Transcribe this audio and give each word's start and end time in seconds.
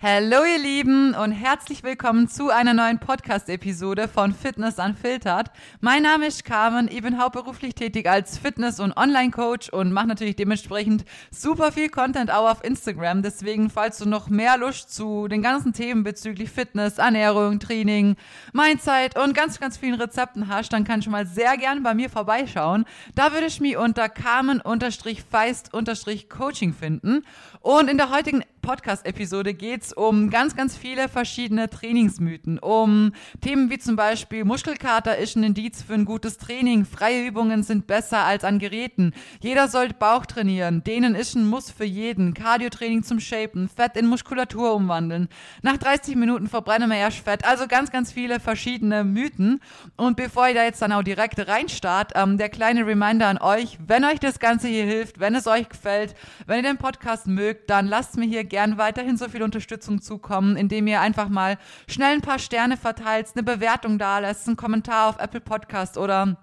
Hallo 0.00 0.44
ihr 0.44 0.60
Lieben 0.60 1.16
und 1.16 1.32
herzlich 1.32 1.82
willkommen 1.82 2.28
zu 2.28 2.50
einer 2.50 2.72
neuen 2.72 3.00
Podcast-Episode 3.00 4.06
von 4.06 4.32
Fitness 4.32 4.78
Unfiltered. 4.78 5.50
Mein 5.80 6.04
Name 6.04 6.28
ist 6.28 6.44
Carmen, 6.44 6.86
ich 6.86 7.02
bin 7.02 7.20
hauptberuflich 7.20 7.74
tätig 7.74 8.08
als 8.08 8.38
Fitness- 8.38 8.78
und 8.78 8.96
Online-Coach 8.96 9.70
und 9.70 9.90
mache 9.90 10.06
natürlich 10.06 10.36
dementsprechend 10.36 11.04
super 11.32 11.72
viel 11.72 11.88
Content 11.88 12.30
auch 12.30 12.48
auf 12.48 12.62
Instagram. 12.62 13.22
Deswegen, 13.22 13.70
falls 13.70 13.98
du 13.98 14.08
noch 14.08 14.28
mehr 14.28 14.56
Lust 14.56 14.94
zu 14.94 15.26
den 15.26 15.42
ganzen 15.42 15.72
Themen 15.72 16.04
bezüglich 16.04 16.48
Fitness, 16.48 16.98
Ernährung, 16.98 17.58
Training, 17.58 18.14
Mindset 18.52 19.18
und 19.18 19.34
ganz, 19.34 19.58
ganz 19.58 19.78
vielen 19.78 20.00
Rezepten 20.00 20.46
hast, 20.46 20.72
dann 20.72 20.84
kannst 20.84 21.08
du 21.08 21.10
mal 21.10 21.26
sehr 21.26 21.56
gern 21.56 21.82
bei 21.82 21.94
mir 21.94 22.08
vorbeischauen. 22.08 22.84
Da 23.16 23.32
würde 23.32 23.46
ich 23.46 23.60
mich 23.60 23.76
unter 23.76 24.08
Carmen-Feist-Coaching 24.08 26.72
finden. 26.72 27.24
Und 27.60 27.90
in 27.90 27.96
der 27.96 28.10
heutigen 28.10 28.44
Podcast-Episode 28.68 29.54
geht 29.54 29.82
es 29.82 29.92
um 29.94 30.28
ganz, 30.28 30.54
ganz 30.54 30.76
viele 30.76 31.08
verschiedene 31.08 31.70
Trainingsmythen. 31.70 32.58
Um 32.58 33.12
Themen 33.40 33.70
wie 33.70 33.78
zum 33.78 33.96
Beispiel 33.96 34.44
Muskelkater 34.44 35.16
ist 35.16 35.36
ein 35.36 35.42
Indiz 35.42 35.82
für 35.82 35.94
ein 35.94 36.04
gutes 36.04 36.36
Training. 36.36 36.84
Freie 36.84 37.26
Übungen 37.26 37.62
sind 37.62 37.86
besser 37.86 38.24
als 38.24 38.44
an 38.44 38.58
Geräten. 38.58 39.14
Jeder 39.40 39.68
sollte 39.68 39.94
Bauch 39.94 40.26
trainieren. 40.26 40.84
Dehnen 40.84 41.14
ist 41.14 41.34
ein 41.34 41.46
Muss 41.46 41.70
für 41.70 41.86
jeden. 41.86 42.34
Cardio-Training 42.34 43.04
zum 43.04 43.20
Shapen. 43.20 43.70
Fett 43.70 43.96
in 43.96 44.06
Muskulatur 44.06 44.74
umwandeln. 44.74 45.30
Nach 45.62 45.78
30 45.78 46.16
Minuten 46.16 46.46
verbrennen 46.46 46.90
wir 46.90 46.98
erst 46.98 47.20
Fett. 47.20 47.46
Also 47.46 47.68
ganz, 47.68 47.90
ganz 47.90 48.12
viele 48.12 48.38
verschiedene 48.38 49.02
Mythen. 49.02 49.62
Und 49.96 50.18
bevor 50.18 50.46
ich 50.46 50.54
da 50.54 50.64
jetzt 50.64 50.82
dann 50.82 50.92
auch 50.92 51.02
direkt 51.02 51.38
reinstart, 51.48 52.12
ähm, 52.16 52.36
der 52.36 52.50
kleine 52.50 52.86
Reminder 52.86 53.28
an 53.28 53.38
euch, 53.38 53.78
wenn 53.86 54.04
euch 54.04 54.20
das 54.20 54.40
Ganze 54.40 54.68
hier 54.68 54.84
hilft, 54.84 55.20
wenn 55.20 55.34
es 55.34 55.46
euch 55.46 55.70
gefällt, 55.70 56.14
wenn 56.46 56.58
ihr 56.58 56.70
den 56.70 56.76
Podcast 56.76 57.26
mögt, 57.26 57.70
dann 57.70 57.86
lasst 57.86 58.18
mir 58.18 58.26
hier 58.26 58.44
gerne 58.44 58.57
gern 58.58 58.76
weiterhin 58.76 59.16
so 59.16 59.28
viel 59.28 59.44
Unterstützung 59.44 60.02
zukommen, 60.02 60.56
indem 60.56 60.88
ihr 60.88 61.00
einfach 61.00 61.28
mal 61.28 61.58
schnell 61.86 62.14
ein 62.14 62.22
paar 62.22 62.40
Sterne 62.40 62.76
verteilt, 62.76 63.28
eine 63.36 63.44
Bewertung 63.44 64.00
da 64.00 64.18
lässt, 64.18 64.48
einen 64.48 64.56
Kommentar 64.56 65.10
auf 65.10 65.20
Apple 65.20 65.40
Podcast 65.40 65.96
oder 65.96 66.36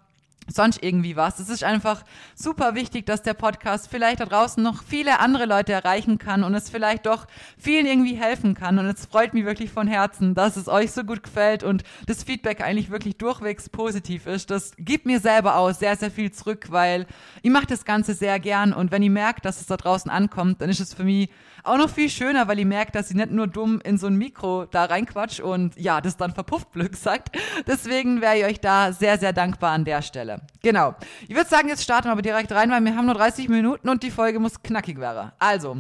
sonst 0.47 0.83
irgendwie 0.83 1.15
was. 1.15 1.39
Es 1.39 1.49
ist 1.49 1.63
einfach 1.63 2.03
super 2.35 2.75
wichtig, 2.75 3.05
dass 3.05 3.23
der 3.23 3.33
Podcast 3.33 3.89
vielleicht 3.89 4.19
da 4.19 4.25
draußen 4.25 4.61
noch 4.61 4.83
viele 4.83 5.19
andere 5.19 5.45
Leute 5.45 5.73
erreichen 5.73 6.17
kann 6.17 6.43
und 6.43 6.53
es 6.53 6.69
vielleicht 6.69 7.05
doch 7.05 7.25
vielen 7.57 7.85
irgendwie 7.85 8.15
helfen 8.15 8.53
kann. 8.53 8.79
Und 8.79 8.85
es 8.85 9.05
freut 9.05 9.33
mich 9.33 9.45
wirklich 9.45 9.71
von 9.71 9.87
Herzen, 9.87 10.35
dass 10.35 10.57
es 10.57 10.67
euch 10.67 10.91
so 10.91 11.03
gut 11.03 11.23
gefällt 11.23 11.63
und 11.63 11.83
das 12.07 12.23
Feedback 12.23 12.61
eigentlich 12.61 12.91
wirklich 12.91 13.17
durchwegs 13.17 13.69
positiv 13.69 14.27
ist. 14.27 14.51
Das 14.51 14.73
gibt 14.77 15.05
mir 15.05 15.19
selber 15.19 15.55
auch 15.57 15.71
sehr, 15.71 15.95
sehr 15.95 16.11
viel 16.11 16.31
zurück, 16.31 16.67
weil 16.69 17.05
ich 17.41 17.51
mache 17.51 17.67
das 17.67 17.85
Ganze 17.85 18.13
sehr 18.13 18.39
gern 18.39 18.73
und 18.73 18.91
wenn 18.91 19.03
ich 19.03 19.09
merke, 19.09 19.41
dass 19.41 19.61
es 19.61 19.67
da 19.67 19.77
draußen 19.77 20.11
ankommt, 20.11 20.61
dann 20.61 20.69
ist 20.69 20.79
es 20.79 20.93
für 20.93 21.03
mich 21.03 21.29
auch 21.65 21.77
noch 21.77 21.89
viel 21.89 22.09
schöner, 22.09 22.47
weil 22.47 22.59
ich 22.59 22.65
merke, 22.65 22.91
dass 22.91 23.09
ich 23.09 23.15
nicht 23.15 23.31
nur 23.31 23.47
dumm 23.47 23.81
in 23.83 23.97
so 23.97 24.07
ein 24.07 24.15
Mikro 24.15 24.65
da 24.65 24.85
reinquatsch 24.85 25.39
und 25.39 25.77
ja, 25.79 25.99
das 26.01 26.17
dann 26.17 26.33
verpufft, 26.33 26.71
Glück 26.73 26.95
sagt. 26.95 27.35
Deswegen 27.67 28.21
wäre 28.21 28.37
ich 28.37 28.45
euch 28.45 28.59
da 28.59 28.91
sehr, 28.91 29.17
sehr 29.17 29.33
dankbar 29.33 29.71
an 29.71 29.85
der 29.85 30.01
Stelle. 30.01 30.34
Genau. 30.61 30.95
Ich 31.27 31.35
würde 31.35 31.49
sagen, 31.49 31.67
jetzt 31.67 31.83
starten 31.83 32.07
wir 32.07 32.11
aber 32.11 32.21
direkt 32.21 32.51
rein, 32.51 32.71
weil 32.71 32.83
wir 32.83 32.95
haben 32.95 33.05
nur 33.05 33.15
30 33.15 33.49
Minuten 33.49 33.89
und 33.89 34.03
die 34.03 34.11
Folge 34.11 34.39
muss 34.39 34.61
knackig 34.61 34.99
werden. 34.99 35.31
Also, 35.39 35.77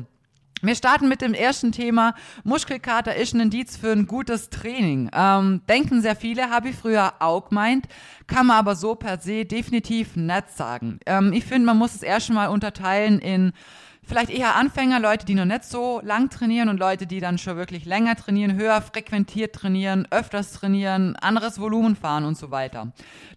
wir 0.61 0.75
starten 0.75 1.09
mit 1.09 1.21
dem 1.21 1.33
ersten 1.33 1.71
Thema. 1.71 2.15
Muskelkater 2.43 3.15
ist 3.15 3.33
ein 3.33 3.41
Indiz 3.41 3.77
für 3.77 3.91
ein 3.91 4.07
gutes 4.07 4.49
Training. 4.49 5.11
Ähm, 5.13 5.61
denken 5.69 6.01
sehr 6.01 6.15
viele, 6.15 6.49
habe 6.49 6.69
ich 6.69 6.75
früher 6.75 7.13
auch 7.19 7.49
gemeint, 7.49 7.87
kann 8.27 8.47
man 8.47 8.57
aber 8.57 8.75
so 8.75 8.95
per 8.95 9.19
se 9.19 9.45
definitiv 9.45 10.15
nicht 10.15 10.49
sagen. 10.55 10.99
Ähm, 11.05 11.33
ich 11.33 11.45
finde, 11.45 11.67
man 11.67 11.77
muss 11.77 11.93
es 11.93 12.03
erst 12.03 12.31
mal 12.31 12.47
unterteilen 12.47 13.19
in 13.19 13.53
vielleicht 14.07 14.29
eher 14.29 14.55
Anfänger, 14.55 14.99
Leute, 14.99 15.25
die 15.25 15.35
noch 15.35 15.45
nicht 15.45 15.63
so 15.63 16.01
lang 16.03 16.29
trainieren 16.29 16.69
und 16.69 16.79
Leute, 16.79 17.07
die 17.07 17.19
dann 17.19 17.37
schon 17.37 17.57
wirklich 17.57 17.85
länger 17.85 18.15
trainieren, 18.15 18.55
höher 18.55 18.81
frequentiert 18.81 19.55
trainieren, 19.55 20.07
öfters 20.11 20.53
trainieren, 20.53 21.15
anderes 21.15 21.59
Volumen 21.59 21.95
fahren 21.95 22.25
und 22.25 22.37
so 22.37 22.51
weiter. 22.51 22.91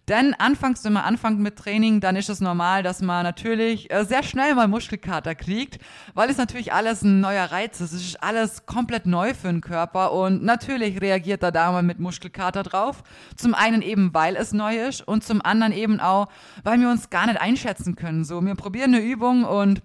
Denn 0.08 0.34
anfangs, 0.34 0.84
wenn 0.84 0.94
man 0.94 1.05
anfängt 1.05 1.39
mit 1.39 1.56
Training, 1.56 2.00
dann 2.00 2.16
ist 2.16 2.30
es 2.30 2.40
normal, 2.40 2.83
dass 2.83 3.02
man 3.02 3.24
natürlich 3.24 3.90
äh, 3.90 4.05
sehr 4.05 4.23
schnell 4.23 4.55
mal 4.55 4.67
Muskelkater 4.67 5.34
kriegt, 5.34 5.79
weil 6.14 6.30
es 6.30 6.39
natürlich 6.39 6.73
alles 6.73 7.02
ein 7.02 7.20
neuer 7.20 7.45
Reiz 7.45 7.80
ist. 7.80 7.92
Es 7.92 8.02
ist 8.02 8.23
alles 8.23 8.64
komplett 8.64 9.06
neu 9.06 9.35
für 9.35 9.48
den 9.48 9.61
Körper 9.61 10.12
und 10.12 10.42
natürlich 10.42 11.00
reagiert 11.00 11.42
er 11.42 11.52
da 11.52 11.73
mal 11.73 11.83
mit 11.83 11.98
Muskelkater 11.98 12.62
drauf. 12.62 13.02
Zum 13.36 13.55
einen 13.55 13.83
eben, 13.83 14.14
weil 14.14 14.36
es 14.36 14.52
neu 14.52 14.79
ist 14.89 15.06
und 15.06 15.24
zum 15.24 15.42
anderen 15.42 15.73
eben 15.73 16.00
auch, 16.00 16.29
weil 16.64 16.80
wir 16.80 16.89
uns 16.89 17.11
gar 17.11 17.27
nicht 17.27 17.40
einschätzen 17.40 17.95
können. 17.95 18.24
So, 18.24 18.45
wir 18.45 18.55
probieren 18.55 18.95
eine 18.95 19.05
Übung 19.05 19.45
und 19.45 19.83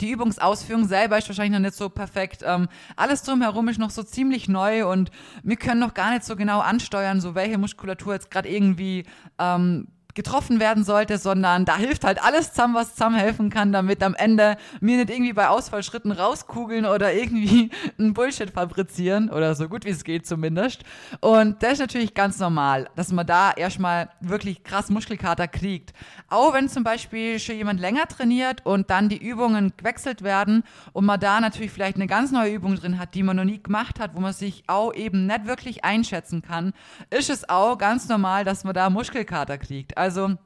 die 0.00 0.10
Übungsausführung 0.10 0.86
selber 0.86 1.18
ist 1.18 1.28
wahrscheinlich 1.28 1.52
noch 1.52 1.66
nicht 1.66 1.76
so 1.76 1.88
perfekt. 1.88 2.42
Ähm, 2.44 2.68
alles 2.96 3.22
drumherum 3.22 3.68
ist 3.68 3.78
noch 3.78 3.90
so 3.90 4.02
ziemlich 4.02 4.48
neu 4.48 4.86
und 4.86 5.10
wir 5.42 5.56
können 5.56 5.80
noch 5.80 5.94
gar 5.94 6.12
nicht 6.12 6.24
so 6.24 6.36
genau 6.36 6.60
ansteuern, 6.60 7.20
so 7.20 7.34
welche 7.34 7.58
Muskulatur 7.58 8.14
jetzt 8.14 8.30
gerade 8.30 8.48
irgendwie 8.48 9.04
ähm, 9.38 9.88
getroffen 10.14 10.60
werden 10.60 10.84
sollte, 10.84 11.18
sondern 11.18 11.64
da 11.64 11.76
hilft 11.76 12.04
halt 12.04 12.22
alles 12.22 12.50
zusammen, 12.52 12.74
was 12.74 12.94
zusammenhelfen 12.94 13.50
kann, 13.50 13.72
damit 13.72 14.02
am 14.02 14.14
Ende 14.14 14.56
mir 14.80 14.96
nicht 14.96 15.10
irgendwie 15.10 15.32
bei 15.32 15.48
Ausfallschritten 15.48 16.12
rauskugeln 16.12 16.86
oder 16.86 17.12
irgendwie 17.12 17.70
ein 17.98 18.14
Bullshit 18.14 18.50
fabrizieren 18.50 19.30
oder 19.30 19.54
so 19.54 19.68
gut 19.68 19.84
wie 19.84 19.90
es 19.90 20.04
geht 20.04 20.26
zumindest. 20.26 20.82
Und 21.20 21.62
das 21.62 21.74
ist 21.74 21.78
natürlich 21.80 22.14
ganz 22.14 22.38
normal, 22.38 22.88
dass 22.96 23.12
man 23.12 23.26
da 23.26 23.52
erstmal 23.52 24.10
wirklich 24.20 24.64
krass 24.64 24.90
Muskelkater 24.90 25.48
kriegt. 25.48 25.92
Auch 26.28 26.54
wenn 26.54 26.68
zum 26.68 26.84
Beispiel 26.84 27.38
schon 27.38 27.56
jemand 27.56 27.80
länger 27.80 28.06
trainiert 28.06 28.64
und 28.64 28.90
dann 28.90 29.08
die 29.08 29.18
Übungen 29.18 29.72
gewechselt 29.76 30.22
werden 30.22 30.64
und 30.92 31.04
man 31.04 31.20
da 31.20 31.40
natürlich 31.40 31.70
vielleicht 31.70 31.96
eine 31.96 32.06
ganz 32.06 32.30
neue 32.30 32.54
Übung 32.54 32.76
drin 32.76 32.98
hat, 32.98 33.14
die 33.14 33.22
man 33.22 33.36
noch 33.36 33.44
nie 33.44 33.62
gemacht 33.62 34.00
hat, 34.00 34.14
wo 34.14 34.20
man 34.20 34.32
sich 34.32 34.64
auch 34.66 34.94
eben 34.94 35.26
nicht 35.26 35.46
wirklich 35.46 35.84
einschätzen 35.84 36.42
kann, 36.42 36.72
ist 37.10 37.30
es 37.30 37.48
auch 37.48 37.78
ganz 37.78 38.08
normal, 38.08 38.44
dass 38.44 38.64
man 38.64 38.74
da 38.74 38.90
Muskelkater 38.90 39.58
kriegt. 39.58 39.96
Also 40.00 40.36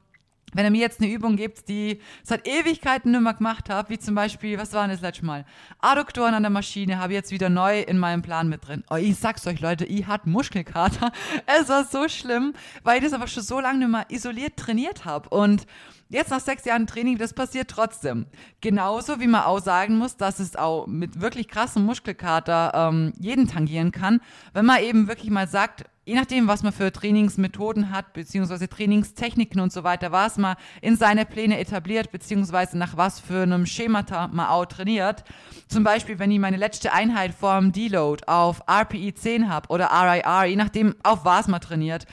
wenn 0.53 0.63
er 0.63 0.71
mir 0.71 0.79
jetzt 0.79 1.01
eine 1.01 1.11
Übung 1.11 1.35
gibt, 1.35 1.67
die 1.67 1.99
seit 2.23 2.47
Ewigkeiten 2.47 3.11
nicht 3.11 3.21
mehr 3.21 3.33
gemacht 3.33 3.69
habe, 3.69 3.89
wie 3.89 3.99
zum 3.99 4.15
Beispiel, 4.15 4.57
was 4.57 4.73
war 4.73 4.87
das 4.87 5.01
letzte 5.01 5.25
Mal? 5.25 5.45
Adduktoren 5.79 6.33
an 6.33 6.43
der 6.43 6.49
Maschine 6.49 6.97
habe 6.99 7.13
ich 7.13 7.17
jetzt 7.17 7.31
wieder 7.31 7.49
neu 7.49 7.81
in 7.81 7.97
meinem 7.97 8.21
Plan 8.21 8.47
mit 8.47 8.65
drin. 8.67 8.83
Oh, 8.89 8.95
ich 8.95 9.17
sag's 9.17 9.45
euch, 9.47 9.59
Leute, 9.59 9.85
ich 9.85 10.07
hatte 10.07 10.29
Muskelkater. 10.29 11.11
Es 11.45 11.69
war 11.69 11.83
so 11.85 12.07
schlimm, 12.07 12.53
weil 12.83 12.97
ich 12.97 13.03
das 13.03 13.13
einfach 13.13 13.27
schon 13.27 13.43
so 13.43 13.59
lange 13.59 13.79
nicht 13.79 13.89
mehr 13.89 14.05
isoliert 14.09 14.57
trainiert 14.57 15.03
habe. 15.03 15.29
Und 15.29 15.65
Jetzt 16.09 16.29
nach 16.29 16.39
sechs 16.39 16.65
Jahren 16.65 16.85
Training, 16.85 17.17
das 17.17 17.33
passiert 17.33 17.67
trotzdem. 17.67 18.27
Genauso 18.61 19.19
wie 19.19 19.27
man 19.27 19.43
auch 19.43 19.59
sagen 19.59 19.97
muss, 19.97 20.17
dass 20.17 20.39
es 20.39 20.55
auch 20.55 20.85
mit 20.85 21.19
wirklich 21.19 21.47
krassem 21.47 21.83
Muskelkater 21.83 22.71
ähm, 22.75 23.13
jeden 23.19 23.47
tangieren 23.47 23.91
kann, 23.91 24.21
wenn 24.53 24.65
man 24.65 24.83
eben 24.83 25.07
wirklich 25.07 25.31
mal 25.31 25.47
sagt, 25.47 25.85
je 26.05 26.13
nachdem, 26.13 26.47
was 26.47 26.61
man 26.61 26.71
für 26.71 26.91
Trainingsmethoden 26.91 27.91
hat, 27.91 28.13
beziehungsweise 28.13 28.69
Trainingstechniken 28.69 29.59
und 29.59 29.73
so 29.73 29.83
weiter, 29.83 30.11
was 30.11 30.37
man 30.37 30.55
in 30.81 30.95
seine 30.95 31.25
Pläne 31.25 31.59
etabliert, 31.59 32.11
beziehungsweise 32.11 32.77
nach 32.77 32.95
was 32.95 33.19
für 33.19 33.41
einem 33.41 33.65
Schemata 33.65 34.27
man 34.27 34.47
auch 34.47 34.65
trainiert. 34.65 35.23
Zum 35.67 35.83
Beispiel, 35.83 36.19
wenn 36.19 36.29
ich 36.29 36.39
meine 36.39 36.57
letzte 36.57 36.93
Einheit 36.93 37.33
vorm 37.33 37.71
Deload 37.71 38.25
auf 38.27 38.61
RPE 38.69 39.15
10 39.15 39.49
habe 39.49 39.69
oder 39.69 39.89
RIR, 39.91 40.45
je 40.45 40.55
nachdem, 40.55 40.95
auf 41.01 41.25
was 41.25 41.47
man 41.47 41.61
trainiert, 41.61 42.05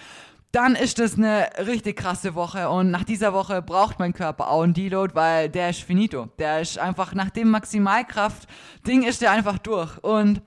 dann 0.53 0.77
ist 0.77 0.99
das 0.99 1.17
eine 1.17 1.49
richtig 1.67 1.97
krasse 1.97 2.35
Woche 2.35 2.69
und 2.69 2.91
nach 2.91 3.05
dieser 3.05 3.33
Woche 3.33 3.63
braucht 3.63 3.99
mein 3.99 4.13
Körper 4.13 4.51
auch 4.51 4.63
einen 4.63 4.75
Deload, 4.75 5.15
weil 5.15 5.49
der 5.49 5.71
ist 5.71 5.83
finito. 5.83 6.29
Der 6.39 6.61
ist 6.61 6.79
einfach 6.79 7.15
nach 7.15 7.31
dem 7.31 7.51
Maximalkraft-Ding 7.51 9.03
ist 9.03 9.23
der 9.23 9.33
einfach 9.33 9.57
durch 9.59 9.97
und 10.05 10.43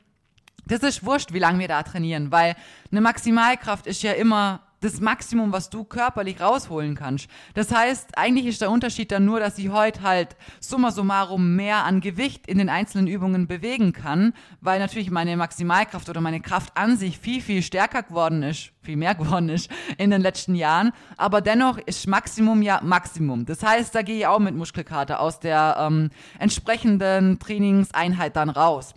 das 0.68 0.82
ist 0.82 1.06
wurscht, 1.06 1.34
wie 1.34 1.40
lange 1.40 1.60
wir 1.60 1.68
da 1.68 1.82
trainieren, 1.82 2.32
weil 2.32 2.56
eine 2.92 3.02
Maximalkraft 3.02 3.88
ist 3.88 4.04
ja 4.04 4.14
immer 4.14 4.62
das 4.86 5.02
Maximum, 5.02 5.52
was 5.52 5.70
du 5.70 5.84
körperlich 5.84 6.40
rausholen 6.40 6.96
kannst. 6.96 7.28
Das 7.56 7.74
heißt, 7.74 8.18
eigentlich 8.18 8.46
ist 8.46 8.62
der 8.62 8.70
Unterschied 8.70 9.12
dann 9.12 9.26
nur, 9.26 9.40
dass 9.40 9.58
ich 9.58 9.70
heute 9.70 10.04
halt 10.04 10.36
summa 10.60 10.92
summarum 10.92 11.56
mehr 11.56 11.84
an 11.84 12.02
Gewicht 12.02 12.48
in 12.48 12.60
den 12.60 12.70
einzelnen 12.70 13.08
Übungen 13.08 13.48
bewegen 13.48 13.94
kann, 13.94 14.34
weil 14.62 14.80
natürlich 14.80 15.10
meine 15.10 15.36
Maximalkraft 15.38 16.08
oder 16.08 16.22
meine 16.22 16.40
Kraft 16.40 16.78
an 16.78 16.98
sich 16.98 17.18
viel, 17.18 17.42
viel 17.42 17.64
stärker 17.64 18.04
geworden 18.04 18.44
ist, 18.44 18.72
viel 18.84 18.96
mehr 18.96 19.16
geworden 19.16 19.50
ist 19.50 19.72
in 19.98 20.12
den 20.12 20.22
letzten 20.22 20.54
Jahren. 20.54 20.92
Aber 21.18 21.42
dennoch 21.42 21.80
ist 21.80 22.08
Maximum 22.08 22.62
ja 22.62 22.80
Maximum. 22.84 23.46
Das 23.46 23.64
heißt, 23.64 23.96
da 23.96 24.04
gehe 24.04 24.20
ich 24.20 24.28
auch 24.28 24.40
mit 24.40 24.56
Muskelkater 24.56 25.20
aus 25.20 25.40
der 25.40 25.78
ähm, 25.80 26.12
entsprechenden 26.38 27.40
Trainingseinheit 27.40 28.36
dann 28.36 28.50
raus. 28.50 28.94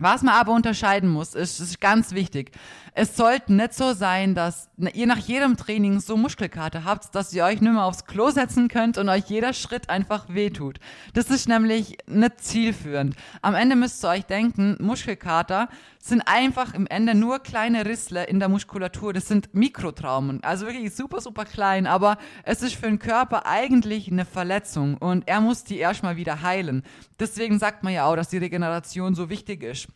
Was 0.00 0.22
man 0.22 0.34
aber 0.34 0.52
unterscheiden 0.52 1.10
muss, 1.10 1.34
ist, 1.34 1.60
ist 1.60 1.78
ganz 1.78 2.12
wichtig. 2.12 2.52
Es 2.94 3.16
sollte 3.16 3.52
nicht 3.52 3.74
so 3.74 3.92
sein, 3.92 4.34
dass 4.34 4.68
ihr 4.92 5.06
nach 5.06 5.18
jedem 5.18 5.56
Training 5.56 6.00
so 6.00 6.16
Muskelkater 6.16 6.84
habt, 6.84 7.14
dass 7.14 7.32
ihr 7.32 7.44
euch 7.44 7.60
nicht 7.60 7.72
mehr 7.72 7.84
aufs 7.84 8.04
Klo 8.04 8.30
setzen 8.30 8.68
könnt 8.68 8.98
und 8.98 9.08
euch 9.08 9.24
jeder 9.26 9.52
Schritt 9.52 9.88
einfach 9.88 10.28
wehtut. 10.28 10.80
Das 11.14 11.30
ist 11.30 11.48
nämlich 11.48 11.98
nicht 12.06 12.40
zielführend. 12.40 13.14
Am 13.42 13.54
Ende 13.54 13.76
müsst 13.76 14.04
ihr 14.04 14.08
euch 14.10 14.24
denken, 14.24 14.76
Muskelkater 14.80 15.68
sind 16.02 16.22
einfach 16.22 16.74
im 16.74 16.86
Ende 16.86 17.14
nur 17.14 17.38
kleine 17.40 17.84
Rissle 17.84 18.24
in 18.24 18.40
der 18.40 18.48
Muskulatur. 18.48 19.12
Das 19.12 19.28
sind 19.28 19.54
Mikrotraumen. 19.54 20.42
Also 20.42 20.66
wirklich 20.66 20.94
super, 20.94 21.20
super 21.20 21.44
klein. 21.44 21.86
Aber 21.86 22.16
es 22.42 22.62
ist 22.62 22.74
für 22.74 22.86
den 22.86 22.98
Körper 22.98 23.46
eigentlich 23.46 24.10
eine 24.10 24.24
Verletzung 24.24 24.96
und 24.96 25.28
er 25.28 25.40
muss 25.40 25.62
die 25.64 25.78
erstmal 25.78 26.16
wieder 26.16 26.42
heilen. 26.42 26.82
Deswegen 27.18 27.58
sagt 27.58 27.84
man 27.84 27.92
ja 27.92 28.06
auch, 28.06 28.16
dass 28.16 28.28
die 28.28 28.38
Regeneration 28.38 29.14
so 29.14 29.28
wichtig 29.28 29.62
ist. 29.62 29.88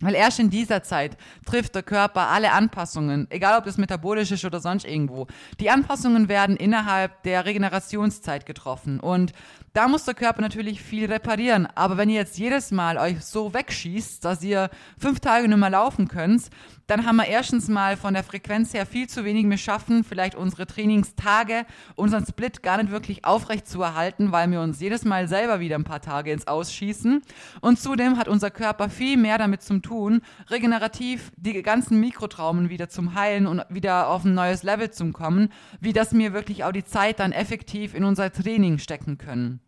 Weil 0.00 0.14
erst 0.14 0.40
in 0.40 0.50
dieser 0.50 0.82
Zeit 0.82 1.16
trifft 1.46 1.74
der 1.74 1.82
Körper 1.82 2.28
alle 2.28 2.52
Anpassungen, 2.52 3.26
egal 3.30 3.58
ob 3.58 3.64
das 3.64 3.78
metabolisch 3.78 4.32
ist 4.32 4.44
oder 4.44 4.60
sonst 4.60 4.84
irgendwo. 4.84 5.28
Die 5.60 5.70
Anpassungen 5.70 6.28
werden 6.28 6.56
innerhalb 6.56 7.22
der 7.22 7.44
Regenerationszeit 7.44 8.44
getroffen. 8.44 8.98
Und 8.98 9.32
da 9.74 9.88
muss 9.88 10.04
der 10.04 10.14
Körper 10.14 10.40
natürlich 10.40 10.80
viel 10.80 11.10
reparieren. 11.10 11.66
Aber 11.74 11.96
wenn 11.96 12.08
ihr 12.08 12.14
jetzt 12.14 12.38
jedes 12.38 12.70
Mal 12.70 12.96
euch 12.96 13.24
so 13.24 13.52
wegschießt, 13.52 14.24
dass 14.24 14.40
ihr 14.42 14.70
fünf 14.96 15.18
Tage 15.18 15.48
nicht 15.48 15.58
mehr 15.58 15.68
laufen 15.68 16.06
könnt, 16.06 16.48
dann 16.86 17.06
haben 17.06 17.16
wir 17.16 17.26
erstens 17.26 17.68
mal 17.68 17.96
von 17.96 18.14
der 18.14 18.22
Frequenz 18.22 18.72
her 18.72 18.86
viel 18.86 19.08
zu 19.08 19.24
wenig. 19.24 19.48
Wir 19.50 19.58
schaffen 19.58 20.04
vielleicht 20.04 20.36
unsere 20.36 20.66
Trainingstage, 20.66 21.66
unseren 21.96 22.24
Split 22.24 22.62
gar 22.62 22.76
nicht 22.76 22.92
wirklich 22.92 23.24
aufrecht 23.24 23.66
zu 23.66 23.82
erhalten, 23.82 24.30
weil 24.30 24.48
wir 24.52 24.60
uns 24.60 24.78
jedes 24.78 25.04
Mal 25.04 25.26
selber 25.26 25.58
wieder 25.58 25.74
ein 25.74 25.84
paar 25.84 26.02
Tage 26.02 26.30
ins 26.30 26.46
Ausschießen. 26.46 27.22
Und 27.60 27.80
zudem 27.80 28.16
hat 28.16 28.28
unser 28.28 28.52
Körper 28.52 28.88
viel 28.88 29.16
mehr 29.16 29.38
damit 29.38 29.62
zu 29.62 29.80
tun, 29.80 30.20
regenerativ 30.50 31.32
die 31.36 31.62
ganzen 31.62 31.98
Mikrotraumen 31.98 32.68
wieder 32.68 32.88
zum 32.88 33.14
Heilen 33.14 33.48
und 33.48 33.64
wieder 33.70 34.08
auf 34.08 34.24
ein 34.24 34.34
neues 34.34 34.62
Level 34.62 34.92
zu 34.92 35.10
kommen, 35.10 35.48
wie 35.80 35.92
dass 35.92 36.12
wir 36.12 36.32
wirklich 36.32 36.62
auch 36.62 36.72
die 36.72 36.84
Zeit 36.84 37.18
dann 37.18 37.32
effektiv 37.32 37.94
in 37.94 38.04
unser 38.04 38.30
Training 38.30 38.78
stecken 38.78 39.18
können. 39.18 39.63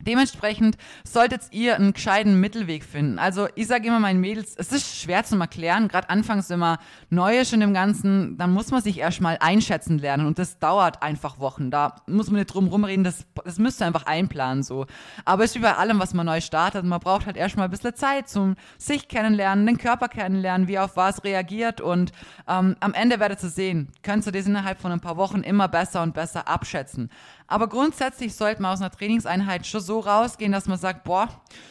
Dementsprechend 0.00 0.76
solltet 1.04 1.42
ihr 1.50 1.76
einen 1.76 1.92
gescheiten 1.92 2.38
Mittelweg 2.40 2.84
finden. 2.84 3.18
Also 3.18 3.48
ich 3.54 3.66
sage 3.66 3.88
immer 3.88 4.00
meinen 4.00 4.20
Mädels, 4.20 4.54
es 4.56 4.72
ist 4.72 5.00
schwer 5.00 5.24
zu 5.24 5.38
erklären, 5.38 5.88
gerade 5.88 6.08
anfangs 6.08 6.50
immer 6.50 6.78
neu 7.10 7.38
ist 7.38 7.52
in 7.52 7.60
dem 7.60 7.74
Ganzen, 7.74 8.36
dann 8.38 8.52
muss 8.52 8.70
man 8.70 8.82
sich 8.82 8.98
erstmal 8.98 9.38
einschätzen 9.40 9.98
lernen 9.98 10.26
und 10.26 10.38
das 10.38 10.58
dauert 10.58 11.02
einfach 11.02 11.38
Wochen. 11.38 11.70
Da 11.70 11.96
muss 12.06 12.28
man 12.28 12.36
nicht 12.36 12.52
drum 12.52 12.68
rumreden, 12.68 13.04
das, 13.04 13.26
das 13.44 13.58
müsst 13.58 13.82
ihr 13.82 13.86
einfach 13.86 14.06
einplanen 14.06 14.62
so. 14.62 14.86
Aber 15.24 15.44
es 15.44 15.50
ist 15.50 15.56
wie 15.56 15.62
bei 15.62 15.74
allem, 15.74 15.98
was 15.98 16.14
man 16.14 16.26
neu 16.26 16.40
startet, 16.40 16.84
man 16.84 17.00
braucht 17.00 17.26
halt 17.26 17.36
erstmal 17.36 17.66
ein 17.66 17.70
bisschen 17.70 17.94
Zeit 17.94 18.28
zum 18.28 18.54
sich 18.78 19.08
kennenlernen, 19.08 19.66
den 19.66 19.78
Körper 19.78 20.08
kennenlernen, 20.08 20.68
wie 20.68 20.78
auf 20.78 20.96
was 20.96 21.24
reagiert 21.24 21.80
und 21.80 22.12
ähm, 22.46 22.76
am 22.80 22.94
Ende 22.94 23.20
werdet 23.20 23.42
ihr 23.42 23.48
sehen, 23.48 23.88
könnt 24.02 24.26
ihr 24.26 24.32
das 24.32 24.46
innerhalb 24.46 24.80
von 24.80 24.92
ein 24.92 25.00
paar 25.00 25.16
Wochen 25.16 25.40
immer 25.40 25.68
besser 25.68 26.02
und 26.02 26.14
besser 26.14 26.48
abschätzen. 26.48 27.10
Aber 27.48 27.66
grundsätzlich 27.68 28.34
sollte 28.34 28.62
man 28.62 28.74
aus 28.74 28.80
einer 28.80 28.90
Trainingseinheit 28.90 29.66
schon 29.66 29.80
so 29.80 30.00
rausgehen, 30.00 30.52
dass 30.52 30.68
man 30.68 30.78
sagt, 30.78 31.04
boah, 31.04 31.28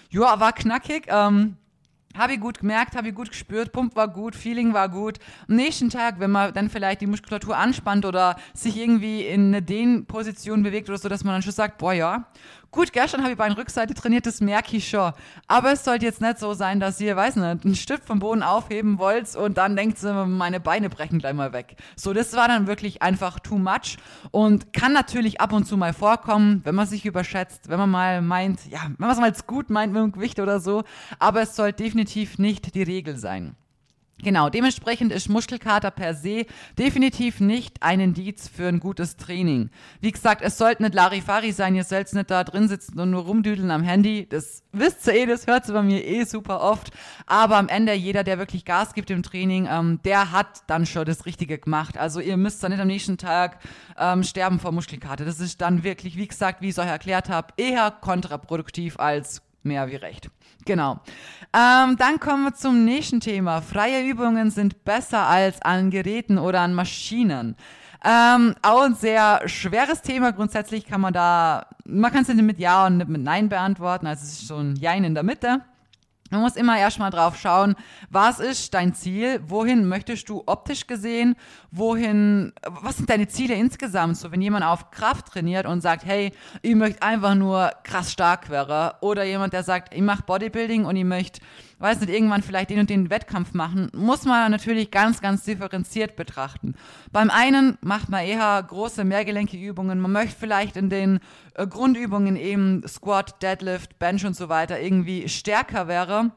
ja, 0.09 0.39
war 0.39 0.51
knackig, 0.51 1.05
ähm, 1.07 1.55
habe 2.17 2.33
ich 2.33 2.39
gut 2.39 2.59
gemerkt, 2.59 2.95
habe 2.95 3.09
ich 3.09 3.15
gut 3.15 3.29
gespürt, 3.29 3.71
Pump 3.71 3.95
war 3.95 4.07
gut, 4.07 4.35
Feeling 4.35 4.73
war 4.73 4.89
gut. 4.89 5.19
Am 5.47 5.55
nächsten 5.55 5.91
Tag, 5.91 6.19
wenn 6.19 6.31
man 6.31 6.51
dann 6.51 6.69
vielleicht 6.69 7.01
die 7.01 7.07
Muskulatur 7.07 7.55
anspannt 7.55 8.05
oder 8.05 8.37
sich 8.55 8.75
irgendwie 8.75 9.25
in 9.27 9.47
eine 9.47 9.61
Dehnposition 9.61 10.63
bewegt 10.63 10.89
oder 10.89 10.97
so, 10.97 11.09
dass 11.09 11.23
man 11.23 11.35
dann 11.35 11.43
schon 11.43 11.53
sagt, 11.53 11.77
boah 11.77 11.93
ja, 11.93 12.25
Gut, 12.77 12.93
gestern 12.93 13.23
habe 13.23 13.31
ich 13.31 13.37
Beinrückseite 13.39 13.95
trainiert, 13.95 14.27
das 14.27 14.39
merke 14.39 14.77
ich 14.77 14.87
schon. 14.87 15.11
Aber 15.47 15.71
es 15.71 15.83
sollte 15.83 16.05
jetzt 16.05 16.21
nicht 16.21 16.37
so 16.37 16.53
sein, 16.53 16.79
dass 16.79 17.01
ihr, 17.01 17.15
weiß 17.15 17.37
nicht, 17.37 17.65
ein 17.65 17.73
Stift 17.73 18.05
vom 18.05 18.19
Boden 18.19 18.43
aufheben 18.43 18.99
wollt 18.99 19.35
und 19.35 19.57
dann 19.57 19.75
denkt 19.75 19.97
ihr, 20.03 20.27
meine 20.27 20.59
Beine 20.59 20.87
brechen 20.91 21.17
gleich 21.17 21.33
mal 21.33 21.53
weg. 21.53 21.75
So, 21.95 22.13
das 22.13 22.35
war 22.35 22.47
dann 22.47 22.67
wirklich 22.67 23.01
einfach 23.01 23.39
too 23.39 23.57
much 23.57 23.97
und 24.29 24.73
kann 24.73 24.93
natürlich 24.93 25.41
ab 25.41 25.53
und 25.53 25.65
zu 25.65 25.75
mal 25.75 25.91
vorkommen, 25.91 26.61
wenn 26.65 26.75
man 26.75 26.85
sich 26.85 27.07
überschätzt, 27.07 27.67
wenn 27.67 27.79
man 27.79 27.89
mal 27.89 28.21
meint, 28.21 28.67
ja, 28.67 28.83
wenn 28.83 29.07
man 29.07 29.09
es 29.09 29.17
mal 29.17 29.33
gut 29.47 29.71
meint 29.71 29.91
mit 29.91 30.03
dem 30.03 30.11
Gewicht 30.11 30.39
oder 30.39 30.59
so. 30.59 30.83
Aber 31.17 31.41
es 31.41 31.55
soll 31.55 31.73
definitiv 31.73 32.37
nicht 32.37 32.75
die 32.75 32.83
Regel 32.83 33.17
sein. 33.17 33.55
Genau, 34.23 34.49
dementsprechend 34.49 35.11
ist 35.11 35.29
Muskelkater 35.29 35.91
per 35.91 36.15
se 36.15 36.47
definitiv 36.79 37.39
nicht 37.39 37.83
ein 37.83 37.99
Indiz 37.99 38.47
für 38.47 38.67
ein 38.67 38.79
gutes 38.79 39.15
Training. 39.15 39.69
Wie 40.01 40.11
gesagt, 40.11 40.41
es 40.41 40.57
sollte 40.57 40.81
nicht 40.81 40.95
Larifari 40.95 41.51
sein, 41.51 41.75
ihr 41.75 41.83
sollt 41.83 42.11
nicht 42.11 42.31
da 42.31 42.43
drin 42.43 42.67
sitzen 42.67 42.99
und 42.99 43.11
nur 43.11 43.25
rumdüdeln 43.25 43.69
am 43.69 43.83
Handy. 43.83 44.27
Das 44.27 44.63
wisst 44.71 45.05
ihr 45.05 45.13
eh, 45.13 45.25
das 45.27 45.45
hört 45.45 45.67
ihr 45.67 45.73
bei 45.73 45.83
mir 45.83 46.03
eh 46.03 46.23
super 46.23 46.61
oft. 46.61 46.89
Aber 47.27 47.57
am 47.57 47.67
Ende, 47.67 47.93
jeder, 47.93 48.23
der 48.23 48.39
wirklich 48.39 48.65
Gas 48.65 48.95
gibt 48.95 49.11
im 49.11 49.21
Training, 49.21 49.67
ähm, 49.69 49.99
der 50.03 50.31
hat 50.31 50.63
dann 50.65 50.87
schon 50.87 51.05
das 51.05 51.27
Richtige 51.27 51.59
gemacht. 51.59 51.95
Also 51.95 52.19
ihr 52.19 52.37
müsst 52.37 52.63
dann 52.63 52.71
nicht 52.71 52.81
am 52.81 52.87
nächsten 52.87 53.19
Tag 53.19 53.59
ähm, 53.99 54.23
sterben 54.23 54.59
vor 54.59 54.71
Muskelkater. 54.71 55.25
Das 55.25 55.39
ist 55.39 55.61
dann 55.61 55.83
wirklich, 55.83 56.17
wie 56.17 56.27
gesagt, 56.27 56.61
wie 56.61 56.69
ich 56.69 56.71
es 56.71 56.79
euch 56.79 56.87
erklärt 56.87 57.29
habe, 57.29 57.53
eher 57.57 57.91
kontraproduktiv 57.91 58.99
als 58.99 59.43
mehr 59.67 59.89
wie 59.89 59.95
recht. 59.95 60.29
Genau. 60.65 60.99
Ähm, 61.53 61.95
dann 61.97 62.19
kommen 62.19 62.45
wir 62.45 62.53
zum 62.53 62.83
nächsten 62.83 63.19
Thema. 63.19 63.61
Freie 63.61 64.03
Übungen 64.03 64.51
sind 64.51 64.83
besser 64.83 65.27
als 65.27 65.61
an 65.61 65.91
Geräten 65.91 66.37
oder 66.37 66.61
an 66.61 66.73
Maschinen. 66.73 67.55
Ähm, 68.03 68.55
auch 68.61 68.83
ein 68.83 68.95
sehr 68.95 69.41
schweres 69.47 70.01
Thema. 70.01 70.31
Grundsätzlich 70.31 70.85
kann 70.85 71.01
man 71.01 71.13
da, 71.13 71.67
man 71.85 72.11
kann 72.11 72.23
es 72.23 72.27
nicht 72.27 72.41
mit 72.41 72.59
Ja 72.59 72.85
und 72.85 72.97
nicht 72.97 73.09
mit 73.09 73.21
Nein 73.21 73.49
beantworten. 73.49 74.07
Also 74.07 74.23
es 74.23 74.33
ist 74.33 74.47
so 74.47 74.57
ein 74.57 74.75
Jein 74.75 75.03
in 75.03 75.13
der 75.13 75.23
Mitte. 75.23 75.61
Man 76.29 76.41
muss 76.41 76.55
immer 76.55 76.77
erstmal 76.77 77.09
drauf 77.09 77.37
schauen, 77.37 77.75
was 78.09 78.39
ist 78.39 78.73
dein 78.73 78.93
Ziel? 78.93 79.39
Wohin 79.47 79.87
möchtest 79.87 80.27
du 80.29 80.43
optisch 80.45 80.87
gesehen? 80.87 81.35
Wohin, 81.71 82.53
was 82.63 82.97
sind 82.97 83.09
deine 83.09 83.27
Ziele 83.27 83.55
insgesamt? 83.55 84.17
So, 84.17 84.31
wenn 84.31 84.41
jemand 84.41 84.65
auf 84.65 84.91
Kraft 84.91 85.27
trainiert 85.27 85.65
und 85.65 85.81
sagt, 85.81 86.05
hey, 86.05 86.31
ich 86.61 86.75
möchte 86.75 87.01
einfach 87.01 87.35
nur 87.35 87.71
krass 87.83 88.11
stark 88.11 88.49
werden. 88.49 88.91
Oder 89.01 89.23
jemand, 89.23 89.53
der 89.53 89.63
sagt, 89.63 89.93
ich 89.93 90.01
mache 90.01 90.23
Bodybuilding 90.23 90.85
und 90.85 90.95
ich 90.95 91.05
möchte 91.05 91.39
weiß 91.79 91.99
nicht, 92.01 92.11
irgendwann 92.11 92.41
vielleicht 92.41 92.69
den 92.69 92.79
und 92.79 92.89
den 92.89 93.09
Wettkampf 93.09 93.53
machen, 93.53 93.89
muss 93.93 94.25
man 94.25 94.51
natürlich 94.51 94.91
ganz, 94.91 95.21
ganz 95.21 95.43
differenziert 95.43 96.15
betrachten. 96.15 96.75
Beim 97.11 97.29
einen 97.29 97.77
macht 97.81 98.09
man 98.09 98.25
eher 98.25 98.61
große 98.63 99.03
mehrgelenkige 99.03 99.67
Übungen. 99.67 99.99
Man 99.99 100.11
möchte 100.11 100.35
vielleicht 100.39 100.77
in 100.77 100.89
den 100.89 101.19
äh, 101.53 101.67
Grundübungen 101.67 102.35
eben 102.35 102.87
Squat, 102.87 103.41
Deadlift, 103.41 103.99
Bench 103.99 104.25
und 104.25 104.35
so 104.35 104.49
weiter 104.49 104.79
irgendwie 104.79 105.29
stärker 105.29 105.87
wäre 105.87 106.31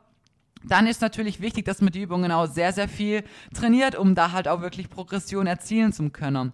dann 0.65 0.87
ist 0.87 1.01
natürlich 1.01 1.41
wichtig, 1.41 1.65
dass 1.65 1.81
man 1.81 1.93
die 1.93 2.03
Übungen 2.03 2.33
auch 2.33 2.47
sehr, 2.47 2.73
sehr 2.73 2.89
viel 2.89 3.25
trainiert, 3.55 3.97
um 3.97 4.15
da 4.15 4.33
halt 4.33 4.47
auch 4.47 4.61
wirklich 4.61 4.91
Progression 4.91 5.47
erzielen 5.47 5.93
zu 5.93 6.11
können. 6.11 6.53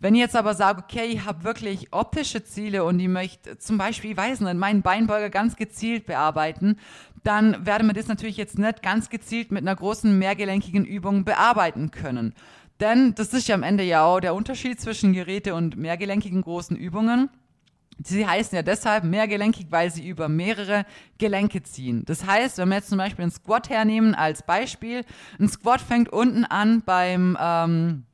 Wenn 0.00 0.14
ich 0.14 0.20
jetzt 0.20 0.36
aber 0.36 0.54
sage, 0.54 0.82
okay, 0.82 1.06
ich 1.06 1.24
habe 1.24 1.42
wirklich 1.42 1.92
optische 1.92 2.44
Ziele 2.44 2.84
und 2.84 3.00
ich 3.00 3.08
möchte 3.08 3.58
zum 3.58 3.76
Beispiel, 3.78 4.12
ich 4.12 4.16
weiß 4.16 4.40
nicht, 4.40 4.54
meinen 4.54 4.82
Beinbeuger 4.82 5.28
ganz 5.28 5.56
gezielt 5.56 6.06
bearbeiten, 6.06 6.78
dann 7.24 7.66
werde 7.66 7.84
man 7.84 7.96
das 7.96 8.06
natürlich 8.06 8.36
jetzt 8.36 8.58
nicht 8.58 8.82
ganz 8.82 9.10
gezielt 9.10 9.50
mit 9.50 9.62
einer 9.62 9.74
großen 9.74 10.16
mehrgelenkigen 10.16 10.84
Übung 10.84 11.24
bearbeiten 11.24 11.90
können. 11.90 12.34
Denn 12.80 13.14
das 13.16 13.34
ist 13.34 13.48
ja 13.48 13.56
am 13.56 13.64
Ende 13.64 13.82
ja 13.82 14.04
auch 14.04 14.20
der 14.20 14.34
Unterschied 14.34 14.80
zwischen 14.80 15.12
Geräte 15.12 15.54
und 15.54 15.76
mehrgelenkigen 15.76 16.42
großen 16.42 16.76
Übungen. 16.76 17.28
Sie 18.02 18.26
heißen 18.26 18.54
ja 18.54 18.62
deshalb 18.62 19.04
mehrgelenkig, 19.04 19.66
weil 19.70 19.90
sie 19.90 20.06
über 20.06 20.28
mehrere 20.28 20.84
Gelenke 21.18 21.62
ziehen. 21.62 22.04
Das 22.06 22.26
heißt, 22.26 22.58
wenn 22.58 22.68
wir 22.68 22.76
jetzt 22.76 22.90
zum 22.90 22.98
Beispiel 22.98 23.22
einen 23.22 23.32
Squat 23.32 23.70
hernehmen 23.70 24.14
als 24.14 24.42
Beispiel, 24.42 25.04
ein 25.40 25.48
Squat 25.48 25.80
fängt 25.80 26.08
unten 26.08 26.44
an 26.44 26.82
beim 26.84 27.36
ähm, 27.40 28.04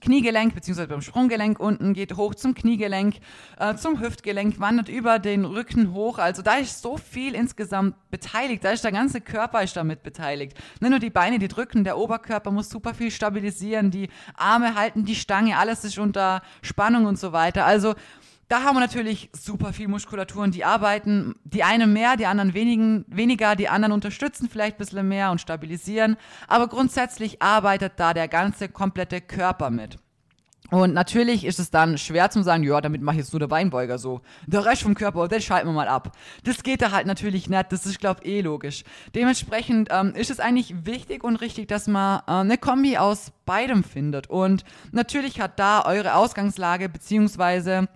Kniegelenk 0.00 0.54
beziehungsweise 0.54 0.88
beim 0.88 1.02
Sprunggelenk 1.02 1.58
unten, 1.58 1.92
geht 1.92 2.16
hoch 2.16 2.34
zum 2.34 2.54
Kniegelenk, 2.54 3.16
äh, 3.58 3.74
zum 3.74 4.00
Hüftgelenk, 4.00 4.60
wandert 4.60 4.88
über 4.88 5.18
den 5.18 5.44
Rücken 5.44 5.92
hoch. 5.92 6.18
Also 6.18 6.42
da 6.42 6.56
ist 6.56 6.82
so 6.82 6.96
viel 6.96 7.34
insgesamt 7.34 7.94
beteiligt. 8.10 8.64
Da 8.64 8.70
ist 8.70 8.84
der 8.84 8.92
ganze 8.92 9.20
Körper 9.20 9.62
ist 9.62 9.76
damit 9.76 10.02
beteiligt. 10.02 10.56
Nicht 10.80 10.90
nur 10.90 10.98
die 10.98 11.10
Beine, 11.10 11.38
die 11.38 11.48
drücken, 11.48 11.84
der 11.84 11.98
Oberkörper 11.98 12.50
muss 12.50 12.68
super 12.68 12.94
viel 12.94 13.10
stabilisieren, 13.10 13.90
die 13.90 14.08
Arme 14.34 14.74
halten 14.74 15.04
die 15.04 15.16
Stange, 15.16 15.58
alles 15.58 15.84
ist 15.84 15.98
unter 15.98 16.42
Spannung 16.62 17.06
und 17.06 17.18
so 17.18 17.32
weiter. 17.32 17.64
Also 17.66 17.94
da 18.48 18.62
haben 18.62 18.76
wir 18.76 18.80
natürlich 18.80 19.28
super 19.32 19.72
viel 19.72 19.88
Muskulaturen, 19.88 20.52
die 20.52 20.64
arbeiten. 20.64 21.34
Die 21.44 21.64
einen 21.64 21.92
mehr, 21.92 22.16
die 22.16 22.26
anderen 22.26 22.54
wenigen, 22.54 23.04
weniger, 23.08 23.56
die 23.56 23.68
anderen 23.68 23.92
unterstützen 23.92 24.48
vielleicht 24.50 24.76
ein 24.76 24.78
bisschen 24.78 25.08
mehr 25.08 25.32
und 25.32 25.40
stabilisieren. 25.40 26.16
Aber 26.46 26.68
grundsätzlich 26.68 27.42
arbeitet 27.42 27.94
da 27.96 28.14
der 28.14 28.28
ganze 28.28 28.68
komplette 28.68 29.20
Körper 29.20 29.70
mit. 29.70 29.98
Und 30.70 30.94
natürlich 30.94 31.44
ist 31.44 31.60
es 31.60 31.70
dann 31.70 31.96
schwer 31.96 32.30
zu 32.30 32.42
sagen, 32.42 32.64
ja, 32.64 32.80
damit 32.80 33.00
mache 33.00 33.16
ich 33.16 33.22
jetzt 33.22 33.32
nur 33.32 33.40
der 33.40 33.46
Beinbeuger 33.46 33.98
so. 33.98 34.20
Der 34.46 34.64
Rest 34.64 34.82
vom 34.82 34.94
Körper, 34.94 35.28
den 35.28 35.40
schalten 35.40 35.68
wir 35.68 35.72
mal 35.72 35.88
ab. 35.88 36.16
Das 36.42 36.62
geht 36.62 36.82
da 36.82 36.90
halt 36.90 37.06
natürlich 37.06 37.48
nicht, 37.48 37.72
das 37.72 37.86
ist, 37.86 38.00
glaube 38.00 38.20
ich, 38.24 38.30
eh 38.30 38.40
logisch. 38.40 38.82
Dementsprechend 39.14 39.88
ähm, 39.92 40.12
ist 40.14 40.30
es 40.30 40.40
eigentlich 40.40 40.74
wichtig 40.84 41.22
und 41.22 41.36
richtig, 41.36 41.68
dass 41.68 41.86
man 41.86 42.20
äh, 42.26 42.32
eine 42.32 42.58
Kombi 42.58 42.96
aus 42.96 43.32
beidem 43.44 43.84
findet. 43.84 44.28
Und 44.28 44.64
natürlich 44.90 45.40
hat 45.40 45.58
da 45.60 45.84
eure 45.84 46.14
Ausgangslage 46.16 46.88
beziehungsweise 46.88 47.88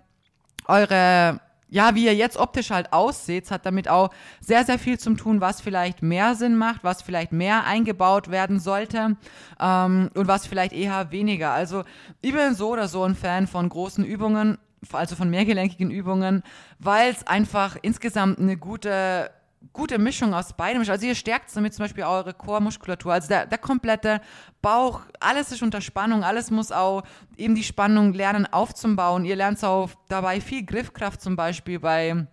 eure, 0.65 1.39
ja, 1.69 1.95
wie 1.95 2.05
ihr 2.05 2.15
jetzt 2.15 2.37
optisch 2.37 2.71
halt 2.71 2.91
ausseht, 2.93 3.49
hat 3.51 3.65
damit 3.65 3.87
auch 3.87 4.09
sehr, 4.39 4.65
sehr 4.65 4.77
viel 4.77 4.99
zu 4.99 5.13
tun, 5.13 5.41
was 5.41 5.61
vielleicht 5.61 6.01
mehr 6.01 6.35
Sinn 6.35 6.55
macht, 6.57 6.83
was 6.83 7.01
vielleicht 7.01 7.31
mehr 7.31 7.65
eingebaut 7.65 8.29
werden 8.29 8.59
sollte 8.59 9.15
ähm, 9.59 10.09
und 10.13 10.27
was 10.27 10.47
vielleicht 10.47 10.73
eher 10.73 11.11
weniger. 11.11 11.51
Also 11.51 11.83
ich 12.21 12.33
bin 12.33 12.55
so 12.55 12.69
oder 12.69 12.87
so 12.87 13.03
ein 13.03 13.15
Fan 13.15 13.47
von 13.47 13.69
großen 13.69 14.03
Übungen, 14.03 14.57
also 14.91 15.15
von 15.15 15.29
mehrgelenkigen 15.29 15.91
Übungen, 15.91 16.43
weil 16.79 17.11
es 17.11 17.25
einfach 17.25 17.77
insgesamt 17.81 18.39
eine 18.39 18.57
gute 18.57 19.31
gute 19.73 19.97
Mischung 19.97 20.33
aus 20.33 20.53
beidem. 20.53 20.83
Also 20.87 21.05
ihr 21.05 21.15
stärkt 21.15 21.55
damit 21.55 21.73
zum 21.73 21.85
Beispiel 21.85 22.03
eure 22.03 22.33
Chormuskulatur. 22.33 23.13
Also 23.13 23.27
der, 23.29 23.45
der 23.45 23.57
komplette 23.57 24.21
Bauch, 24.61 25.01
alles 25.19 25.51
ist 25.51 25.63
unter 25.63 25.81
Spannung, 25.81 26.23
alles 26.23 26.51
muss 26.51 26.71
auch 26.71 27.03
eben 27.37 27.55
die 27.55 27.63
Spannung 27.63 28.13
lernen 28.13 28.45
aufzubauen. 28.51 29.25
Ihr 29.25 29.35
lernt 29.35 29.63
auch 29.63 29.89
dabei 30.07 30.41
viel 30.41 30.65
Griffkraft 30.65 31.21
zum 31.21 31.35
Beispiel 31.35 31.79
bei 31.79 32.27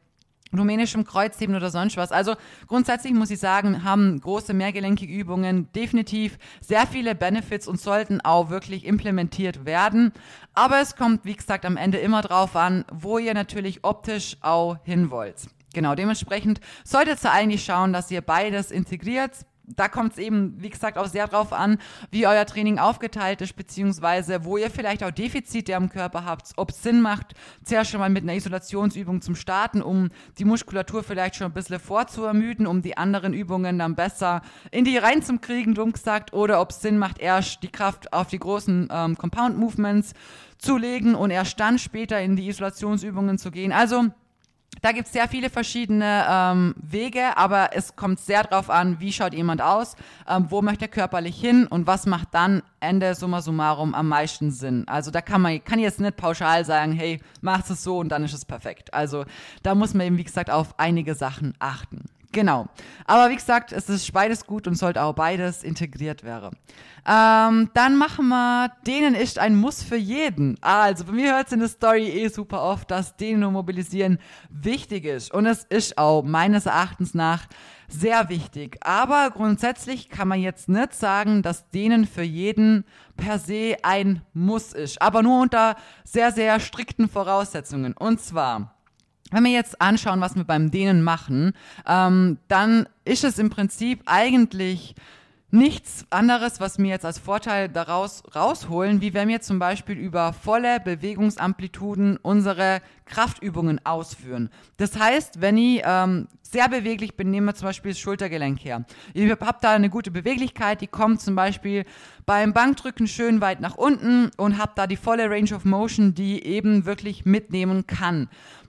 rumänischem 0.57 1.05
Kreuzheben 1.05 1.55
oder 1.55 1.71
sonst 1.71 1.97
was. 1.97 2.13
Also 2.13 2.35
grundsätzlich 2.67 3.13
muss 3.13 3.31
ich 3.31 3.39
sagen, 3.39 3.85
haben 3.85 4.21
große 4.21 4.55
mehrgelenkige 4.55 5.13
Übungen 5.13 5.71
definitiv 5.73 6.39
sehr 6.61 6.87
viele 6.87 7.15
Benefits 7.15 7.69
und 7.69 7.81
sollten 7.81 8.21
auch 8.23 8.51
wirklich 8.51 8.85
implementiert 8.85 9.67
werden. 9.67 10.13
Aber 10.55 10.81
es 10.81 10.97
kommt, 10.97 11.25
wie 11.25 11.37
gesagt, 11.37 11.67
am 11.67 11.77
Ende 11.77 11.99
immer 11.99 12.23
drauf 12.23 12.57
an, 12.57 12.85
wo 12.93 13.19
ihr 13.19 13.35
natürlich 13.35 13.85
optisch 13.85 14.37
auch 14.41 14.79
hin 14.85 15.11
wollt. 15.11 15.49
Genau, 15.75 15.95
dementsprechend 15.95 16.61
solltet 16.85 17.23
ihr 17.25 17.33
eigentlich 17.33 17.65
schauen, 17.65 17.93
dass 17.93 18.11
ihr 18.11 18.23
beides 18.23 18.71
integriert, 18.71 19.33
da 19.77 19.89
kommt 19.89 20.13
es 20.13 20.19
eben, 20.19 20.55
wie 20.59 20.71
gesagt, 20.71 20.97
auch 20.97 21.07
sehr 21.07 21.29
drauf 21.29 21.53
an, 21.53 21.79
wie 22.11 22.27
euer 22.27 22.47
Training 22.47 22.79
aufgeteilt 22.79 23.41
ist, 23.41 23.57
beziehungsweise 23.57 24.45
wo 24.45 24.57
ihr 24.57 24.71
vielleicht 24.71 25.05
auch 25.05 25.11
Defizite 25.11 25.77
am 25.77 25.89
Körper 25.91 26.25
habt, 26.25 26.53
ob 26.57 26.71
es 26.71 26.83
Sinn 26.83 27.01
macht, 27.01 27.35
zuerst 27.65 27.91
schon 27.91 28.01
mal 28.01 28.11
mit 28.11 28.23
einer 28.23 28.35
Isolationsübung 28.35 29.21
zum 29.21 29.37
Starten, 29.37 29.83
um 29.83 30.11
die 30.39 30.45
Muskulatur 30.45 31.03
vielleicht 31.03 31.37
schon 31.37 31.49
ein 31.49 31.53
bisschen 31.53 31.81
vorzuermüden, 31.81 32.67
um 32.67 32.83
die 32.83 32.97
anderen 32.97 33.35
Übungen 33.35 33.79
dann 33.79 33.95
besser 33.95 34.43
in 34.71 34.85
die 34.85 34.97
reinzukriegen, 34.97 35.75
dumm 35.75 35.93
gesagt, 35.93 36.33
oder 36.33 36.61
ob 36.61 36.71
es 36.71 36.81
Sinn 36.81 36.99
macht, 36.99 37.19
erst 37.19 37.63
die 37.63 37.69
Kraft 37.69 38.13
auf 38.13 38.29
die 38.29 38.39
großen 38.39 38.89
ähm, 38.91 39.19
Compound 39.19 39.59
Movements 39.59 40.15
zu 40.59 40.77
legen 40.77 41.15
und 41.15 41.31
erst 41.31 41.61
dann 41.61 41.79
später 41.79 42.21
in 42.21 42.37
die 42.37 42.49
Isolationsübungen 42.49 43.39
zu 43.39 43.51
gehen. 43.51 43.73
Also 43.73 44.07
da 44.83 44.93
gibt 44.93 45.07
es 45.07 45.13
sehr 45.13 45.29
viele 45.29 45.51
verschiedene 45.51 46.25
ähm, 46.29 46.75
Wege, 46.77 47.37
aber 47.37 47.71
es 47.73 47.97
kommt 47.97 48.21
sehr 48.21 48.45
darauf 48.45 48.71
an, 48.71 49.01
wie 49.01 49.13
schaut 49.13 49.35
jemand 49.35 49.63
aus, 49.63 49.97
ähm, 50.29 50.47
wo 50.49 50.63
möchte 50.63 50.87
er 50.87 50.89
körperlich 50.89 51.41
hin 51.41 51.67
und 51.67 51.87
was 51.87 52.07
macht 52.07 52.29
dann 52.33 52.63
Ende 52.81 53.15
summa 53.15 53.41
summarum 53.43 53.95
am 53.95 54.09
meisten 54.09 54.51
Sinn. 54.51 54.87
Also 54.87 55.11
da 55.11 55.21
kann 55.21 55.41
man 55.41 55.63
kann 55.65 55.79
jetzt 55.79 56.01
nicht 56.01 56.17
pauschal 56.17 56.65
sagen, 56.65 56.93
hey, 56.93 57.21
mach 57.41 57.69
es 57.69 57.83
so 57.83 57.99
und 57.99 58.11
dann 58.11 58.25
ist 58.25 58.35
es 58.35 58.45
perfekt. 58.45 58.95
Also 58.95 59.25
da 59.63 59.75
muss 59.75 59.95
man 59.95 60.07
eben, 60.07 60.19
wie 60.19 60.25
gesagt, 60.25 60.51
auf 60.51 60.79
einige 60.79 61.15
Sachen 61.15 61.55
achten. 61.59 62.05
Genau. 62.33 62.67
Aber 63.07 63.31
wie 63.31 63.37
gesagt, 63.37 63.73
es 63.73 63.89
ist 63.89 64.13
beides 64.13 64.45
gut 64.45 64.67
und 64.67 64.75
sollte 64.75 65.03
auch 65.03 65.15
beides 65.15 65.63
integriert 65.63 66.25
werden. 66.25 66.51
Ähm, 67.07 67.71
dann 67.73 67.97
machen 67.97 68.29
wir, 68.29 68.71
denen 68.87 69.15
ist 69.15 69.39
ein 69.39 69.57
Muss 69.57 69.83
für 69.83 69.97
jeden. 69.97 70.59
Also 70.61 71.05
bei 71.05 71.13
mir 71.13 71.35
hört 71.35 71.47
es 71.47 71.53
in 71.55 71.61
der 71.61 71.69
Story 71.69 72.07
eh 72.09 72.29
super 72.29 72.63
oft, 72.63 72.91
dass 72.91 73.17
denen 73.17 73.45
und 73.45 73.55
mobilisieren 73.55 74.19
wichtig 74.51 75.07
ist. 75.07 75.33
Und 75.33 75.47
es 75.47 75.65
ist 75.65 75.97
auch 75.97 76.23
meines 76.23 76.67
Erachtens 76.67 77.15
nach 77.15 77.47
sehr 77.89 78.29
wichtig. 78.29 78.77
Aber 78.83 79.31
grundsätzlich 79.31 80.11
kann 80.11 80.29
man 80.29 80.41
jetzt 80.41 80.69
nicht 80.69 80.93
sagen, 80.93 81.43
dass 81.43 81.71
denen 81.71 82.07
für 82.07 82.23
jeden 82.23 82.85
per 83.17 83.39
se 83.39 83.77
ein 83.83 84.21
Muss 84.35 84.75
ist. 84.75 85.01
Aber 85.01 85.23
nur 85.23 85.41
unter 85.41 85.77
sehr, 86.05 86.31
sehr 86.31 86.61
strikten 86.61 87.09
Voraussetzungen. 87.09 87.95
Und 87.95 88.21
zwar, 88.21 88.78
wenn 89.31 89.45
wir 89.45 89.53
jetzt 89.53 89.81
anschauen, 89.81 90.21
was 90.21 90.37
wir 90.37 90.45
beim 90.45 90.71
Dehnen 90.71 91.03
machen, 91.03 91.53
ähm, 91.87 92.39
dann 92.49 92.89
ist 93.05 93.25
es 93.25 93.39
im 93.39 93.51
Prinzip 93.51 94.03
eigentlich 94.07 94.95
nichts 95.51 96.05
anderes, 96.11 96.61
was 96.61 96.79
wir 96.79 96.87
jetzt 96.87 97.07
als 97.07 97.19
Vorteil 97.19 97.69
daraus 97.71 98.23
rausholen, 98.35 99.01
wie 99.01 99.15
wenn 99.15 99.29
wir 99.29 99.41
zum 99.41 99.59
Beispiel 99.59 99.97
über 99.97 100.35
volle 100.35 100.79
Bewegungsamplituden 100.81 102.19
unsere 102.19 102.83
Kraftübungen 103.07 103.81
ausführen. 103.85 104.51
Das 104.77 104.99
heißt, 104.99 105.41
wenn 105.41 105.57
ich 105.57 105.81
ähm, 105.85 106.29
sehr 106.43 106.69
beweglich 106.69 107.17
bin, 107.17 107.31
nehmen 107.31 107.47
wir 107.47 107.55
zum 107.55 107.69
Beispiel 107.69 107.93
das 107.93 107.99
Schultergelenk 107.99 108.63
her. 108.63 108.85
Ich 109.15 109.31
habe 109.31 109.59
da 109.63 109.71
eine 109.71 109.89
gute 109.89 110.11
Beweglichkeit, 110.11 110.83
die 110.83 110.87
kommt 110.87 111.23
zum 111.23 111.35
Beispiel 111.35 111.85
beim 112.27 112.53
Bankdrücken 112.53 113.07
schön 113.07 113.41
weit 113.41 113.61
nach 113.61 113.77
unten 113.77 114.31
und 114.37 114.59
habe 114.59 114.73
da 114.75 114.87
die 114.87 114.97
volle 114.97 115.31
Range 115.31 115.55
of 115.55 115.65
Motion, 115.65 116.15
die 116.15 116.45
eben 116.45 116.85
wirklich 116.85 117.25
mitnehmen 117.25 117.87
kann 117.87 118.29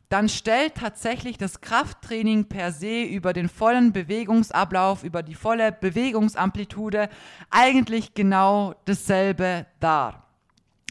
dann 0.10 0.28
stellt 0.28 0.76
tatsächlich 0.76 1.38
das 1.38 1.62
Krafttraining 1.62 2.46
per 2.46 2.72
se 2.72 3.04
über 3.04 3.32
den 3.32 3.48
vollen 3.48 3.94
Bewegungsablauf, 3.94 5.04
über 5.04 5.22
die 5.22 5.36
volle 5.36 5.72
Bewegungsamplitude 5.72 7.10
eigentlich 7.52 8.16
genau 8.16 8.74
dasselbe 8.86 9.68
dar. 9.80 10.26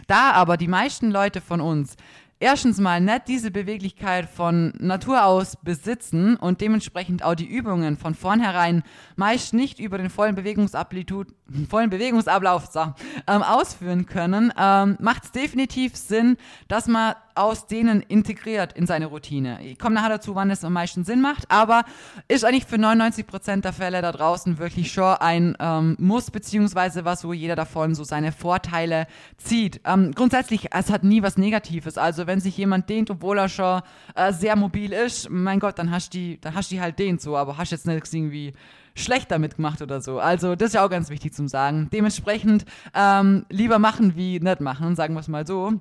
Da 0.07 0.31
aber 0.31 0.57
die 0.57 0.69
meisten 0.69 1.11
Leute 1.11 1.41
von 1.41 1.61
uns 1.61 1.97
erstens 2.41 2.79
mal 2.79 3.01
nicht 3.01 3.29
diese 3.29 3.51
Beweglichkeit 3.51 4.29
von 4.29 4.73
Natur 4.79 5.25
aus 5.25 5.57
besitzen 5.63 6.37
und 6.37 6.61
dementsprechend 6.61 7.23
auch 7.23 7.35
die 7.35 7.47
Übungen 7.47 7.97
von 7.97 8.15
vornherein 8.15 8.83
meist 9.17 9.55
nicht 9.55 9.81
über 9.81 9.99
den 9.99 10.11
vollen, 10.11 10.35
Bewegungsamplitud, 10.35 11.29
vollen 11.69 11.91
Bewegungsablauf 11.91 12.67
so, 12.67 12.81
ähm, 13.27 13.43
ausführen 13.43 14.07
können, 14.07 14.53
ähm, 14.57 14.97
macht 15.01 15.25
es 15.25 15.33
definitiv 15.33 15.97
Sinn, 15.97 16.37
dass 16.69 16.87
man 16.87 17.15
aus 17.39 17.67
denen 17.67 18.03
integriert 18.03 18.73
in 18.73 18.87
seine 18.87 19.07
Routine. 19.07 19.63
Ich 19.63 19.79
komme 19.79 19.95
nachher 19.95 20.11
dazu, 20.11 20.35
wann 20.35 20.51
es 20.51 20.65
am 20.65 20.73
meisten 20.73 21.05
Sinn 21.05 21.21
macht, 21.21 21.51
aber 21.51 21.85
ist 22.27 22.45
eigentlich 22.45 22.67
für 22.67 22.79
99 22.79 23.27
Prozent 23.27 23.65
der 23.65 23.73
Fälle 23.73 24.03
da 24.03 24.13
draußen 24.13 24.59
wirklich 24.59 24.93
schon 24.93 25.15
ein 25.15 25.57
ähm, 25.61 25.97
Muss, 25.99 26.31
beziehungsweise 26.31 27.05
was, 27.05 27.25
wo 27.25 27.33
jeder 27.33 27.57
davon 27.57 27.95
so 27.95 28.05
seine 28.05 28.33
Vorteile 28.33 29.07
zieht. 29.37 29.81
Ähm, 29.85 30.13
grundsätzlich, 30.15 30.69
es 30.73 30.91
hat 30.91 31.05
nie 31.05 31.23
was 31.23 31.39
Negatives. 31.39 31.99
Also 31.99 32.27
wenn 32.27 32.41
sich 32.41 32.57
jemand 32.57 32.89
dehnt, 32.89 33.11
obwohl 33.11 33.39
er 33.39 33.49
schon 33.49 33.83
äh, 34.15 34.33
sehr 34.33 34.57
mobil 34.57 34.93
ist, 34.93 35.31
mein 35.31 35.61
Gott, 35.61 35.79
dann 35.79 35.91
hast 35.91 36.13
du 36.13 36.19
die, 36.19 36.41
dann 36.41 36.55
hast 36.55 36.71
die 36.71 36.81
halt 36.81 36.99
dehnt 36.99 37.21
so, 37.21 37.37
aber 37.37 37.57
hast 37.57 37.71
jetzt 37.71 37.87
nichts 37.87 38.13
irgendwie 38.13 38.53
schlecht 38.99 39.31
damit 39.31 39.57
gemacht 39.57 39.81
oder 39.81 40.01
so. 40.01 40.19
Also 40.19 40.57
das 40.57 40.69
ist 40.69 40.75
ja 40.75 40.85
auch 40.85 40.91
ganz 40.91 41.11
wichtig 41.11 41.35
zum 41.35 41.49
Sagen. 41.49 41.89
Dementsprechend 41.93 42.65
ähm, 42.95 43.47
lieber 43.49 43.79
machen 43.79 44.17
wie 44.17 44.41
nicht 44.41 44.61
machen, 44.61 44.97
sagen 44.97 45.15
wir 45.15 45.21
es 45.21 45.29
mal 45.29 45.47
so. 45.47 45.81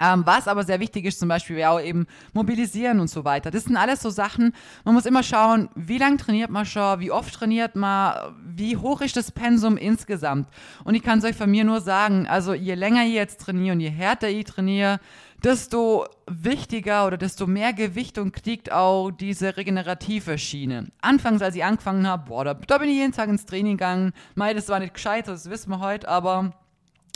Ähm, 0.00 0.22
was 0.24 0.48
aber 0.48 0.64
sehr 0.64 0.80
wichtig 0.80 1.04
ist, 1.04 1.18
zum 1.18 1.28
Beispiel 1.28 1.58
ja 1.58 1.70
auch 1.70 1.80
eben 1.80 2.06
mobilisieren 2.32 3.00
und 3.00 3.08
so 3.08 3.24
weiter. 3.24 3.50
Das 3.50 3.64
sind 3.64 3.76
alles 3.76 4.00
so 4.00 4.10
Sachen, 4.10 4.54
man 4.84 4.94
muss 4.94 5.06
immer 5.06 5.22
schauen, 5.22 5.68
wie 5.74 5.98
lange 5.98 6.16
trainiert 6.16 6.50
man 6.50 6.64
schon, 6.64 7.00
wie 7.00 7.10
oft 7.10 7.34
trainiert 7.34 7.76
man, 7.76 8.34
wie 8.44 8.76
hoch 8.76 9.00
ist 9.00 9.16
das 9.16 9.30
Pensum 9.30 9.76
insgesamt. 9.76 10.48
Und 10.84 10.94
ich 10.94 11.02
kann 11.02 11.18
es 11.18 11.24
euch 11.24 11.36
von 11.36 11.50
mir 11.50 11.64
nur 11.64 11.80
sagen, 11.80 12.26
also 12.26 12.54
je 12.54 12.74
länger 12.74 13.04
ihr 13.04 13.14
jetzt 13.14 13.40
trainiert 13.40 13.74
und 13.74 13.80
je 13.80 13.90
härter 13.90 14.28
ich 14.28 14.44
trainiere, 14.44 14.98
desto 15.42 16.06
wichtiger 16.26 17.06
oder 17.06 17.16
desto 17.16 17.46
mehr 17.46 17.72
Gewichtung 17.72 18.32
kriegt 18.32 18.70
auch 18.70 19.10
diese 19.10 19.56
regenerative 19.56 20.38
Schiene. 20.38 20.88
Anfangs, 21.00 21.42
als 21.42 21.56
ich 21.56 21.64
angefangen 21.64 22.06
habe, 22.06 22.28
boah, 22.28 22.44
da, 22.44 22.54
da 22.54 22.78
bin 22.78 22.88
ich 22.88 22.96
jeden 22.96 23.12
Tag 23.12 23.28
ins 23.28 23.44
Training 23.44 23.76
gegangen. 23.76 24.12
Mei, 24.34 24.54
das 24.54 24.68
war 24.68 24.78
nicht 24.78 24.94
gescheit, 24.94 25.28
das 25.28 25.50
wissen 25.50 25.70
wir 25.70 25.80
heute, 25.80 26.08
aber 26.08 26.52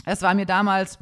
es 0.05 0.21
war 0.21 0.33
mir 0.33 0.45
damals 0.45 0.99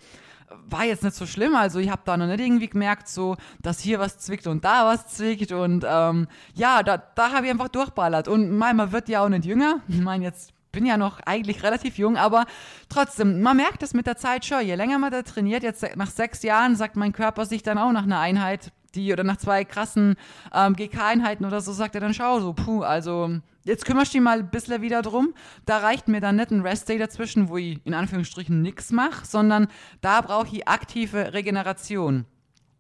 war 0.70 0.86
jetzt 0.86 1.04
nicht 1.04 1.16
so 1.16 1.26
schlimm. 1.26 1.56
Also 1.56 1.80
ich 1.80 1.90
habe 1.90 2.02
da 2.06 2.18
noch 2.18 2.28
nicht 2.28 2.40
irgendwie 2.40 2.68
gemerkt, 2.68 3.08
so, 3.08 3.36
dass 3.62 3.80
hier 3.80 4.00
was 4.00 4.18
zwickt 4.18 4.48
und 4.48 4.66
da 4.66 4.86
was 4.86 5.08
zwickt. 5.08 5.52
Und 5.52 5.86
ähm, 5.88 6.28
ja, 6.54 6.84
da, 6.84 6.98
da 6.98 7.32
habe 7.32 7.46
ich 7.46 7.52
einfach 7.52 7.70
durchballert. 7.70 8.28
Und 8.28 8.52
mein, 8.58 8.76
man 8.76 8.92
wird 8.92 9.10
ja 9.10 9.24
auch 9.24 9.30
nicht 9.30 9.46
jünger. 9.46 9.82
Ich 9.88 10.02
meine, 10.02 10.26
jetzt 10.26 10.52
bin 10.72 10.86
ja 10.86 10.98
noch 10.98 11.22
eigentlich 11.26 11.64
relativ 11.64 11.98
jung, 11.98 12.18
aber 12.18 12.46
trotzdem, 12.90 13.42
man 13.42 13.56
merkt 13.56 13.82
es 13.82 13.94
mit 13.94 14.08
der 14.08 14.18
Zeit 14.18 14.44
schon. 14.44 14.62
Je 14.62 14.76
länger 14.76 15.00
man 15.00 15.10
da 15.10 15.22
trainiert, 15.22 15.64
jetzt 15.64 15.86
nach 15.96 16.12
sechs 16.12 16.44
Jahren 16.44 16.76
sagt 16.76 16.98
mein 16.98 17.14
Körper 17.14 17.46
sich 17.46 17.64
dann 17.64 17.78
auch 17.78 17.94
nach 17.94 18.04
einer 18.04 18.20
Einheit, 18.20 18.74
die 18.96 19.12
oder 19.12 19.24
nach 19.24 19.38
zwei 19.38 19.64
krassen 19.64 20.16
ähm, 20.54 20.76
GK-Einheiten 20.76 21.46
oder 21.46 21.62
so, 21.62 21.74
sagt 21.74 21.96
er 21.96 22.02
dann, 22.02 22.14
schau, 22.14 22.40
so, 22.40 22.54
puh, 22.54 22.82
also 22.82 23.40
jetzt 23.64 23.86
kümmerst 23.86 24.14
du 24.14 24.18
dich 24.18 24.24
mal 24.24 24.40
ein 24.40 24.50
bisschen 24.50 24.82
wieder 24.82 25.02
drum. 25.02 25.34
Da 25.66 25.80
reicht 25.80 26.08
mir 26.08 26.22
dann 26.22 26.38
nicht 26.38 26.52
ein 26.52 26.62
Rest-Day 26.62 26.98
dazwischen, 26.98 27.50
wo 27.50 27.58
ich 27.58 27.80
in 27.86 27.94
Anführungsstrichen 27.94 28.62
nichts 28.62 28.92
mache, 28.92 29.26
sondern 29.26 29.68
da 30.02 30.22
brauche 30.22 30.48
ich 30.56 30.68
aktive 30.68 31.34
Regeneration. 31.34 32.26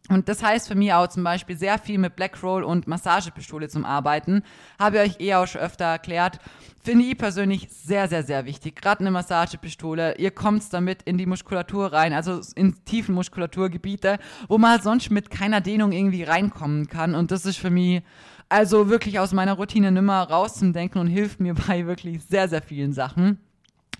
Und 0.09 0.29
das 0.29 0.43
heißt 0.43 0.67
für 0.67 0.75
mich 0.75 0.93
auch 0.93 1.07
zum 1.07 1.23
Beispiel 1.23 1.57
sehr 1.57 1.79
viel 1.79 1.97
mit 1.97 2.15
Black 2.15 2.41
Roll 2.43 2.63
und 2.63 2.87
Massagepistole 2.87 3.69
zum 3.69 3.85
Arbeiten. 3.85 4.43
Habe 4.77 4.97
ich 4.97 5.03
euch 5.03 5.19
eh 5.19 5.35
auch 5.35 5.47
schon 5.47 5.61
öfter 5.61 5.85
erklärt. 5.85 6.39
Finde 6.83 7.05
ich 7.05 7.17
persönlich 7.17 7.67
sehr, 7.71 8.07
sehr, 8.07 8.21
sehr 8.21 8.45
wichtig. 8.45 8.75
Gerade 8.75 8.99
eine 8.99 9.11
Massagepistole. 9.11 10.17
Ihr 10.17 10.31
kommt 10.31 10.71
damit 10.71 11.01
in 11.03 11.17
die 11.17 11.25
Muskulatur 11.25 11.91
rein, 11.91 12.13
also 12.13 12.41
in 12.55 12.75
tiefen 12.85 13.15
Muskulaturgebiete, 13.15 14.19
wo 14.47 14.59
man 14.59 14.79
sonst 14.81 15.09
mit 15.09 15.31
keiner 15.31 15.61
Dehnung 15.61 15.91
irgendwie 15.91 16.23
reinkommen 16.23 16.87
kann. 16.87 17.15
Und 17.15 17.31
das 17.31 17.45
ist 17.45 17.57
für 17.57 17.71
mich 17.71 18.03
also 18.47 18.89
wirklich 18.89 19.17
aus 19.17 19.33
meiner 19.33 19.53
Routine 19.53 19.91
nimmer 19.91 20.21
rauszudenken 20.21 21.01
und 21.01 21.07
hilft 21.07 21.39
mir 21.39 21.55
bei 21.55 21.87
wirklich 21.87 22.23
sehr, 22.23 22.47
sehr 22.47 22.61
vielen 22.61 22.93
Sachen. 22.93 23.39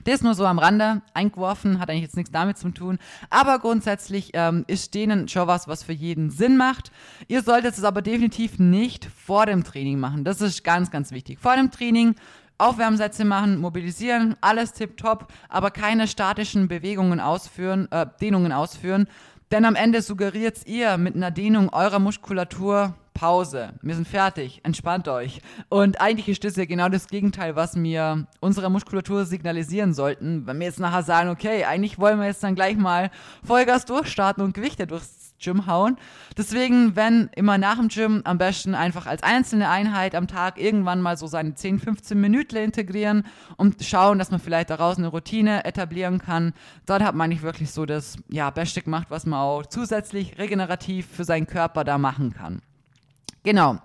Das 0.03 0.21
nur 0.21 0.35
so 0.35 0.45
am 0.45 0.59
Rande 0.59 1.01
eingeworfen, 1.13 1.79
hat 1.79 1.89
eigentlich 1.89 2.03
jetzt 2.03 2.17
nichts 2.17 2.31
damit 2.31 2.57
zu 2.57 2.69
tun. 2.69 2.99
Aber 3.29 3.59
grundsätzlich 3.59 4.31
ähm, 4.33 4.65
ist 4.67 4.93
denen 4.93 5.27
schon 5.27 5.47
was, 5.47 5.67
was 5.67 5.83
für 5.83 5.93
jeden 5.93 6.29
Sinn 6.29 6.57
macht. 6.57 6.91
Ihr 7.27 7.41
solltet 7.41 7.77
es 7.77 7.83
aber 7.83 8.01
definitiv 8.01 8.59
nicht 8.59 9.05
vor 9.05 9.45
dem 9.45 9.63
Training 9.63 9.99
machen. 9.99 10.23
Das 10.23 10.41
ist 10.41 10.63
ganz, 10.63 10.91
ganz 10.91 11.11
wichtig. 11.11 11.39
Vor 11.39 11.55
dem 11.55 11.71
Training 11.71 12.15
Aufwärmsätze 12.57 13.25
machen, 13.25 13.57
mobilisieren, 13.57 14.35
alles 14.39 14.71
tipptopp, 14.71 15.31
aber 15.49 15.71
keine 15.71 16.07
statischen 16.07 16.69
Bewegungen 16.69 17.19
ausführen, 17.19 17.91
äh, 17.91 18.05
Dehnungen 18.21 18.53
ausführen. 18.53 19.07
Denn 19.51 19.65
am 19.65 19.75
Ende 19.75 20.01
suggeriert 20.01 20.65
ihr 20.65 20.97
mit 20.97 21.15
einer 21.15 21.31
Dehnung 21.31 21.69
eurer 21.73 21.99
Muskulatur 21.99 22.95
Pause, 23.15 23.73
wir 23.81 23.95
sind 23.95 24.07
fertig, 24.07 24.59
entspannt 24.63 25.07
euch. 25.07 25.41
Und 25.69 25.99
eigentlich 26.01 26.27
ist 26.27 26.43
das 26.43 26.57
ja 26.57 26.65
genau 26.65 26.89
das 26.89 27.07
Gegenteil, 27.07 27.55
was 27.55 27.75
wir 27.75 28.27
unserer 28.41 28.69
Muskulatur 28.69 29.25
signalisieren 29.25 29.93
sollten. 29.93 30.45
Wenn 30.45 30.59
wir 30.59 30.67
jetzt 30.67 30.81
nachher 30.81 31.01
sagen, 31.01 31.29
okay, 31.29 31.63
eigentlich 31.63 31.97
wollen 31.97 32.19
wir 32.19 32.27
jetzt 32.27 32.43
dann 32.43 32.55
gleich 32.55 32.75
mal 32.75 33.09
Vollgas 33.43 33.85
durchstarten 33.85 34.43
und 34.43 34.53
Gewichte 34.53 34.85
durchs 34.85 35.33
Gym 35.39 35.65
hauen. 35.67 35.97
Deswegen, 36.37 36.95
wenn 36.95 37.29
immer 37.35 37.57
nach 37.57 37.77
dem 37.77 37.87
Gym, 37.87 38.21
am 38.25 38.37
besten 38.37 38.75
einfach 38.75 39.05
als 39.05 39.23
einzelne 39.23 39.69
Einheit 39.69 40.15
am 40.15 40.27
Tag 40.27 40.59
irgendwann 40.59 41.01
mal 41.01 41.17
so 41.17 41.27
seine 41.27 41.55
10, 41.55 41.79
15 41.79 42.19
Minuten 42.19 42.57
integrieren 42.57 43.23
und 43.57 43.83
schauen, 43.83 44.19
dass 44.19 44.31
man 44.31 44.39
vielleicht 44.39 44.69
daraus 44.69 44.97
eine 44.97 45.07
Routine 45.07 45.65
etablieren 45.65 46.19
kann. 46.19 46.53
Dort 46.85 47.03
hat 47.03 47.15
man 47.15 47.29
nicht 47.29 47.43
wirklich 47.43 47.71
so 47.71 47.85
das 47.85 48.17
ja, 48.29 48.49
Beste 48.49 48.81
gemacht, 48.81 49.07
was 49.09 49.25
man 49.25 49.39
auch 49.39 49.65
zusätzlich 49.65 50.37
regenerativ 50.37 51.07
für 51.07 51.23
seinen 51.23 51.47
Körper 51.47 51.83
da 51.83 51.97
machen 51.97 52.33
kann. 52.33 52.61
Genau. 53.45 53.77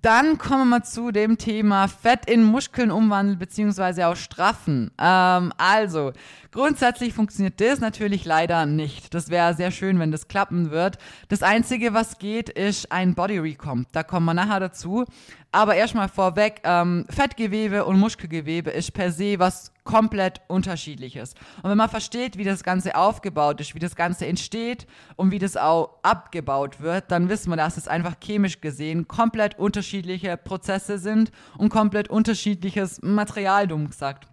Dann 0.00 0.38
kommen 0.38 0.70
wir 0.70 0.82
zu 0.82 1.10
dem 1.10 1.36
Thema 1.36 1.88
Fett 1.88 2.30
in 2.30 2.42
Muskeln 2.42 2.90
umwandeln 2.90 3.38
beziehungsweise 3.38 4.06
auch 4.06 4.16
straffen. 4.16 4.90
Ähm, 4.98 5.52
also, 5.58 6.12
grundsätzlich 6.56 7.12
funktioniert 7.12 7.60
das 7.60 7.80
natürlich 7.80 8.24
leider 8.24 8.64
nicht. 8.64 9.12
Das 9.12 9.28
wäre 9.28 9.52
sehr 9.54 9.70
schön, 9.70 9.98
wenn 9.98 10.10
das 10.10 10.26
klappen 10.26 10.70
wird. 10.70 10.96
Das 11.28 11.42
Einzige, 11.42 11.92
was 11.92 12.18
geht, 12.18 12.48
ist 12.48 12.90
ein 12.90 13.14
Body 13.14 13.38
Recomp. 13.38 13.88
Da 13.92 14.02
kommen 14.02 14.24
wir 14.24 14.32
nachher 14.32 14.58
dazu. 14.58 15.04
Aber 15.52 15.74
erstmal 15.74 16.08
vorweg, 16.08 16.62
ähm, 16.64 17.04
Fettgewebe 17.10 17.84
und 17.84 17.98
Muskelgewebe 17.98 18.70
ist 18.70 18.94
per 18.94 19.12
se 19.12 19.38
was 19.38 19.72
komplett 19.84 20.40
unterschiedliches. 20.48 21.34
Und 21.62 21.70
wenn 21.70 21.78
man 21.78 21.90
versteht, 21.90 22.38
wie 22.38 22.44
das 22.44 22.64
Ganze 22.64 22.96
aufgebaut 22.96 23.60
ist, 23.60 23.74
wie 23.74 23.78
das 23.78 23.94
Ganze 23.94 24.26
entsteht 24.26 24.86
und 25.16 25.32
wie 25.32 25.38
das 25.38 25.58
auch 25.58 25.98
abgebaut 26.02 26.80
wird, 26.80 27.10
dann 27.10 27.28
wissen 27.28 27.50
wir, 27.50 27.56
dass 27.56 27.76
es 27.76 27.86
einfach 27.86 28.14
chemisch 28.18 28.62
gesehen 28.62 29.06
komplett 29.08 29.58
unterschiedliche 29.58 30.38
Prozesse 30.38 30.98
sind 30.98 31.30
und 31.58 31.68
komplett 31.68 32.08
unterschiedliches 32.08 33.02
Material, 33.02 33.68
dumm 33.68 33.88
gesagt. 33.88 34.26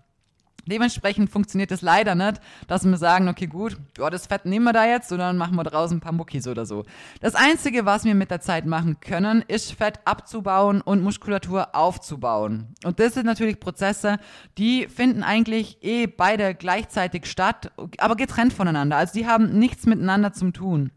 Dementsprechend 0.66 1.30
funktioniert 1.30 1.72
es 1.72 1.82
leider 1.82 2.16
nicht, 2.16 2.40
dass 2.68 2.86
wir 2.86 2.98
sagen, 2.98 3.28
okay, 3.28 3.48
gut, 3.48 3.78
ja, 3.98 4.10
das 4.10 4.28
Fett 4.28 4.46
nehmen 4.46 4.66
wir 4.66 4.74
da 4.74 4.86
jetzt 4.86 5.12
dann 5.12 5.38
machen 5.38 5.56
wir 5.56 5.64
draußen 5.64 5.98
ein 5.98 6.02
paar 6.02 6.14
Muckis 6.14 6.48
oder 6.48 6.66
so. 6.66 6.86
Das 7.20 7.36
Einzige, 7.36 7.86
was 7.86 8.06
wir 8.06 8.16
mit 8.16 8.32
der 8.32 8.40
Zeit 8.40 8.66
machen 8.66 9.00
können, 9.00 9.44
ist 9.48 9.74
Fett 9.74 10.00
abzubauen 10.06 10.82
und 10.82 11.04
Muskulatur 11.04 11.76
aufzubauen. 11.76 12.74
Und 12.84 13.00
das 13.00 13.14
sind 13.14 13.26
natürlich 13.26 13.60
Prozesse, 13.60 14.18
die 14.58 14.88
finden 14.88 15.24
eigentlich 15.24 15.84
eh 15.84 16.08
beide 16.08 16.56
gleichzeitig 16.56 17.26
statt, 17.26 17.72
aber 17.98 18.16
getrennt 18.16 18.54
voneinander. 18.54 18.98
Also 18.98 19.14
die 19.14 19.28
haben 19.28 19.60
nichts 19.60 19.86
miteinander 19.86 20.34
zu 20.34 20.52
tun. 20.52 20.92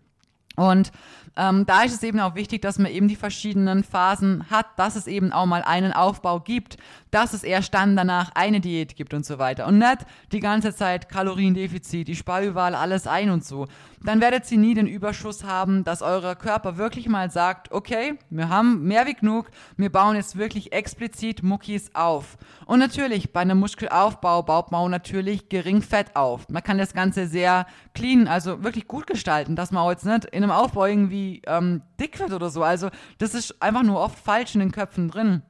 Und 0.56 0.90
ähm, 1.36 1.66
da 1.66 1.82
ist 1.82 1.94
es 1.94 2.02
eben 2.02 2.18
auch 2.20 2.34
wichtig, 2.34 2.62
dass 2.62 2.78
man 2.78 2.90
eben 2.90 3.08
die 3.08 3.16
verschiedenen 3.16 3.84
Phasen 3.84 4.50
hat, 4.50 4.66
dass 4.76 4.96
es 4.96 5.06
eben 5.06 5.32
auch 5.32 5.46
mal 5.46 5.62
einen 5.62 5.92
Aufbau 5.92 6.40
gibt, 6.40 6.78
dass 7.10 7.34
es 7.34 7.44
erst 7.44 7.74
dann 7.74 7.96
danach 7.96 8.30
eine 8.34 8.60
Diät 8.60 8.96
gibt 8.96 9.14
und 9.14 9.24
so 9.24 9.38
weiter. 9.38 9.66
Und 9.66 9.78
nicht 9.78 9.98
die 10.32 10.40
ganze 10.40 10.74
Zeit 10.74 11.08
Kaloriendefizit, 11.08 12.08
ich 12.08 12.18
spare 12.18 12.46
überall 12.46 12.74
alles 12.74 13.06
ein 13.06 13.30
und 13.30 13.44
so. 13.44 13.66
Dann 14.02 14.20
werdet 14.20 14.50
ihr 14.52 14.58
nie 14.58 14.74
den 14.74 14.86
Überschuss 14.86 15.44
haben, 15.44 15.82
dass 15.82 16.02
euer 16.02 16.34
Körper 16.36 16.76
wirklich 16.76 17.08
mal 17.08 17.30
sagt, 17.30 17.72
okay, 17.72 18.18
wir 18.30 18.48
haben 18.48 18.84
mehr 18.84 19.06
wie 19.06 19.14
genug, 19.14 19.50
wir 19.76 19.90
bauen 19.90 20.16
jetzt 20.16 20.36
wirklich 20.36 20.72
explizit 20.72 21.42
Muckis 21.42 21.90
auf. 21.94 22.36
Und 22.66 22.78
natürlich, 22.78 23.32
bei 23.32 23.40
einem 23.40 23.58
Muskelaufbau 23.58 24.42
baut 24.42 24.70
man 24.70 24.90
natürlich 24.90 25.48
gering 25.48 25.82
Fett 25.82 26.14
auf. 26.14 26.48
Man 26.48 26.62
kann 26.62 26.78
das 26.78 26.94
Ganze 26.94 27.26
sehr 27.26 27.66
clean, 27.94 28.28
also 28.28 28.62
wirklich 28.62 28.86
gut 28.86 29.06
gestalten, 29.06 29.56
dass 29.56 29.72
man 29.72 29.88
jetzt 29.90 30.04
nicht 30.04 30.26
in 30.26 30.42
einem 30.42 30.52
Aufbau 30.52 30.86
irgendwie 30.86 31.25
ähm, 31.46 31.82
dick 32.00 32.18
wird 32.18 32.32
oder 32.32 32.50
so. 32.50 32.62
Also 32.62 32.90
das 33.18 33.34
ist 33.34 33.62
einfach 33.62 33.82
nur 33.82 34.00
oft 34.00 34.18
falsch 34.18 34.54
in 34.54 34.60
den 34.60 34.72
Köpfen 34.72 35.08
drin. 35.08 35.42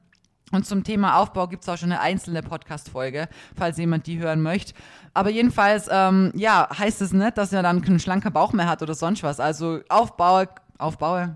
Und 0.51 0.65
zum 0.65 0.83
Thema 0.83 1.17
Aufbau 1.17 1.47
gibt 1.47 1.63
es 1.63 1.69
auch 1.69 1.77
schon 1.77 1.91
eine 1.91 1.99
einzelne 1.99 2.41
Podcast-Folge, 2.41 3.27
falls 3.55 3.77
jemand 3.77 4.07
die 4.07 4.17
hören 4.17 4.41
möchte. 4.41 4.73
Aber 5.13 5.29
jedenfalls, 5.29 5.89
ähm, 5.91 6.31
ja, 6.35 6.69
heißt 6.77 7.01
es 7.01 7.11
nicht, 7.11 7.37
dass 7.37 7.51
er 7.51 7.63
dann 7.63 7.81
keinen 7.81 7.99
schlanker 7.99 8.31
Bauch 8.31 8.53
mehr 8.53 8.69
hat 8.69 8.81
oder 8.81 8.93
sonst 8.93 9.23
was. 9.23 9.41
Also 9.41 9.81
Aufbau, 9.89 10.45
Aufbau, 10.77 11.29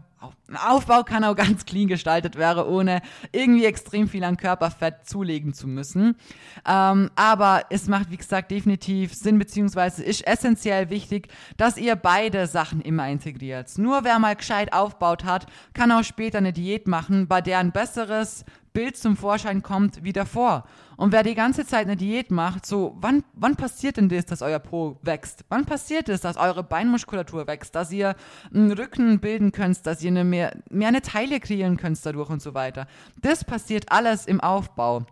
Aufbau 0.55 1.03
kann 1.03 1.23
auch 1.23 1.35
ganz 1.35 1.65
clean 1.65 1.87
gestaltet 1.87 2.35
werden, 2.35 2.63
ohne 2.63 3.01
irgendwie 3.31 3.65
extrem 3.65 4.07
viel 4.07 4.23
an 4.23 4.37
Körperfett 4.37 5.07
zulegen 5.07 5.53
zu 5.53 5.67
müssen. 5.67 6.15
Ähm, 6.67 7.09
aber 7.15 7.63
es 7.69 7.87
macht, 7.87 8.11
wie 8.11 8.17
gesagt, 8.17 8.51
definitiv 8.51 9.13
Sinn, 9.13 9.39
beziehungsweise 9.39 10.03
ist 10.03 10.27
essentiell 10.27 10.89
wichtig, 10.89 11.29
dass 11.57 11.77
ihr 11.77 11.95
beide 11.95 12.47
Sachen 12.47 12.81
immer 12.81 13.09
integriert. 13.09 13.77
Nur 13.77 14.03
wer 14.03 14.19
mal 14.19 14.35
gescheit 14.35 14.73
aufbaut 14.73 15.23
hat, 15.23 15.47
kann 15.73 15.91
auch 15.91 16.03
später 16.03 16.37
eine 16.37 16.53
Diät 16.53 16.87
machen, 16.87 17.27
bei 17.27 17.41
der 17.41 17.59
ein 17.59 17.71
besseres 17.71 18.45
Bild 18.73 18.95
zum 18.95 19.17
Vorschein 19.17 19.61
kommt 19.61 20.03
wie 20.03 20.13
davor. 20.13 20.63
Und 20.97 21.11
wer 21.11 21.23
die 21.23 21.35
ganze 21.35 21.65
Zeit 21.65 21.87
eine 21.87 21.97
Diät 21.97 22.31
macht, 22.31 22.65
so, 22.65 22.95
wann, 23.01 23.23
wann 23.33 23.55
passiert 23.55 23.97
denn 23.97 24.07
das, 24.07 24.25
dass 24.25 24.41
euer 24.41 24.59
Po 24.59 24.97
wächst? 25.01 25.43
Wann 25.49 25.65
passiert 25.65 26.09
es, 26.09 26.21
dass 26.21 26.37
eure 26.37 26.63
Beinmuskulatur 26.63 27.47
wächst, 27.47 27.75
dass 27.75 27.91
ihr 27.91 28.15
einen 28.53 28.71
Rücken 28.71 29.19
bilden 29.19 29.51
könnt, 29.51 29.85
dass 29.85 30.01
ihr 30.03 30.11
eine 30.11 30.23
mehr, 30.23 30.55
mehr 30.69 30.87
eine 30.87 31.01
Teile 31.01 31.39
kreieren 31.39 31.77
könnt 31.77 32.05
dadurch 32.05 32.29
und 32.29 32.41
so 32.41 32.53
weiter? 32.53 32.87
Das 33.21 33.43
passiert 33.43 33.91
alles 33.91 34.25
im 34.25 34.39
Aufbau. 34.39 35.05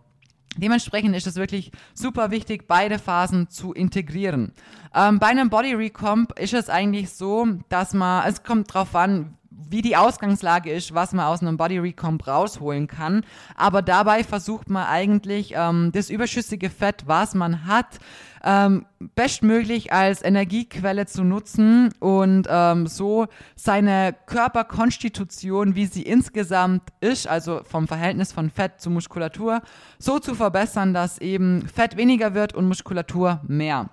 Dementsprechend 0.57 1.15
ist 1.15 1.27
es 1.27 1.35
wirklich 1.35 1.71
super 1.93 2.31
wichtig, 2.31 2.67
beide 2.67 2.99
Phasen 2.99 3.49
zu 3.49 3.73
integrieren. 3.73 4.53
Ähm, 4.93 5.19
bei 5.19 5.27
einem 5.27 5.49
Body 5.49 5.73
Recomp 5.73 6.37
ist 6.39 6.53
es 6.53 6.69
eigentlich 6.69 7.11
so, 7.11 7.47
dass 7.69 7.93
man, 7.93 8.27
es 8.27 8.43
kommt 8.43 8.73
drauf 8.73 8.95
an, 8.95 9.37
wie 9.69 9.81
die 9.81 9.95
Ausgangslage 9.95 10.71
ist, 10.71 10.93
was 10.93 11.13
man 11.13 11.25
aus 11.25 11.41
einem 11.41 11.57
Body 11.57 11.77
Recomp 11.77 12.27
rausholen 12.27 12.87
kann. 12.87 13.23
Aber 13.55 13.81
dabei 13.81 14.23
versucht 14.23 14.69
man 14.69 14.87
eigentlich 14.87 15.53
ähm, 15.55 15.91
das 15.93 16.09
überschüssige 16.09 16.69
Fett, 16.69 17.03
was 17.05 17.35
man 17.35 17.65
hat, 17.65 17.99
ähm, 18.43 18.85
bestmöglich 19.15 19.91
als 19.93 20.23
Energiequelle 20.23 21.05
zu 21.05 21.23
nutzen 21.23 21.89
und 21.99 22.47
ähm, 22.49 22.87
so 22.87 23.27
seine 23.55 24.15
Körperkonstitution, 24.25 25.75
wie 25.75 25.85
sie 25.85 26.03
insgesamt 26.03 26.83
ist, 27.01 27.27
also 27.27 27.61
vom 27.63 27.87
Verhältnis 27.87 28.31
von 28.31 28.49
Fett 28.49 28.79
zu 28.79 28.89
Muskulatur, 28.89 29.61
so 29.97 30.19
zu 30.19 30.35
verbessern, 30.35 30.93
dass 30.93 31.19
eben 31.19 31.67
Fett 31.67 31.97
weniger 31.97 32.33
wird 32.33 32.53
und 32.53 32.67
Muskulatur 32.67 33.41
mehr. 33.47 33.89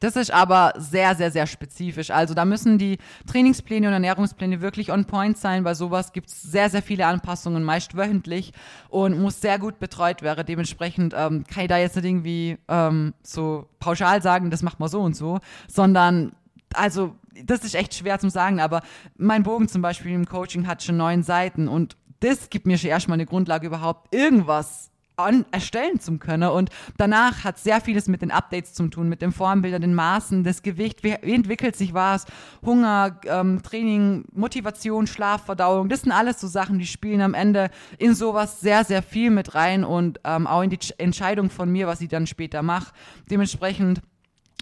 Das 0.00 0.16
ist 0.16 0.32
aber 0.32 0.72
sehr, 0.76 1.14
sehr, 1.14 1.30
sehr 1.30 1.46
spezifisch. 1.46 2.10
Also 2.10 2.34
da 2.34 2.44
müssen 2.44 2.78
die 2.78 2.98
Trainingspläne 3.26 3.88
und 3.88 3.92
Ernährungspläne 3.92 4.60
wirklich 4.60 4.92
on 4.92 5.04
point 5.04 5.36
sein. 5.38 5.64
Bei 5.64 5.74
sowas 5.74 6.12
gibt 6.12 6.28
es 6.28 6.42
sehr, 6.42 6.70
sehr 6.70 6.82
viele 6.82 7.06
Anpassungen, 7.06 7.62
meist 7.62 7.96
wöchentlich 7.96 8.52
und 8.88 9.18
muss 9.20 9.40
sehr 9.40 9.58
gut 9.58 9.78
betreut 9.78 10.22
werden. 10.22 10.44
Dementsprechend 10.46 11.14
ähm, 11.16 11.44
kann 11.44 11.64
ich 11.64 11.68
da 11.68 11.78
jetzt 11.78 11.96
nicht 11.96 12.04
irgendwie 12.04 12.58
ähm, 12.68 13.14
so 13.22 13.68
pauschal 13.78 14.22
sagen, 14.22 14.50
das 14.50 14.62
macht 14.62 14.80
man 14.80 14.88
so 14.88 15.00
und 15.00 15.16
so, 15.16 15.40
sondern 15.68 16.32
also 16.74 17.14
das 17.44 17.64
ist 17.64 17.74
echt 17.74 17.94
schwer 17.94 18.18
zu 18.18 18.30
sagen, 18.30 18.60
aber 18.60 18.82
mein 19.16 19.42
Bogen 19.42 19.68
zum 19.68 19.82
Beispiel 19.82 20.12
im 20.12 20.26
Coaching 20.26 20.66
hat 20.66 20.82
schon 20.82 20.96
neun 20.96 21.22
Seiten 21.22 21.68
und 21.68 21.96
das 22.20 22.48
gibt 22.48 22.66
mir 22.66 22.78
schon 22.78 22.90
erstmal 22.90 23.16
eine 23.16 23.26
Grundlage 23.26 23.66
überhaupt 23.66 24.14
irgendwas 24.14 24.90
an, 25.16 25.44
erstellen 25.50 26.00
zu 26.00 26.18
können. 26.18 26.50
Und 26.50 26.70
danach 26.96 27.44
hat 27.44 27.58
sehr 27.58 27.80
vieles 27.80 28.06
mit 28.08 28.22
den 28.22 28.30
Updates 28.30 28.74
zu 28.74 28.88
tun, 28.88 29.08
mit 29.08 29.22
den 29.22 29.32
Formbildern, 29.32 29.80
den 29.80 29.94
Maßen, 29.94 30.44
das 30.44 30.62
Gewicht, 30.62 31.02
wie, 31.02 31.16
wie 31.22 31.34
entwickelt 31.34 31.76
sich 31.76 31.94
was, 31.94 32.26
Hunger, 32.64 33.20
ähm, 33.24 33.62
Training, 33.62 34.24
Motivation, 34.32 35.06
Schlaf, 35.06 35.44
Verdauung. 35.44 35.88
Das 35.88 36.02
sind 36.02 36.12
alles 36.12 36.40
so 36.40 36.46
Sachen, 36.46 36.78
die 36.78 36.86
spielen 36.86 37.20
am 37.20 37.34
Ende 37.34 37.70
in 37.98 38.14
sowas 38.14 38.60
sehr, 38.60 38.84
sehr 38.84 39.02
viel 39.02 39.30
mit 39.30 39.54
rein 39.54 39.84
und 39.84 40.20
ähm, 40.24 40.46
auch 40.46 40.62
in 40.62 40.70
die 40.70 40.78
Entscheidung 40.98 41.50
von 41.50 41.70
mir, 41.70 41.86
was 41.86 42.00
ich 42.00 42.08
dann 42.08 42.26
später 42.26 42.62
mache. 42.62 42.92
Dementsprechend 43.30 44.02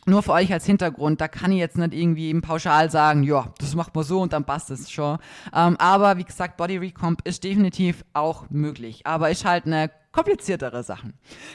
nur 0.07 0.23
für 0.23 0.33
euch 0.33 0.53
als 0.53 0.67
Hintergrund, 0.67 1.21
da 1.21 1.29
kann 1.29 1.51
ich 1.51 1.59
jetzt 1.59 1.79
nicht 1.79 1.95
irgendwie 1.95 2.31
im 2.31 2.43
Pauschal 2.43 2.91
sagen, 2.91 3.23
ja, 3.23 3.53
das 3.59 3.75
macht 3.75 3.95
man 3.95 4.05
so 4.05 4.21
und 4.21 4.33
dann 4.33 4.45
passt 4.45 4.71
es 4.71 4.91
schon. 4.91 5.19
Ähm, 5.55 5.77
aber 5.79 6.19
wie 6.19 6.25
gesagt, 6.25 6.57
Body 6.57 6.77
Recomp 6.77 7.27
ist 7.27 7.43
definitiv 7.43 8.05
auch 8.13 8.45
möglich, 8.51 9.07
aber 9.07 9.31
ist 9.31 9.45
halt 9.45 9.67
eine 9.67 9.91
kompliziertere 10.15 10.85
Sachen. 10.85 11.15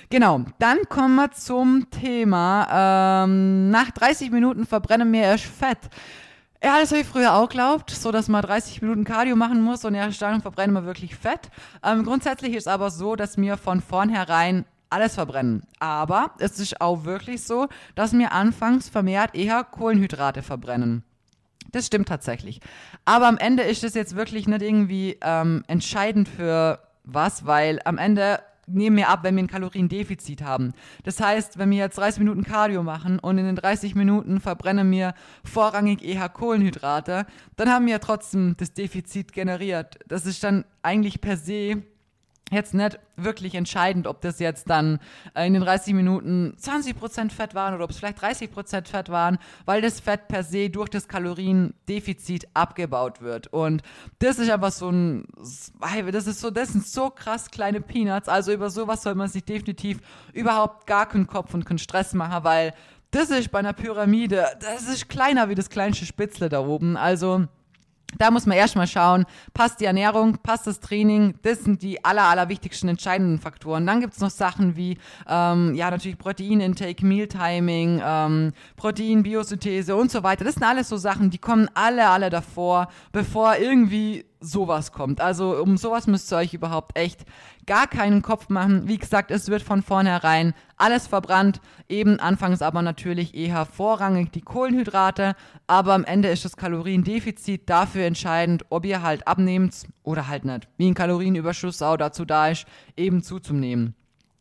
Genau, 0.09 0.41
dann 0.59 0.79
kommen 0.89 1.15
wir 1.15 1.31
zum 1.31 1.89
Thema. 1.91 3.23
Ähm, 3.23 3.69
nach 3.69 3.89
30 3.91 4.31
Minuten 4.31 4.65
verbrenne 4.65 5.09
wir 5.09 5.21
erst 5.21 5.45
Fett. 5.45 5.79
Ja, 6.61 6.77
das 6.77 6.91
habe 6.91 7.01
ich 7.01 7.07
früher 7.07 7.35
auch 7.35 7.47
geglaubt, 7.47 7.89
so 7.89 8.11
dass 8.11 8.27
man 8.27 8.41
30 8.41 8.81
Minuten 8.81 9.05
Cardio 9.05 9.37
machen 9.37 9.61
muss 9.61 9.85
und 9.85 9.95
erst 9.95 10.21
dann 10.21 10.41
verbrennen 10.41 10.75
wir 10.75 10.85
wirklich 10.85 11.15
Fett. 11.15 11.49
Ähm, 11.85 12.03
grundsätzlich 12.03 12.53
ist 12.53 12.67
aber 12.67 12.91
so, 12.91 13.15
dass 13.15 13.37
wir 13.37 13.55
von 13.55 13.79
vornherein 13.79 14.65
alles 14.89 15.15
verbrennen. 15.15 15.63
Aber 15.79 16.31
es 16.39 16.59
ist 16.59 16.81
auch 16.81 17.05
wirklich 17.05 17.43
so, 17.43 17.69
dass 17.95 18.11
wir 18.11 18.33
anfangs 18.33 18.89
vermehrt 18.89 19.35
eher 19.35 19.63
Kohlenhydrate 19.63 20.41
verbrennen. 20.41 21.03
Das 21.71 21.85
stimmt 21.85 22.09
tatsächlich. 22.09 22.59
Aber 23.05 23.27
am 23.27 23.37
Ende 23.37 23.63
ist 23.63 23.85
es 23.85 23.93
jetzt 23.93 24.17
wirklich 24.17 24.47
nicht 24.47 24.61
irgendwie 24.61 25.17
ähm, 25.21 25.63
entscheidend 25.67 26.27
für 26.27 26.79
was, 27.03 27.45
weil 27.45 27.79
am 27.85 27.97
Ende 27.97 28.39
nehmen 28.71 28.97
wir 28.97 29.09
ab, 29.09 29.19
wenn 29.23 29.35
wir 29.35 29.43
ein 29.43 29.47
Kaloriendefizit 29.47 30.41
haben. 30.41 30.73
Das 31.03 31.19
heißt, 31.19 31.57
wenn 31.57 31.69
wir 31.71 31.77
jetzt 31.77 31.97
30 31.97 32.19
Minuten 32.19 32.43
Cardio 32.43 32.83
machen 32.83 33.19
und 33.19 33.37
in 33.37 33.45
den 33.45 33.55
30 33.55 33.95
Minuten 33.95 34.39
verbrennen 34.39 34.89
wir 34.91 35.13
vorrangig 35.43 36.03
eher 36.03 36.29
Kohlenhydrate, 36.29 37.25
dann 37.55 37.69
haben 37.69 37.87
wir 37.87 37.99
trotzdem 37.99 38.55
das 38.57 38.73
Defizit 38.73 39.33
generiert. 39.33 39.99
Das 40.07 40.25
ist 40.25 40.43
dann 40.43 40.65
eigentlich 40.81 41.21
per 41.21 41.37
se 41.37 41.83
jetzt 42.51 42.73
nicht 42.73 42.99
wirklich 43.15 43.55
entscheidend, 43.55 44.07
ob 44.07 44.21
das 44.21 44.39
jetzt 44.39 44.69
dann 44.69 44.99
äh, 45.35 45.45
in 45.45 45.53
den 45.53 45.61
30 45.63 45.93
Minuten 45.93 46.55
20% 46.59 47.31
Fett 47.31 47.53
waren 47.53 47.73
oder 47.75 47.83
ob 47.83 47.91
es 47.91 47.97
vielleicht 47.97 48.19
30% 48.19 48.87
Fett 48.87 49.09
waren, 49.09 49.37
weil 49.65 49.81
das 49.81 49.99
Fett 49.99 50.27
per 50.27 50.43
se 50.43 50.69
durch 50.69 50.89
das 50.89 51.07
Kaloriendefizit 51.07 52.47
abgebaut 52.53 53.21
wird. 53.21 53.47
Und 53.47 53.83
das 54.19 54.39
ist 54.39 54.49
einfach 54.49 54.71
so 54.71 54.89
ein, 54.89 55.25
das 56.11 56.27
ist 56.27 56.39
so, 56.39 56.49
das 56.49 56.69
sind 56.69 56.87
so 56.87 57.09
krass 57.09 57.51
kleine 57.51 57.81
Peanuts. 57.81 58.27
Also 58.27 58.51
über 58.51 58.69
sowas 58.69 59.03
soll 59.03 59.15
man 59.15 59.27
sich 59.27 59.43
definitiv 59.43 59.99
überhaupt 60.33 60.87
gar 60.87 61.07
keinen 61.07 61.27
Kopf 61.27 61.53
und 61.53 61.65
keinen 61.65 61.79
Stress 61.79 62.13
machen, 62.13 62.43
weil 62.43 62.73
das 63.11 63.31
ist 63.31 63.51
bei 63.51 63.59
einer 63.59 63.73
Pyramide, 63.73 64.45
das 64.59 64.87
ist 64.87 65.09
kleiner 65.09 65.49
wie 65.49 65.55
das 65.55 65.69
kleinste 65.69 66.05
Spitzle 66.05 66.47
da 66.47 66.61
oben. 66.61 66.95
Also, 66.95 67.47
da 68.17 68.31
muss 68.31 68.45
man 68.45 68.57
erstmal 68.57 68.87
schauen, 68.87 69.25
passt 69.53 69.79
die 69.79 69.85
Ernährung, 69.85 70.37
passt 70.41 70.67
das 70.67 70.79
Training, 70.79 71.35
das 71.43 71.63
sind 71.63 71.81
die 71.81 72.03
aller, 72.03 72.23
aller 72.23 72.49
wichtigsten 72.49 72.87
entscheidenden 72.87 73.39
Faktoren. 73.39 73.85
Dann 73.85 74.01
gibt 74.01 74.13
es 74.13 74.19
noch 74.19 74.29
Sachen 74.29 74.75
wie, 74.75 74.97
ähm, 75.27 75.75
ja, 75.75 75.91
natürlich 75.91 76.17
Proteinintake, 76.17 77.05
Mealtiming, 77.05 78.01
ähm, 78.03 78.51
Protein, 78.75 79.23
Biosynthese 79.23 79.95
und 79.95 80.11
so 80.11 80.23
weiter. 80.23 80.43
Das 80.43 80.55
sind 80.55 80.63
alles 80.63 80.89
so 80.89 80.97
Sachen, 80.97 81.29
die 81.29 81.37
kommen 81.37 81.69
alle, 81.73 82.09
alle 82.09 82.29
davor, 82.29 82.89
bevor 83.11 83.57
irgendwie 83.57 84.25
sowas 84.39 84.91
kommt. 84.91 85.21
Also 85.21 85.57
um 85.61 85.77
sowas 85.77 86.07
müsst 86.07 86.31
ihr 86.31 86.37
euch 86.37 86.53
überhaupt 86.53 86.97
echt 86.97 87.25
gar 87.65 87.87
keinen 87.87 88.21
Kopf 88.21 88.49
machen. 88.49 88.87
Wie 88.87 88.97
gesagt, 88.97 89.31
es 89.31 89.49
wird 89.49 89.61
von 89.61 89.81
vornherein 89.81 90.53
alles 90.77 91.07
verbrannt. 91.07 91.61
Eben 91.87 92.19
anfangs 92.19 92.61
aber 92.61 92.81
natürlich 92.81 93.35
eher 93.35 93.65
vorrangig 93.65 94.31
die 94.31 94.41
Kohlenhydrate. 94.41 95.35
Aber 95.67 95.93
am 95.93 96.05
Ende 96.05 96.29
ist 96.29 96.45
das 96.45 96.57
Kaloriendefizit 96.57 97.69
dafür 97.69 98.05
entscheidend, 98.05 98.65
ob 98.69 98.85
ihr 98.85 99.01
halt 99.01 99.27
abnehmt 99.27 99.87
oder 100.03 100.27
halt 100.27 100.45
nicht. 100.45 100.67
Wie 100.77 100.87
ein 100.87 100.95
Kalorienüberschuss 100.95 101.81
auch 101.81 101.97
dazu 101.97 102.25
da 102.25 102.49
ist, 102.49 102.65
eben 102.95 103.21
zuzunehmen. 103.21 103.95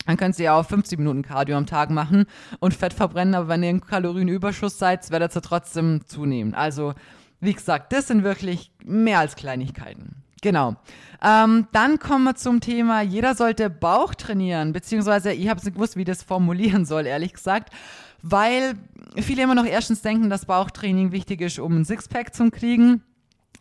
Dann 0.07 0.17
könnt 0.17 0.39
ihr 0.39 0.47
ja 0.47 0.59
auch 0.59 0.65
50 0.65 0.99
Minuten 0.99 1.21
Cardio 1.21 1.59
am 1.59 1.67
Tag 1.67 1.91
machen 1.91 2.25
und 2.61 2.73
Fett 2.73 2.95
verbrennen, 2.95 3.35
aber 3.35 3.49
wenn 3.49 3.63
ihr 3.63 3.69
im 3.69 3.85
Kalorienüberschuss 3.85 4.79
seid, 4.79 5.11
werdet 5.11 5.37
ihr 5.37 5.43
trotzdem 5.43 6.01
zunehmen. 6.07 6.55
Also 6.55 6.95
wie 7.41 7.55
gesagt, 7.55 7.93
das 7.93 8.09
sind 8.09 8.25
wirklich 8.25 8.73
mehr 8.85 9.21
als 9.21 9.37
Kleinigkeiten. 9.37 10.23
Genau. 10.43 10.77
Ähm, 11.23 11.67
dann 11.73 11.99
kommen 11.99 12.25
wir 12.25 12.37
zum 12.37 12.61
Thema, 12.61 13.03
jeder 13.03 13.35
sollte 13.35 13.71
Bauch 13.71 14.15
trainieren, 14.15 14.73
beziehungsweise 14.73 15.33
ich 15.33 15.49
habe 15.49 15.61
nicht 15.61 15.75
gewusst, 15.75 15.97
wie 15.97 16.05
das 16.05 16.23
formulieren 16.23 16.85
soll, 16.85 17.07
ehrlich 17.07 17.35
gesagt, 17.35 17.73
weil 18.23 18.75
viele 19.17 19.43
immer 19.43 19.55
noch 19.55 19.67
erstens 19.67 20.03
denken, 20.03 20.31
dass 20.31 20.47
Bauchtraining 20.47 21.13
wichtig 21.13 21.41
ist, 21.41 21.59
um 21.59 21.77
ein 21.77 21.85
Sixpack 21.85 22.35
zu 22.35 22.51
kriegen. 22.51 23.03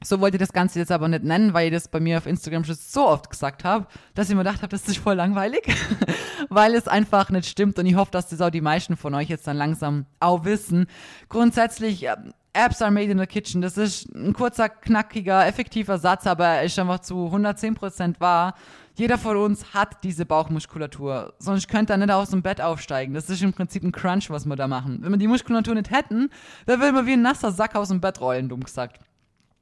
So 0.04 0.20
wollte 0.20 0.38
ich 0.38 0.42
das 0.42 0.54
Ganze 0.54 0.78
jetzt 0.78 0.92
aber 0.92 1.08
nicht 1.08 1.24
nennen, 1.24 1.56
weil 1.56 1.68
ich 1.68 1.74
das 1.74 1.88
bei 1.88 2.00
mir 2.00 2.20
auf 2.20 2.28
Instagram 2.28 2.64
schon 2.64 2.76
so 2.76 3.08
oft 3.08 3.32
gesagt 3.32 3.64
habe, 3.64 3.88
dass 4.14 4.30
ich 4.30 4.36
mir 4.36 4.44
gedacht 4.44 4.62
habe, 4.62 4.70
das 4.70 4.88
ist 4.88 5.00
voll 5.00 5.16
langweilig, 5.16 5.68
weil 6.50 6.76
es 6.76 6.88
einfach 6.88 7.32
nicht 7.32 7.48
stimmt 7.48 7.80
und 7.80 7.88
ich 7.88 7.96
hoffe, 7.96 8.12
dass 8.12 8.30
das 8.30 8.42
auch 8.42 8.52
die 8.52 8.62
meisten 8.62 8.96
von 8.96 9.16
euch 9.16 9.30
jetzt 9.30 9.48
dann 9.48 9.58
langsam 9.58 10.06
auch 10.20 10.46
wissen. 10.46 10.86
Grundsätzlich 11.30 12.08
Apps 12.54 12.82
are 12.82 12.92
made 12.92 13.12
in 13.12 13.20
the 13.20 13.28
kitchen. 13.28 13.62
Das 13.62 13.78
ist 13.78 14.14
ein 14.16 14.34
kurzer, 14.34 14.70
knackiger, 14.70 15.46
effektiver 15.46 15.98
Satz, 15.98 16.26
aber 16.26 16.46
er 16.46 16.64
ist 16.64 16.80
einfach 16.80 17.00
zu 17.00 17.28
110% 17.28 18.20
wahr. 18.20 18.56
Jeder 18.96 19.20
von 19.20 19.38
uns 19.38 19.76
hat 19.76 20.04
diese 20.04 20.26
Bauchmuskulatur. 20.26 21.34
Sonst 21.38 21.68
könnte 21.68 21.94
er 21.94 21.98
nicht 21.98 22.10
aus 22.10 22.32
dem 22.32 22.42
Bett 22.42 22.62
aufsteigen. 22.62 23.14
Das 23.14 23.30
ist 23.30 23.44
im 23.44 23.54
Prinzip 23.54 23.84
ein 23.84 23.92
Crunch, 23.92 24.32
was 24.32 24.46
wir 24.46 24.56
da 24.56 24.68
machen. 24.68 25.00
Wenn 25.02 25.12
wir 25.12 25.18
die 25.18 25.28
Muskulatur 25.28 25.76
nicht 25.76 25.92
hätten, 25.92 26.32
dann 26.66 26.82
würden 26.82 26.96
wir 26.96 27.06
wie 27.06 27.14
ein 27.14 27.22
nasser 27.22 27.52
Sack 27.52 27.76
aus 27.76 27.90
dem 27.90 28.02
Bett 28.02 28.20
rollen, 28.22 28.50
dumm 28.50 28.64
gesagt. 28.64 29.00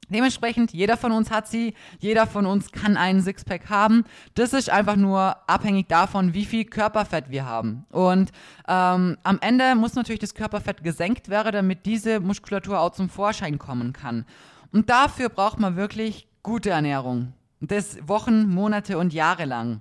Dementsprechend, 0.08 0.72
jeder 0.72 0.96
von 0.96 1.12
uns 1.12 1.30
hat 1.30 1.48
sie, 1.48 1.74
jeder 1.98 2.26
von 2.26 2.46
uns 2.46 2.70
kann 2.70 2.96
einen 2.96 3.20
Sixpack 3.20 3.68
haben. 3.68 4.04
Das 4.34 4.52
ist 4.52 4.70
einfach 4.70 4.96
nur 4.96 5.36
abhängig 5.48 5.88
davon, 5.88 6.32
wie 6.32 6.44
viel 6.44 6.64
Körperfett 6.64 7.30
wir 7.30 7.44
haben. 7.44 7.86
Und 7.90 8.30
ähm, 8.68 9.16
am 9.22 9.38
Ende 9.40 9.74
muss 9.74 9.94
natürlich 9.94 10.20
das 10.20 10.34
Körperfett 10.34 10.84
gesenkt 10.84 11.28
werden, 11.28 11.52
damit 11.52 11.86
diese 11.86 12.20
Muskulatur 12.20 12.80
auch 12.80 12.92
zum 12.92 13.08
Vorschein 13.08 13.58
kommen 13.58 13.92
kann. 13.92 14.24
Und 14.72 14.90
dafür 14.90 15.28
braucht 15.28 15.58
man 15.58 15.76
wirklich 15.76 16.28
gute 16.42 16.70
Ernährung. 16.70 17.32
Das 17.60 17.96
Wochen, 18.06 18.48
Monate 18.48 18.98
und 18.98 19.12
Jahre 19.12 19.46
lang. 19.46 19.80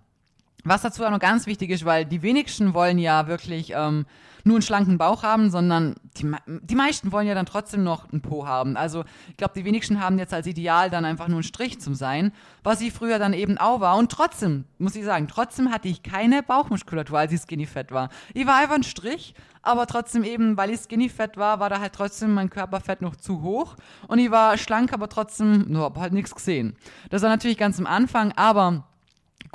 Was 0.65 0.82
dazu 0.82 1.06
auch 1.06 1.12
noch 1.12 1.19
ganz 1.19 1.45
wichtig 1.45 1.69
ist, 1.69 1.86
weil 1.86 2.06
die 2.06 2.23
wenigsten 2.23 2.73
wollen 2.73 2.97
ja 2.97 3.28
wirklich 3.28 3.71
ähm, 3.75 4.06
nur 4.43 4.58
einen 4.58 4.62
schlanken 4.62 4.97
Bauch 4.97 5.23
haben, 5.23 5.49
sondern 5.49 5.95
die, 6.17 6.32
die 6.45 6.75
meisten 6.75 7.12
wollen 7.12 7.28
ja 7.28 7.34
dann 7.34 7.45
trotzdem 7.45 7.84
noch 7.84 8.12
einen 8.12 8.21
Po 8.21 8.47
haben. 8.47 8.75
Also 8.78 9.04
ich 9.30 9.38
glaube, 9.38 9.54
die 9.56 9.65
wenigsten 9.65 10.01
haben 10.01 10.19
jetzt 10.19 10.34
als 10.34 10.47
Ideal 10.47 10.89
dann 10.89 11.06
einfach 11.06 11.28
nur 11.28 11.38
einen 11.38 11.43
Strich 11.43 11.82
zum 11.82 11.95
Sein, 11.95 12.32
was 12.63 12.82
ich 12.82 12.93
früher 12.93 13.19
dann 13.19 13.34
eben 13.34 13.58
auch 13.58 13.80
war. 13.80 13.97
Und 13.97 14.12
trotzdem, 14.12 14.65
muss 14.78 14.95
ich 14.95 15.04
sagen, 15.04 15.28
trotzdem 15.28 15.71
hatte 15.71 15.88
ich 15.88 16.04
keine 16.04 16.43
Bauchmuskulatur, 16.43 17.17
als 17.17 17.32
ich 17.32 17.41
skinny 17.41 17.65
fett 17.65 17.91
war. 17.91 18.10
Ich 18.34 18.45
war 18.45 18.58
einfach 18.58 18.75
ein 18.75 18.84
Strich, 18.84 19.34
aber 19.63 19.88
trotzdem 19.88 20.23
eben, 20.23 20.58
weil 20.58 20.69
ich 20.69 20.80
skinny 20.82 21.10
fett 21.10 21.38
war, 21.38 21.60
war 21.60 21.71
da 21.71 21.80
halt 21.80 21.93
trotzdem 21.93 22.34
mein 22.34 22.51
Körperfett 22.51 23.01
noch 23.01 23.15
zu 23.15 23.41
hoch. 23.41 23.75
Und 24.08 24.19
ich 24.19 24.30
war 24.30 24.58
schlank, 24.58 24.93
aber 24.93 25.10
trotzdem, 25.10 25.65
no, 25.69 25.82
hab 25.82 25.97
halt 25.97 26.13
nichts 26.13 26.34
gesehen. 26.36 26.75
Das 27.10 27.23
war 27.23 27.30
natürlich 27.30 27.58
ganz 27.58 27.80
am 27.80 27.88
Anfang, 27.88 28.32
aber 28.36 28.84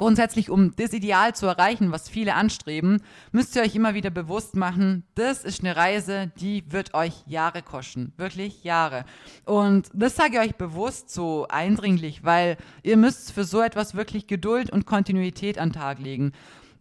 Grundsätzlich, 0.01 0.49
um 0.49 0.75
das 0.77 0.95
Ideal 0.95 1.35
zu 1.35 1.45
erreichen, 1.45 1.93
was 1.93 2.09
viele 2.09 2.35
anstreben, 2.35 3.03
müsst 3.33 3.55
ihr 3.55 3.61
euch 3.61 3.75
immer 3.75 3.93
wieder 3.93 4.09
bewusst 4.09 4.57
machen, 4.57 5.05
das 5.15 5.45
ist 5.45 5.63
eine 5.63 5.77
Reise, 5.77 6.33
die 6.41 6.65
wird 6.73 6.95
euch 6.95 7.23
Jahre 7.27 7.61
kosten. 7.61 8.15
Wirklich 8.17 8.65
Jahre. 8.65 9.05
Und 9.45 9.91
das 9.93 10.17
sage 10.17 10.37
ich 10.37 10.41
euch 10.41 10.55
bewusst 10.55 11.11
so 11.11 11.47
eindringlich, 11.51 12.25
weil 12.25 12.57
ihr 12.83 12.97
müsst 12.97 13.33
für 13.33 13.45
so 13.45 13.61
etwas 13.61 13.95
wirklich 13.95 14.27
Geduld 14.27 14.71
und 14.71 14.87
Kontinuität 14.87 15.59
an 15.59 15.69
den 15.69 15.75
Tag 15.75 15.99
legen. 15.99 16.33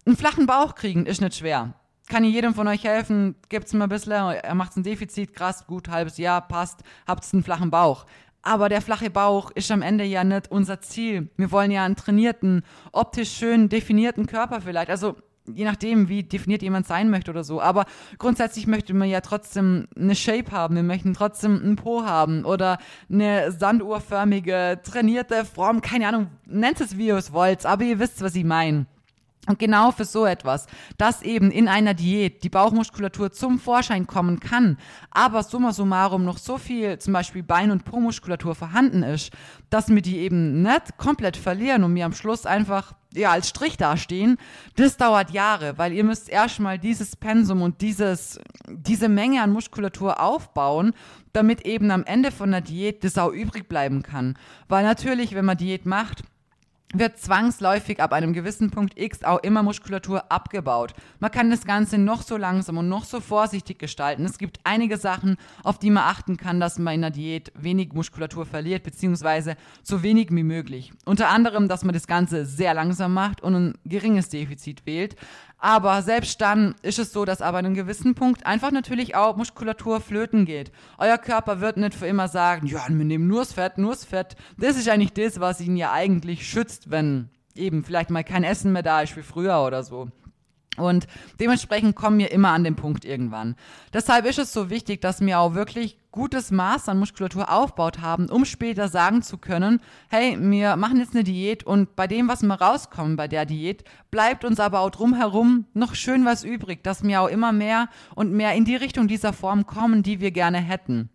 Einen 0.06 0.16
flachen 0.16 0.46
Bauch 0.46 0.74
kriegen 0.74 1.04
ist 1.04 1.20
nicht 1.20 1.36
schwer. 1.36 1.74
Kann 2.08 2.24
ich 2.24 2.32
jedem 2.32 2.54
von 2.54 2.68
euch 2.68 2.84
helfen? 2.84 3.36
Gibt's 3.50 3.74
mal 3.74 3.84
ein 3.84 3.90
bisschen, 3.90 4.14
er 4.14 4.54
macht 4.54 4.78
ein 4.78 4.82
Defizit, 4.82 5.34
krass, 5.34 5.66
gut, 5.66 5.88
halbes 5.88 6.16
Jahr, 6.16 6.40
passt, 6.40 6.80
habt 7.06 7.30
einen 7.34 7.44
flachen 7.44 7.70
Bauch. 7.70 8.06
Aber 8.42 8.68
der 8.68 8.80
flache 8.80 9.10
Bauch 9.10 9.50
ist 9.50 9.70
am 9.70 9.82
Ende 9.82 10.04
ja 10.04 10.24
nicht 10.24 10.50
unser 10.50 10.80
Ziel. 10.80 11.28
Wir 11.36 11.52
wollen 11.52 11.70
ja 11.70 11.84
einen 11.84 11.96
trainierten, 11.96 12.62
optisch 12.92 13.32
schön 13.32 13.68
definierten 13.68 14.26
Körper 14.26 14.60
vielleicht. 14.62 14.88
Also 14.88 15.16
je 15.46 15.64
nachdem, 15.64 16.08
wie 16.08 16.22
definiert 16.22 16.62
jemand 16.62 16.86
sein 16.86 17.10
möchte 17.10 17.30
oder 17.30 17.44
so. 17.44 17.60
Aber 17.60 17.84
grundsätzlich 18.18 18.66
möchte 18.66 18.94
man 18.94 19.08
ja 19.08 19.20
trotzdem 19.20 19.88
eine 19.96 20.14
Shape 20.14 20.52
haben. 20.52 20.76
Wir 20.76 20.82
möchten 20.82 21.14
trotzdem 21.14 21.60
einen 21.62 21.76
Po 21.76 22.04
haben 22.04 22.44
oder 22.44 22.78
eine 23.10 23.52
sanduhrförmige, 23.52 24.80
trainierte 24.82 25.44
Form. 25.44 25.80
Keine 25.80 26.08
Ahnung, 26.08 26.28
nennt 26.46 26.80
es 26.80 26.96
wie 26.96 27.08
ihr 27.08 27.16
es 27.16 27.32
wollt, 27.32 27.66
aber 27.66 27.84
ihr 27.84 27.98
wisst, 27.98 28.22
was 28.22 28.34
ich 28.34 28.44
meine. 28.44 28.86
Und 29.50 29.58
genau 29.58 29.90
für 29.90 30.04
so 30.04 30.26
etwas, 30.26 30.66
dass 30.96 31.22
eben 31.22 31.50
in 31.50 31.66
einer 31.66 31.92
Diät 31.92 32.44
die 32.44 32.48
Bauchmuskulatur 32.48 33.32
zum 33.32 33.58
Vorschein 33.58 34.06
kommen 34.06 34.38
kann, 34.38 34.78
aber 35.10 35.42
summa 35.42 35.72
summarum 35.72 36.24
noch 36.24 36.38
so 36.38 36.56
viel 36.56 37.00
zum 37.00 37.12
Beispiel 37.12 37.42
Bein- 37.42 37.72
und 37.72 37.84
Po-Muskulatur 37.84 38.54
vorhanden 38.54 39.02
ist, 39.02 39.32
dass 39.68 39.88
wir 39.88 40.02
die 40.02 40.18
eben 40.18 40.62
nicht 40.62 40.98
komplett 40.98 41.36
verlieren 41.36 41.82
und 41.82 41.92
mir 41.94 42.06
am 42.06 42.12
Schluss 42.12 42.46
einfach 42.46 42.94
ja, 43.12 43.32
als 43.32 43.48
Strich 43.48 43.76
dastehen, 43.76 44.36
das 44.76 44.96
dauert 44.96 45.32
Jahre, 45.32 45.76
weil 45.78 45.92
ihr 45.92 46.04
müsst 46.04 46.28
erstmal 46.28 46.78
dieses 46.78 47.16
Pensum 47.16 47.60
und 47.60 47.80
dieses, 47.80 48.38
diese 48.68 49.08
Menge 49.08 49.42
an 49.42 49.50
Muskulatur 49.50 50.20
aufbauen, 50.20 50.92
damit 51.32 51.66
eben 51.66 51.90
am 51.90 52.04
Ende 52.04 52.30
von 52.30 52.52
der 52.52 52.60
Diät 52.60 53.02
das 53.02 53.18
auch 53.18 53.32
übrig 53.32 53.68
bleiben 53.68 54.04
kann. 54.04 54.38
Weil 54.68 54.84
natürlich, 54.84 55.34
wenn 55.34 55.44
man 55.44 55.56
Diät 55.56 55.86
macht, 55.86 56.22
wird 56.92 57.18
zwangsläufig 57.18 58.00
ab 58.00 58.12
einem 58.12 58.32
gewissen 58.32 58.70
Punkt 58.70 58.98
X 58.98 59.22
auch 59.22 59.38
immer 59.42 59.62
Muskulatur 59.62 60.30
abgebaut. 60.30 60.94
Man 61.20 61.30
kann 61.30 61.50
das 61.50 61.64
Ganze 61.64 61.98
noch 61.98 62.22
so 62.22 62.36
langsam 62.36 62.78
und 62.78 62.88
noch 62.88 63.04
so 63.04 63.20
vorsichtig 63.20 63.78
gestalten. 63.78 64.24
Es 64.24 64.38
gibt 64.38 64.58
einige 64.64 64.96
Sachen, 64.96 65.36
auf 65.62 65.78
die 65.78 65.90
man 65.90 66.04
achten 66.04 66.36
kann, 66.36 66.58
dass 66.58 66.78
man 66.78 66.94
in 66.94 67.02
der 67.02 67.10
Diät 67.10 67.52
wenig 67.54 67.92
Muskulatur 67.92 68.44
verliert, 68.44 68.82
beziehungsweise 68.82 69.56
so 69.82 70.02
wenig 70.02 70.28
wie 70.30 70.42
möglich. 70.42 70.92
Unter 71.04 71.28
anderem, 71.28 71.68
dass 71.68 71.84
man 71.84 71.94
das 71.94 72.06
Ganze 72.06 72.44
sehr 72.44 72.74
langsam 72.74 73.14
macht 73.14 73.40
und 73.40 73.54
ein 73.54 73.74
geringes 73.84 74.28
Defizit 74.28 74.84
wählt. 74.86 75.16
Aber 75.62 76.00
selbst 76.00 76.40
dann 76.40 76.74
ist 76.80 76.98
es 76.98 77.12
so, 77.12 77.26
dass 77.26 77.42
an 77.42 77.54
einem 77.54 77.74
gewissen 77.74 78.14
Punkt 78.14 78.46
einfach 78.46 78.70
natürlich 78.70 79.14
auch 79.14 79.36
Muskulatur 79.36 80.00
flöten 80.00 80.46
geht. 80.46 80.72
Euer 80.96 81.18
Körper 81.18 81.60
wird 81.60 81.76
nicht 81.76 81.94
für 81.94 82.06
immer 82.06 82.28
sagen, 82.28 82.66
ja, 82.66 82.80
wir 82.88 83.04
nehmen 83.04 83.26
nur 83.26 83.40
das 83.40 83.52
Fett, 83.52 83.76
nur 83.76 83.92
das 83.92 84.06
Fett. 84.06 84.36
Das 84.56 84.78
ist 84.78 84.88
eigentlich 84.88 85.12
das, 85.12 85.38
was 85.38 85.60
ihn 85.60 85.76
ja 85.76 85.92
eigentlich 85.92 86.48
schützt, 86.48 86.79
wenn 86.88 87.30
eben 87.54 87.84
vielleicht 87.84 88.10
mal 88.10 88.24
kein 88.24 88.44
Essen 88.44 88.72
mehr 88.72 88.82
da 88.82 89.02
ist 89.02 89.16
wie 89.16 89.22
früher 89.22 89.64
oder 89.64 89.82
so. 89.82 90.08
Und 90.76 91.06
dementsprechend 91.40 91.96
kommen 91.96 92.18
wir 92.18 92.30
immer 92.30 92.50
an 92.50 92.64
den 92.64 92.76
Punkt 92.76 93.04
irgendwann. 93.04 93.56
Deshalb 93.92 94.24
ist 94.24 94.38
es 94.38 94.52
so 94.52 94.70
wichtig, 94.70 95.00
dass 95.00 95.20
wir 95.20 95.40
auch 95.40 95.54
wirklich 95.54 95.98
gutes 96.12 96.50
Maß 96.50 96.88
an 96.88 96.98
Muskulatur 96.98 97.52
aufgebaut 97.52 98.00
haben, 98.00 98.28
um 98.28 98.44
später 98.44 98.88
sagen 98.88 99.22
zu 99.22 99.36
können, 99.36 99.80
hey, 100.08 100.36
wir 100.40 100.76
machen 100.76 100.98
jetzt 100.98 101.14
eine 101.14 101.24
Diät 101.24 101.64
und 101.64 101.94
bei 101.96 102.06
dem, 102.06 102.28
was 102.28 102.42
wir 102.42 102.54
rauskommen 102.54 103.16
bei 103.16 103.28
der 103.28 103.46
Diät, 103.46 103.84
bleibt 104.10 104.44
uns 104.44 104.58
aber 104.58 104.80
auch 104.80 104.90
drumherum 104.90 105.66
noch 105.74 105.94
schön 105.94 106.24
was 106.24 106.44
übrig, 106.44 106.82
dass 106.82 107.02
wir 107.02 107.20
auch 107.20 107.28
immer 107.28 107.52
mehr 107.52 107.88
und 108.14 108.32
mehr 108.32 108.54
in 108.54 108.64
die 108.64 108.76
Richtung 108.76 109.08
dieser 109.08 109.32
Form 109.32 109.66
kommen, 109.66 110.02
die 110.02 110.20
wir 110.20 110.30
gerne 110.30 110.58
hätten. 110.58 111.10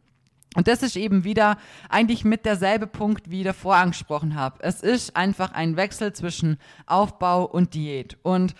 Und 0.55 0.67
das 0.67 0.81
ist 0.81 0.95
eben 0.95 1.23
wieder 1.23 1.57
eigentlich 1.89 2.25
mit 2.25 2.45
derselbe 2.45 2.87
Punkt, 2.87 3.29
wie 3.29 3.39
ich 3.39 3.45
davor 3.45 3.75
angesprochen 3.75 4.35
habe. 4.35 4.57
Es 4.59 4.81
ist 4.81 5.15
einfach 5.15 5.51
ein 5.51 5.75
Wechsel 5.75 6.13
zwischen 6.13 6.57
Aufbau 6.87 7.45
und 7.45 7.73
Diät. 7.73 8.17
Und 8.23 8.55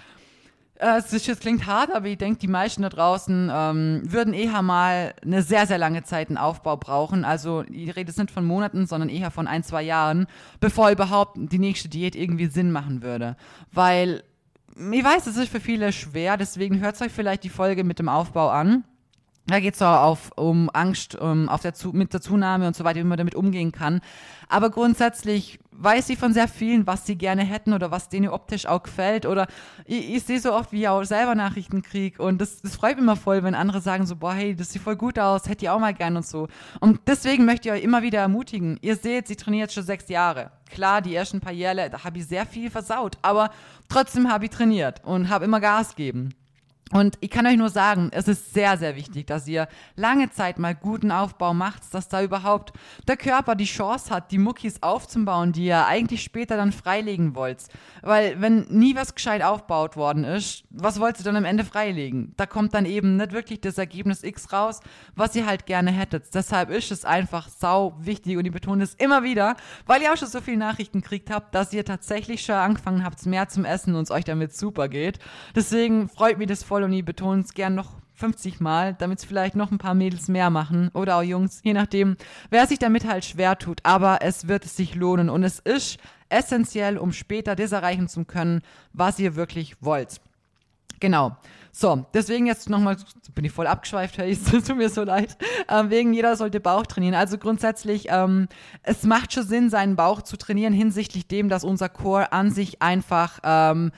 äh, 0.78 0.98
es, 0.98 1.14
ist, 1.14 1.28
es 1.30 1.40
klingt 1.40 1.66
hart, 1.66 1.94
aber 1.94 2.08
ich 2.08 2.18
denke, 2.18 2.40
die 2.40 2.48
meisten 2.48 2.82
da 2.82 2.90
draußen 2.90 3.50
ähm, 3.52 4.02
würden 4.06 4.34
eher 4.34 4.62
mal 4.62 5.14
eine 5.24 5.42
sehr, 5.42 5.68
sehr 5.68 5.78
lange 5.78 6.04
Zeit 6.04 6.28
einen 6.28 6.38
Aufbau 6.38 6.78
brauchen. 6.78 7.24
Also 7.24 7.64
ich 7.72 7.96
rede 7.96 8.10
jetzt 8.12 8.20
nicht 8.20 8.32
von 8.32 8.46
Monaten, 8.46 8.86
sondern 8.86 9.10
eher 9.10 9.32
von 9.32 9.48
ein, 9.48 9.64
zwei 9.64 9.84
Jahren, 9.84 10.28
bevor 10.60 10.92
überhaupt 10.92 11.38
die 11.38 11.60
nächste 11.60 11.88
Diät 11.88 12.16
irgendwie 12.16 12.48
Sinn 12.48 12.72
machen 12.72 13.02
würde. 13.02 13.38
Weil 13.72 14.24
ich 14.76 15.04
weiß, 15.04 15.28
es 15.28 15.38
ist 15.38 15.50
für 15.50 15.62
viele 15.62 15.94
schwer, 15.94 16.36
deswegen 16.36 16.82
hört 16.82 17.02
euch 17.02 17.12
vielleicht 17.12 17.46
die 17.46 17.50
Folge 17.50 17.86
mit 17.86 18.00
dem 18.00 18.10
Aufbau 18.10 18.50
an. 18.50 18.84
Da 19.48 19.60
geht 19.60 19.76
es 19.76 19.82
auch 19.82 20.18
um 20.36 20.72
Angst 20.74 21.16
um, 21.16 21.50
auf 21.50 21.62
der 21.62 21.74
mit 21.94 22.14
der 22.14 22.22
Zunahme 22.22 22.66
und 22.66 22.76
so 22.76 22.84
weiter, 22.84 23.00
wie 23.00 23.04
man 23.04 23.18
damit 23.18 23.36
umgehen 23.36 23.72
kann. 23.72 24.02
Aber 24.50 24.72
grundsätzlich 24.72 25.60
weiß 25.72 26.08
sie 26.08 26.16
von 26.16 26.34
sehr 26.34 26.48
vielen, 26.48 26.88
was 26.88 27.06
sie 27.06 27.16
gerne 27.16 27.44
hätten 27.44 27.74
oder 27.74 27.92
was 27.92 28.10
denen 28.10 28.30
optisch 28.30 28.66
auch 28.66 28.82
gefällt. 28.82 29.28
Oder 29.28 29.46
ich, 29.86 30.16
ich 30.16 30.24
sehe 30.24 30.40
so 30.40 30.52
oft, 30.52 30.72
wie 30.72 30.82
ich 30.82 30.88
auch 30.88 31.04
selber 31.04 31.36
Nachrichten 31.36 31.84
kriege. 31.84 32.24
Und 32.24 32.40
das, 32.42 32.62
das 32.64 32.76
freut 32.76 32.96
mich 32.96 33.04
immer 33.04 33.16
voll, 33.16 33.44
wenn 33.44 33.54
andere 33.54 33.82
sagen 33.82 34.08
so, 34.08 34.16
boah, 34.16 34.34
hey, 34.34 34.56
das 34.56 34.72
sieht 34.72 34.82
voll 34.82 34.96
gut 34.96 35.20
aus, 35.20 35.48
hätte 35.48 35.66
ich 35.66 35.70
auch 35.70 35.80
mal 35.80 35.94
gern 35.94 36.18
und 36.18 36.26
so. 36.26 36.48
Und 36.80 37.02
deswegen 37.06 37.46
möchte 37.46 37.70
ich 37.70 37.76
euch 37.76 37.84
immer 37.84 38.02
wieder 38.02 38.20
ermutigen. 38.20 38.80
Ihr 38.82 38.96
seht, 38.96 39.28
sie 39.28 39.36
trainiert 39.36 39.72
schon 39.72 39.84
sechs 39.84 40.10
Jahre. 40.10 40.52
Klar, 40.72 41.04
die 41.04 41.14
ersten 41.14 41.40
paar 41.40 41.54
Jahre, 41.54 41.90
da 41.92 42.04
habe 42.04 42.18
ich 42.18 42.26
sehr 42.26 42.48
viel 42.48 42.72
versaut. 42.72 43.20
Aber 43.22 43.52
trotzdem 43.90 44.32
habe 44.32 44.46
ich 44.46 44.52
trainiert 44.52 45.04
und 45.04 45.30
habe 45.30 45.46
immer 45.46 45.60
Gas 45.60 45.90
gegeben. 45.90 46.34
Und 46.92 47.18
ich 47.20 47.32
kann 47.32 47.48
euch 47.48 47.58
nur 47.58 47.70
sagen, 47.70 48.10
es 48.12 48.28
ist 48.28 48.54
sehr, 48.54 48.78
sehr 48.78 48.96
wichtig, 48.96 49.26
dass 49.26 49.48
ihr 49.48 49.68
lange 49.96 50.30
Zeit 50.30 50.60
mal 50.60 50.76
guten 50.76 51.12
Aufbau 51.12 51.52
macht, 51.52 51.82
dass 51.92 52.10
da 52.10 52.22
überhaupt 52.22 52.74
der 53.08 53.18
Körper 53.18 53.56
die 53.56 53.66
Chance 53.66 54.14
hat, 54.14 54.32
die 54.32 54.38
Muckis 54.38 54.84
aufzubauen, 54.84 55.52
die 55.52 55.66
ihr 55.66 55.88
eigentlich 55.88 56.22
später 56.22 56.58
dann 56.58 56.72
freilegen 56.72 57.34
wollt. 57.36 57.64
Weil 58.04 58.40
wenn 58.40 58.68
nie 58.70 58.96
was 58.96 59.16
gescheit 59.16 59.42
aufgebaut 59.42 59.98
worden 59.98 60.24
ist, 60.26 60.64
was 60.70 61.00
wollt 61.00 61.18
ihr 61.18 61.24
dann 61.24 61.36
am 61.36 61.46
Ende 61.46 61.66
freilegen? 61.66 62.34
Da 62.38 62.46
kommt 62.46 62.76
dann 62.76 62.86
eben 62.86 63.18
nicht 63.18 63.32
wirklich 63.32 63.62
das 63.62 63.80
Ergebnis 63.80 64.24
X 64.24 64.54
raus, 64.54 64.80
was 65.16 65.36
ihr 65.36 65.48
halt 65.48 65.66
gerne 65.66 65.90
hättet. 65.90 66.36
Deshalb 66.36 66.70
ist 66.70 66.92
es 66.92 67.04
einfach 67.04 67.50
sau 67.50 67.96
wichtig 68.00 68.38
und 68.38 68.46
ich 68.46 68.54
betone 68.54 68.84
es 68.84 68.94
immer 68.94 69.24
wieder, 69.24 69.56
weil 69.88 70.04
ihr 70.04 70.14
auch 70.14 70.18
schon 70.18 70.28
so 70.28 70.40
viele 70.40 70.58
Nachrichten 70.58 71.02
gekriegt 71.02 71.32
habt, 71.32 71.56
dass 71.56 71.74
ihr 71.74 71.84
tatsächlich 71.84 72.44
schon 72.44 72.56
angefangen 72.56 73.04
habt, 73.04 73.26
mehr 73.26 73.50
zum 73.50 73.66
Essen 73.66 73.96
und 73.96 74.04
es 74.04 74.12
euch 74.12 74.24
damit 74.24 74.56
super 74.56 74.88
geht. 74.88 75.18
Deswegen 75.56 76.10
freut 76.10 76.38
mich 76.38 76.48
das 76.48 76.64
voll 76.64 76.75
voll 76.76 76.84
und 76.84 76.92
ich 76.92 77.06
betone 77.06 77.42
es 77.42 77.54
gern 77.54 77.74
noch 77.74 77.94
50 78.16 78.60
Mal, 78.60 78.96
damit 78.96 79.20
es 79.20 79.24
vielleicht 79.24 79.56
noch 79.56 79.72
ein 79.72 79.78
paar 79.78 79.94
Mädels 79.94 80.28
mehr 80.28 80.50
machen 80.50 80.90
oder 80.94 81.16
auch 81.16 81.22
Jungs, 81.22 81.62
je 81.64 81.72
nachdem, 81.72 82.18
wer 82.50 82.68
sich 82.68 82.80
damit 82.80 83.06
halt 83.06 83.24
schwer 83.24 83.58
tut. 83.58 83.80
Aber 83.84 84.20
es 84.22 84.50
wird 84.50 84.66
sich 84.66 84.94
lohnen 84.94 85.30
und 85.30 85.46
es 85.46 85.60
ist 85.60 86.00
essentiell, 86.28 86.98
um 86.98 87.14
später 87.14 87.56
das 87.56 87.72
erreichen 87.72 88.10
zu 88.10 88.26
können, 88.26 88.62
was 88.92 89.20
ihr 89.20 89.38
wirklich 89.38 89.78
wollt. 89.80 90.20
Genau. 91.00 91.38
So, 91.72 92.06
deswegen 92.14 92.46
jetzt 92.46 92.70
nochmal, 92.70 92.98
bin 93.34 93.46
ich 93.46 93.54
voll 93.54 93.68
abgeschweift, 93.68 94.18
hey, 94.18 94.32
es 94.34 94.44
tut 94.44 94.76
mir 94.76 94.90
so 94.90 95.04
leid, 95.06 95.38
ähm, 95.70 95.90
wegen 95.90 96.14
jeder 96.14 96.36
sollte 96.36 96.60
Bauch 96.60 96.86
trainieren. 96.86 97.16
Also 97.16 97.38
grundsätzlich, 97.38 98.08
ähm, 98.10 98.50
es 98.84 99.04
macht 99.04 99.32
schon 99.32 99.48
Sinn, 99.48 99.70
seinen 99.70 99.96
Bauch 99.96 100.24
zu 100.24 100.36
trainieren 100.36 100.74
hinsichtlich 100.74 101.26
dem, 101.26 101.48
dass 101.48 101.64
unser 101.64 101.88
Core 101.88 102.34
an 102.34 102.52
sich 102.52 102.82
einfach 102.82 103.40
ähm, 103.46 103.94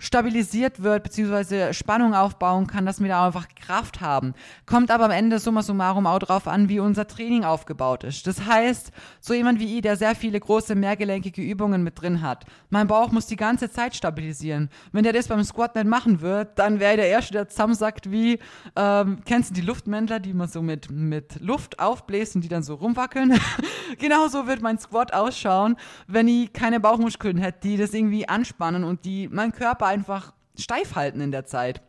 stabilisiert 0.00 0.82
wird, 0.82 1.04
beziehungsweise 1.04 1.74
Spannung 1.74 2.14
aufbauen 2.14 2.66
kann, 2.66 2.86
dass 2.86 3.00
wir 3.00 3.08
da 3.08 3.26
einfach 3.26 3.46
Kraft 3.54 4.00
haben. 4.00 4.34
Kommt 4.64 4.90
aber 4.90 5.04
am 5.04 5.10
Ende 5.10 5.38
summa 5.38 5.62
summarum 5.62 6.06
auch 6.06 6.18
drauf 6.18 6.48
an, 6.48 6.70
wie 6.70 6.80
unser 6.80 7.06
Training 7.06 7.44
aufgebaut 7.44 8.02
ist. 8.02 8.26
Das 8.26 8.46
heißt, 8.46 8.92
so 9.20 9.34
jemand 9.34 9.60
wie 9.60 9.76
ich, 9.76 9.82
der 9.82 9.96
sehr 9.96 10.14
viele 10.14 10.40
große 10.40 10.74
mehrgelenkige 10.74 11.42
Übungen 11.42 11.84
mit 11.84 12.00
drin 12.00 12.22
hat, 12.22 12.46
mein 12.70 12.86
Bauch 12.86 13.12
muss 13.12 13.26
die 13.26 13.36
ganze 13.36 13.70
Zeit 13.70 13.94
stabilisieren. 13.94 14.70
Wenn 14.92 15.04
der 15.04 15.12
das 15.12 15.28
beim 15.28 15.44
Squat 15.44 15.74
nicht 15.74 15.86
machen 15.86 16.22
wird, 16.22 16.58
dann 16.58 16.80
wäre 16.80 16.96
der 16.96 17.08
Erste, 17.08 17.34
der 17.34 17.48
zusammensackt 17.48 18.10
wie, 18.10 18.38
ähm, 18.76 19.18
kennst 19.26 19.50
du 19.50 19.54
die 19.54 19.60
Luftmändler, 19.60 20.18
die 20.18 20.32
man 20.32 20.48
so 20.48 20.62
mit, 20.62 20.90
mit 20.90 21.38
Luft 21.40 21.78
aufbläst 21.78 22.36
und 22.36 22.40
die 22.40 22.48
dann 22.48 22.62
so 22.62 22.74
rumwackeln? 22.74 23.38
Genauso 23.98 24.46
wird 24.46 24.62
mein 24.62 24.78
Squat 24.78 25.12
ausschauen, 25.12 25.76
wenn 26.06 26.26
ich 26.26 26.54
keine 26.54 26.80
Bauchmuskeln 26.80 27.36
hätte, 27.36 27.60
die 27.64 27.76
das 27.76 27.92
irgendwie 27.92 28.26
anspannen 28.26 28.82
und 28.82 29.04
die 29.04 29.28
mein 29.28 29.52
Körper 29.52 29.89
einfach 29.90 30.32
steif 30.58 30.94
halten 30.94 31.20
in 31.20 31.32
der 31.32 31.46
Zeit. 31.46 31.82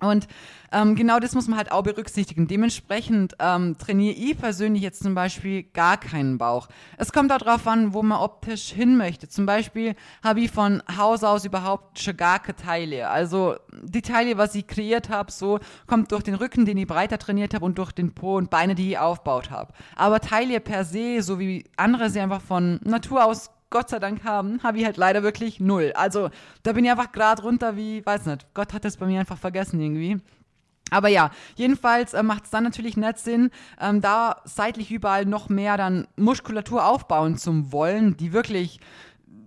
Und 0.00 0.28
ähm, 0.72 0.94
genau 0.94 1.18
das 1.18 1.34
muss 1.34 1.48
man 1.48 1.58
halt 1.58 1.72
auch 1.72 1.82
berücksichtigen. 1.82 2.46
Dementsprechend 2.48 3.34
ähm, 3.38 3.76
trainiere 3.76 4.14
ich 4.14 4.38
persönlich 4.38 4.82
jetzt 4.82 5.02
zum 5.02 5.14
Beispiel 5.14 5.62
gar 5.62 5.98
keinen 5.98 6.38
Bauch. 6.38 6.68
Es 6.96 7.12
kommt 7.12 7.30
darauf 7.30 7.66
an, 7.66 7.92
wo 7.92 8.02
man 8.02 8.20
optisch 8.20 8.70
hin 8.70 8.96
möchte. 8.96 9.28
Zum 9.28 9.46
Beispiel 9.46 9.94
habe 10.24 10.40
ich 10.40 10.50
von 10.50 10.82
Haus 10.96 11.22
aus 11.22 11.44
überhaupt 11.44 11.98
schon 11.98 12.16
gar 12.16 12.38
keine 12.38 12.56
Teile. 12.56 13.10
Also 13.10 13.56
die 13.82 14.02
Teile, 14.02 14.38
was 14.38 14.54
ich 14.54 14.66
kreiert 14.66 15.10
habe, 15.10 15.30
so 15.30 15.58
kommt 15.86 16.12
durch 16.12 16.22
den 16.22 16.34
Rücken, 16.34 16.64
den 16.64 16.78
ich 16.78 16.86
breiter 16.86 17.18
trainiert 17.18 17.52
habe 17.52 17.64
und 17.64 17.76
durch 17.76 17.92
den 17.92 18.14
Po 18.14 18.36
und 18.36 18.48
Beine, 18.48 18.74
die 18.74 18.90
ich 18.90 18.98
aufgebaut 18.98 19.50
habe. 19.50 19.72
Aber 19.96 20.20
Teile 20.20 20.60
per 20.60 20.84
se, 20.84 21.20
so 21.20 21.38
wie 21.38 21.64
andere 21.76 22.10
sie 22.10 22.20
einfach 22.20 22.40
von 22.40 22.80
Natur 22.84 23.24
aus 23.24 23.50
Gott 23.70 23.88
sei 23.88 24.00
Dank 24.00 24.24
haben, 24.24 24.62
habe 24.62 24.78
ich 24.78 24.84
halt 24.84 24.96
leider 24.96 25.22
wirklich 25.22 25.60
null. 25.60 25.92
Also 25.94 26.30
da 26.64 26.72
bin 26.72 26.84
ich 26.84 26.90
einfach 26.90 27.12
gerade 27.12 27.42
runter 27.42 27.76
wie, 27.76 28.04
weiß 28.04 28.26
nicht, 28.26 28.52
Gott 28.52 28.72
hat 28.72 28.84
das 28.84 28.96
bei 28.96 29.06
mir 29.06 29.20
einfach 29.20 29.38
vergessen 29.38 29.80
irgendwie. 29.80 30.20
Aber 30.90 31.08
ja, 31.08 31.30
jedenfalls 31.54 32.14
äh, 32.14 32.22
macht 32.22 32.44
es 32.44 32.50
dann 32.50 32.64
natürlich 32.64 32.96
nicht 32.96 33.18
Sinn, 33.18 33.50
ähm, 33.80 34.00
da 34.00 34.42
seitlich 34.44 34.90
überall 34.90 35.24
noch 35.24 35.48
mehr 35.48 35.76
dann 35.76 36.08
Muskulatur 36.16 36.84
aufbauen 36.84 37.38
zum 37.38 37.72
wollen, 37.72 38.16
die 38.16 38.32
wirklich 38.32 38.80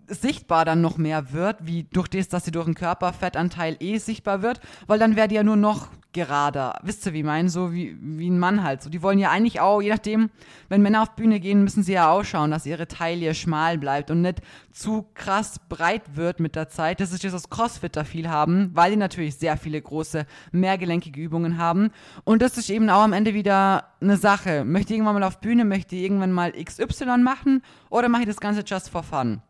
sichtbar 0.08 0.66
dann 0.66 0.82
noch 0.82 0.98
mehr 0.98 1.32
wird, 1.32 1.58
wie 1.62 1.84
durch 1.84 2.08
das, 2.08 2.30
dass 2.30 2.46
sie 2.46 2.52
durch 2.52 2.66
den 2.66 2.76
Körperfettanteil 2.76 3.78
eh 3.80 3.98
sichtbar 3.98 4.42
wird, 4.42 4.60
weil 4.88 5.00
dann 5.00 5.16
wäre 5.16 5.28
die 5.28 5.36
ja 5.36 5.44
nur 5.44 5.56
noch 5.56 5.90
gerader. 6.14 6.80
Wisst 6.84 7.06
ihr, 7.06 7.14
wie 7.14 7.20
ich 7.20 7.26
meine? 7.26 7.50
So 7.50 7.74
wie, 7.74 7.98
wie 8.00 8.30
ein 8.30 8.40
Mann 8.40 8.64
halt. 8.64 8.82
So, 8.82 8.90
die 8.90 9.02
wollen 9.02 9.20
ja 9.20 9.32
eigentlich 9.32 9.60
auch, 9.60 9.82
je 9.82 9.90
nachdem, 9.90 10.30
wenn 10.70 10.82
Männer 10.82 11.02
auf 11.02 11.16
Bühne 11.16 11.40
gehen, 11.40 11.64
müssen 11.64 11.84
sie 11.84 11.94
ja 11.94 12.10
auch 12.10 12.24
schauen, 12.24 12.52
dass 12.52 12.66
ihre 12.66 12.88
Taille 12.88 13.34
schmal 13.34 13.78
bleibt 13.78 14.12
und 14.12 14.22
nicht 14.22 14.42
zu 14.72 15.06
krass 15.16 15.60
breit 15.68 16.16
wird 16.16 16.40
mit 16.40 16.56
der 16.56 16.70
Zeit. 16.70 17.00
Das 17.00 17.12
ist 17.12 17.24
das, 17.24 17.34
was 17.34 17.50
Crossfitter 17.50 18.06
viel 18.06 18.30
haben, 18.30 18.70
weil 18.74 18.92
die 18.92 18.98
natürlich 18.98 19.36
sehr 19.36 19.58
viele 19.58 19.82
große, 19.82 20.26
mehrgelenkige 20.52 21.20
Übungen 21.20 21.58
haben. 21.58 21.90
Und 22.24 22.42
das 22.42 22.58
ist 22.58 22.70
eben 22.70 22.90
auch 22.90 23.02
am 23.02 23.14
Ende 23.14 23.34
wieder 23.34 23.86
eine 24.00 24.18
Sache. 24.18 24.64
Möchte 24.64 24.94
ich 24.94 25.00
irgendwann 25.00 25.20
mal 25.20 25.28
auf 25.28 25.40
Bühne, 25.40 25.66
möchte 25.66 25.96
ich 25.96 26.04
irgendwann 26.04 26.32
mal 26.32 26.52
XY 26.52 27.18
machen 27.24 27.64
oder 27.90 28.08
mache 28.08 28.22
ich 28.22 28.28
das 28.28 28.40
Ganze 28.40 28.64
just 28.66 28.90
for 28.90 29.04
fun? 29.04 29.42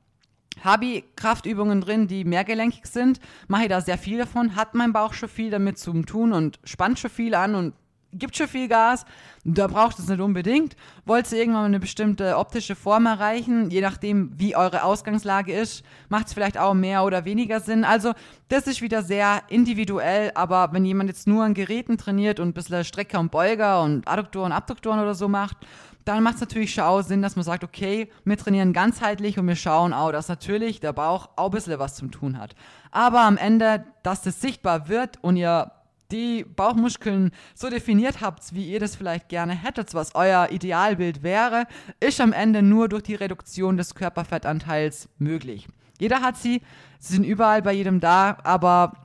Habe 0.62 0.86
ich 0.86 1.04
Kraftübungen 1.16 1.82
drin, 1.82 2.08
die 2.08 2.24
mehrgelenkig 2.24 2.86
sind, 2.86 3.20
mache 3.48 3.63
ich 3.63 3.70
da 3.70 3.82
sehr 3.82 3.98
viel 3.98 4.18
davon, 4.18 4.56
hat 4.56 4.76
mein 4.76 4.94
Bauch 4.94 5.13
schon 5.13 5.30
viel 5.30 5.50
damit 5.50 5.78
zu 5.78 5.94
tun 6.04 6.34
und 6.34 6.60
spannt 6.63 7.00
schon 7.00 7.12
viel 7.12 7.36
an 7.36 7.56
und 7.56 7.74
gibt 8.13 8.36
schon 8.36 8.48
viel 8.48 8.68
Gas. 8.68 9.06
Da 9.44 9.68
braucht 9.68 10.00
es 10.00 10.08
nicht 10.08 10.22
unbedingt. 10.22 10.76
Wollt 11.06 11.32
ihr 11.32 11.39
irgendwann 11.39 11.66
eine 11.66 11.80
bestimmte 11.80 12.38
optische 12.38 12.76
Form 12.76 13.06
erreichen, 13.06 13.70
je 13.70 13.82
nachdem, 13.82 14.32
wie 14.38 14.56
eure 14.56 14.84
Ausgangslage 14.84 15.54
ist, 15.54 15.84
macht 16.10 16.28
es 16.28 16.34
vielleicht 16.34 16.58
auch 16.58 16.74
mehr 16.74 17.04
oder 17.04 17.26
weniger 17.26 17.60
Sinn. 17.60 17.84
Also, 17.84 18.13
das 18.48 18.68
ist 18.68 18.82
wieder 18.82 19.04
sehr 19.04 19.42
individuell, 19.50 20.32
aber 20.36 20.70
wenn 20.72 20.86
jemand 20.86 21.10
jetzt 21.10 21.28
nur 21.28 21.44
an 21.44 21.54
Geräten 21.54 21.98
trainiert 21.98 22.39
und 22.39 22.50
ein 22.50 22.54
bisschen 22.54 22.84
Strecker 22.84 23.20
und 23.20 23.32
Beuger 23.32 23.82
und 23.82 24.08
Adduktoren, 24.08 24.52
Abduktoren 24.52 25.00
oder 25.00 25.16
so 25.16 25.28
macht, 25.28 25.58
dann 26.06 26.24
macht 26.24 26.36
es 26.36 26.42
natürlich 26.42 26.74
schon 26.74 26.84
auch 26.84 27.02
Sinn, 27.02 27.22
dass 27.22 27.36
man 27.36 27.46
sagt, 27.46 27.63
okay, 27.63 28.10
wir 28.26 28.38
trainieren 28.38 28.74
ganzheitlich 28.74 29.39
und 29.39 29.48
wir 29.48 29.56
schauen 29.56 29.94
auch, 29.94 30.12
dass 30.12 30.28
natürlich 30.28 30.80
der 30.80 30.94
Bauch 30.94 31.30
auch 31.36 31.46
ein 31.46 31.52
bisschen 31.52 31.80
was 31.80 31.96
zum 31.96 32.12
tun 32.12 32.38
hat. 32.38 32.56
Aber 32.92 33.22
am 33.22 33.38
Ende, 33.38 33.86
dass 34.04 34.22
das 34.22 34.42
sichtbar 34.42 34.89
wird 34.89 35.18
und 35.22 35.38
ihr 35.38 35.72
die 36.12 36.44
Bauchmuskeln 36.44 37.32
so 37.56 37.70
definiert 37.70 38.22
habt, 38.22 38.54
wie 38.54 38.72
ihr 38.72 38.80
das 38.80 38.96
vielleicht 38.96 39.30
gerne 39.30 39.54
hättet, 39.54 39.94
was 39.94 40.13
euer 40.16 40.50
Idealbild 40.52 41.24
wäre, 41.24 41.66
ist 42.00 42.22
am 42.22 42.34
Ende 42.34 42.62
nur 42.62 42.88
durch 42.88 43.04
die 43.04 43.16
Reduktion 43.16 43.78
des 43.78 43.96
Körperfettanteils 43.96 45.10
möglich. 45.18 45.68
Jeder 46.00 46.22
hat 46.22 46.38
sie, 46.38 46.62
sie 47.00 47.13
sind 47.13 47.24
überall 47.24 47.62
bei 47.62 47.74
jedem 47.74 48.00
da, 48.00 48.38
aber 48.44 49.03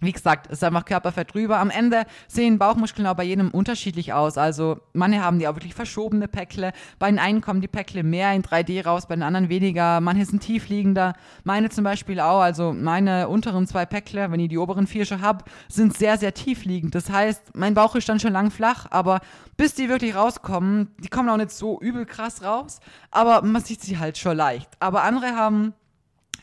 wie 0.00 0.12
gesagt, 0.12 0.46
ist 0.48 0.62
einfach 0.62 0.84
Körperfett 0.84 1.34
drüber. 1.34 1.58
Am 1.58 1.70
Ende 1.70 2.04
sehen 2.28 2.58
Bauchmuskeln 2.58 3.06
auch 3.06 3.14
bei 3.14 3.24
jedem 3.24 3.50
unterschiedlich 3.50 4.12
aus. 4.12 4.38
Also 4.38 4.78
manche 4.92 5.22
haben 5.22 5.38
die 5.38 5.48
auch 5.48 5.56
wirklich 5.56 5.74
verschobene 5.74 6.28
Päckle. 6.28 6.72
Bei 6.98 7.10
den 7.10 7.18
einen 7.18 7.40
kommen 7.40 7.60
die 7.60 7.68
Päckle 7.68 8.02
mehr 8.02 8.32
in 8.32 8.42
3D 8.42 8.84
raus, 8.84 9.06
bei 9.06 9.16
den 9.16 9.22
anderen 9.22 9.48
weniger. 9.48 10.00
Manche 10.00 10.26
sind 10.26 10.40
tiefliegender. 10.40 11.14
Meine 11.44 11.70
zum 11.70 11.84
Beispiel 11.84 12.20
auch. 12.20 12.40
Also 12.40 12.72
meine 12.72 13.28
unteren 13.28 13.66
zwei 13.66 13.86
Päckle, 13.86 14.30
wenn 14.30 14.40
ich 14.40 14.48
die 14.48 14.58
oberen 14.58 14.86
vier 14.86 15.04
schon 15.04 15.22
habe, 15.22 15.44
sind 15.68 15.96
sehr, 15.96 16.18
sehr 16.18 16.34
tiefliegend. 16.34 16.94
Das 16.94 17.10
heißt, 17.10 17.56
mein 17.56 17.74
Bauch 17.74 17.94
ist 17.96 18.08
dann 18.08 18.20
schon 18.20 18.32
lang 18.32 18.50
flach, 18.50 18.86
aber 18.90 19.20
bis 19.56 19.74
die 19.74 19.88
wirklich 19.88 20.14
rauskommen, 20.14 20.94
die 20.98 21.08
kommen 21.08 21.28
auch 21.28 21.36
nicht 21.36 21.50
so 21.50 21.80
übel 21.80 22.06
krass 22.06 22.42
raus, 22.42 22.80
aber 23.10 23.42
man 23.42 23.62
sieht 23.62 23.80
sie 23.80 23.98
halt 23.98 24.16
schon 24.18 24.36
leicht. 24.36 24.70
Aber 24.78 25.02
andere 25.02 25.34
haben 25.34 25.74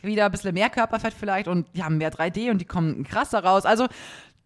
wieder 0.05 0.25
ein 0.25 0.31
bisschen 0.31 0.53
mehr 0.53 0.69
Körperfett 0.69 1.13
vielleicht 1.13 1.47
und 1.47 1.67
die 1.75 1.83
haben 1.83 1.97
mehr 1.97 2.11
3D 2.11 2.51
und 2.51 2.59
die 2.59 2.65
kommen 2.65 3.03
krasser 3.03 3.43
raus. 3.43 3.65
Also 3.65 3.87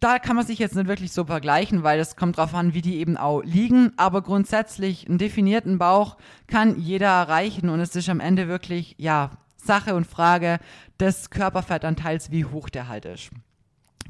Da 0.00 0.18
kann 0.18 0.34
man 0.34 0.46
sich 0.46 0.58
jetzt 0.58 0.74
nicht 0.76 0.88
wirklich 0.88 1.12
so 1.12 1.26
vergleichen, 1.26 1.82
weil 1.82 2.00
es 2.00 2.16
kommt 2.16 2.38
drauf 2.38 2.54
an, 2.54 2.72
wie 2.72 2.80
die 2.80 2.96
eben 2.96 3.18
auch 3.18 3.42
liegen. 3.42 3.92
Aber 3.98 4.22
grundsätzlich 4.22 5.06
einen 5.06 5.18
definierten 5.18 5.76
Bauch 5.76 6.16
kann 6.46 6.78
jeder 6.80 7.08
erreichen 7.08 7.68
und 7.68 7.80
es 7.80 7.94
ist 7.94 8.08
am 8.08 8.18
Ende 8.18 8.48
wirklich, 8.48 8.94
ja, 8.96 9.30
Sache 9.62 9.94
und 9.94 10.06
Frage 10.06 10.58
des 10.98 11.28
Körperfettanteils, 11.28 12.30
wie 12.30 12.46
hoch 12.46 12.70
der 12.70 12.88
halt 12.88 13.04
ist. 13.04 13.28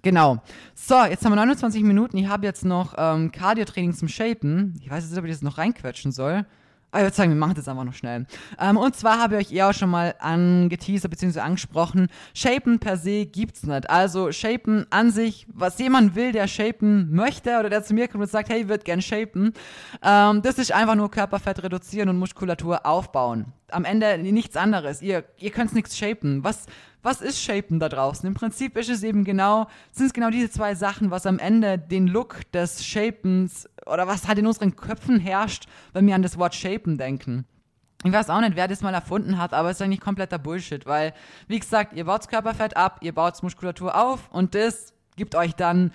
Genau. 0.03 0.39
So, 0.77 1.05
jetzt 1.05 1.25
haben 1.25 1.33
wir 1.33 1.37
29 1.37 1.83
Minuten. 1.83 2.17
Ich 2.19 2.29
habe 2.29 2.47
jetzt 2.47 2.65
noch 2.65 2.95
ähm, 2.97 3.33
Cardio-Training 3.33 3.93
zum 3.93 4.07
Shapen. 4.07 4.79
Ich 4.81 4.89
weiß 4.89 5.03
jetzt 5.03 5.11
nicht, 5.11 5.19
ob 5.19 5.25
ich 5.25 5.33
das 5.33 5.43
noch 5.43 5.59
reinquetschen 5.59 6.13
soll. 6.13 6.47
Aber 6.91 7.01
ich 7.01 7.07
würde 7.07 7.17
sagen, 7.17 7.31
wir 7.31 7.37
machen 7.37 7.55
das 7.55 7.69
einfach 7.69 7.85
noch 7.85 7.95
schnell. 7.95 8.27
Ähm, 8.59 8.77
und 8.77 8.97
zwar 8.97 9.21
habe 9.21 9.37
ich 9.41 9.49
euch 9.49 9.53
eher 9.55 9.71
auch 9.71 9.75
schon 9.75 9.91
mal 9.91 10.15
angeteasert 10.19 11.11
bzw. 11.11 11.41
angesprochen, 11.41 12.09
Shapen 12.35 12.79
per 12.79 12.97
se 12.97 13.27
gibt's 13.27 13.63
nicht. 13.63 13.89
Also 13.89 14.33
Shapen 14.33 14.87
an 14.91 15.11
sich, 15.11 15.47
was 15.53 15.79
jemand 15.79 16.15
will, 16.15 16.33
der 16.33 16.49
Shapen 16.49 17.15
möchte 17.15 17.59
oder 17.59 17.71
der 17.71 17.85
zu 17.85 17.95
mir 17.95 18.09
kommt 18.09 18.25
und 18.25 18.31
sagt, 18.31 18.49
hey, 18.49 18.63
ich 18.63 18.69
würde 18.69 18.85
gern 18.85 19.03
Shapen, 19.03 19.53
ähm, 20.03 20.43
das 20.43 20.59
ist 20.59 20.73
einfach 20.73 20.97
nur 20.97 21.11
Körperfett 21.11 21.63
reduzieren 21.63 22.09
und 22.09 22.19
Muskulatur 22.19 22.85
aufbauen. 22.85 23.53
Am 23.71 23.85
Ende 23.85 24.19
nichts 24.19 24.57
anderes. 24.57 25.01
Ihr, 25.01 25.25
ihr 25.39 25.51
könnt 25.51 25.73
nichts 25.75 25.97
shapen. 25.97 26.43
Was, 26.43 26.67
was 27.03 27.21
ist 27.21 27.43
Shapen 27.43 27.81
da 27.81 27.89
draußen? 27.89 28.27
Im 28.27 28.35
Prinzip 28.35 28.77
ist 28.77 28.91
es 28.91 29.03
eben 29.03 29.25
genau, 29.25 29.67
sind 29.93 30.07
es 30.07 30.13
genau 30.13 30.31
diese 30.31 30.51
zwei 30.51 30.75
Sachen, 30.75 31.11
was 31.11 31.27
am 31.27 31.39
Ende 31.39 31.79
den 31.79 32.07
Look 32.07 32.51
des 32.53 32.85
Shapens 32.85 33.69
oder 33.87 34.07
was 34.07 34.29
halt 34.29 34.39
in 34.39 34.47
unseren 34.47 34.77
Köpfen 34.77 35.19
herrscht, 35.19 35.67
wenn 35.93 36.07
wir 36.07 36.15
an 36.15 36.23
das 36.23 36.39
Wort 36.39 36.55
Shapen 36.55 36.99
denken. 36.99 37.47
Ich 38.05 38.13
weiß 38.13 38.31
auch 38.31 38.41
nicht, 38.41 38.57
wer 38.57 38.69
das 38.69 38.81
mal 38.81 38.95
erfunden 38.95 39.37
hat, 39.37 39.53
aber 39.53 39.71
es 39.71 39.77
ist 39.77 39.83
eigentlich 39.83 40.01
kompletter 40.01 40.39
Bullshit, 40.39 40.87
weil, 40.87 41.13
wie 41.49 41.59
gesagt, 41.59 41.95
ihr 41.95 42.05
baut 42.05 42.29
Körperfett 42.29 42.77
ab, 42.77 43.01
ihr 43.03 43.15
baut 43.15 43.43
Muskulatur 43.43 43.95
auf 43.95 44.31
und 44.31 44.55
das 44.55 44.95
gibt 45.17 45.35
euch 45.35 45.55
dann 45.55 45.93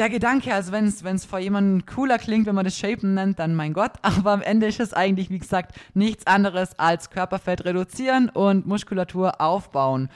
der 0.00 0.08
Gedanke, 0.08 0.54
also 0.54 0.72
wenn 0.72 0.86
es 0.86 1.24
vor 1.26 1.40
jemandem 1.40 1.84
cooler 1.84 2.16
klingt, 2.16 2.46
wenn 2.46 2.54
man 2.54 2.64
das 2.64 2.78
Shapen 2.78 3.12
nennt, 3.12 3.38
dann 3.38 3.54
mein 3.54 3.74
Gott. 3.74 3.92
Aber 4.02 4.32
am 4.32 4.40
Ende 4.40 4.66
ist 4.66 4.80
es 4.80 4.94
eigentlich, 4.94 5.28
wie 5.28 5.38
gesagt, 5.38 5.78
nichts 5.92 6.26
anderes 6.26 6.78
als 6.78 7.10
Körperfett 7.10 7.66
reduzieren 7.66 8.30
und 8.30 8.66
Muskulatur 8.66 9.42
aufbauen. 9.42 10.08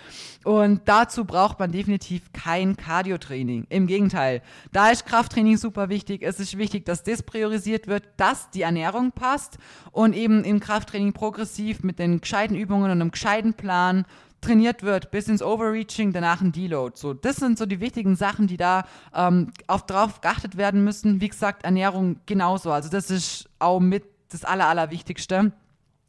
Und 0.42 0.80
dazu 0.86 1.26
braucht 1.26 1.58
man 1.58 1.70
definitiv 1.70 2.32
kein 2.32 2.76
Cardio-Training. 2.78 3.66
Im 3.68 3.86
Gegenteil. 3.86 4.40
Da 4.72 4.88
ist 4.88 5.04
Krafttraining 5.04 5.58
super 5.58 5.90
wichtig. 5.90 6.22
Es 6.22 6.40
ist 6.40 6.56
wichtig, 6.56 6.86
dass 6.86 7.02
das 7.02 7.22
priorisiert 7.22 7.86
wird, 7.86 8.04
dass 8.16 8.48
die 8.48 8.62
Ernährung 8.62 9.12
passt 9.12 9.58
und 9.92 10.14
eben 10.14 10.44
im 10.44 10.60
Krafttraining 10.60 11.12
progressiv 11.12 11.82
mit 11.82 11.98
den 11.98 12.22
gescheiten 12.22 12.56
Übungen 12.56 12.84
und 12.84 12.90
einem 12.90 13.10
gescheiten 13.10 13.52
Plan 13.52 14.06
trainiert 14.44 14.82
wird, 14.82 15.10
bis 15.10 15.28
ins 15.28 15.42
Overreaching, 15.42 16.12
danach 16.12 16.40
ein 16.40 16.52
Deload. 16.52 16.96
So, 16.96 17.14
das 17.14 17.36
sind 17.36 17.58
so 17.58 17.66
die 17.66 17.80
wichtigen 17.80 18.16
Sachen, 18.16 18.46
die 18.46 18.56
da 18.56 18.84
ähm, 19.14 19.52
auf, 19.66 19.86
drauf 19.86 20.20
geachtet 20.20 20.56
werden 20.56 20.84
müssen. 20.84 21.20
Wie 21.20 21.28
gesagt, 21.28 21.64
Ernährung 21.64 22.16
genauso. 22.26 22.70
Also 22.70 22.88
das 22.88 23.10
ist 23.10 23.48
auch 23.58 23.80
mit 23.80 24.04
das 24.28 24.44
Aller, 24.44 24.68
Allerwichtigste. 24.68 25.52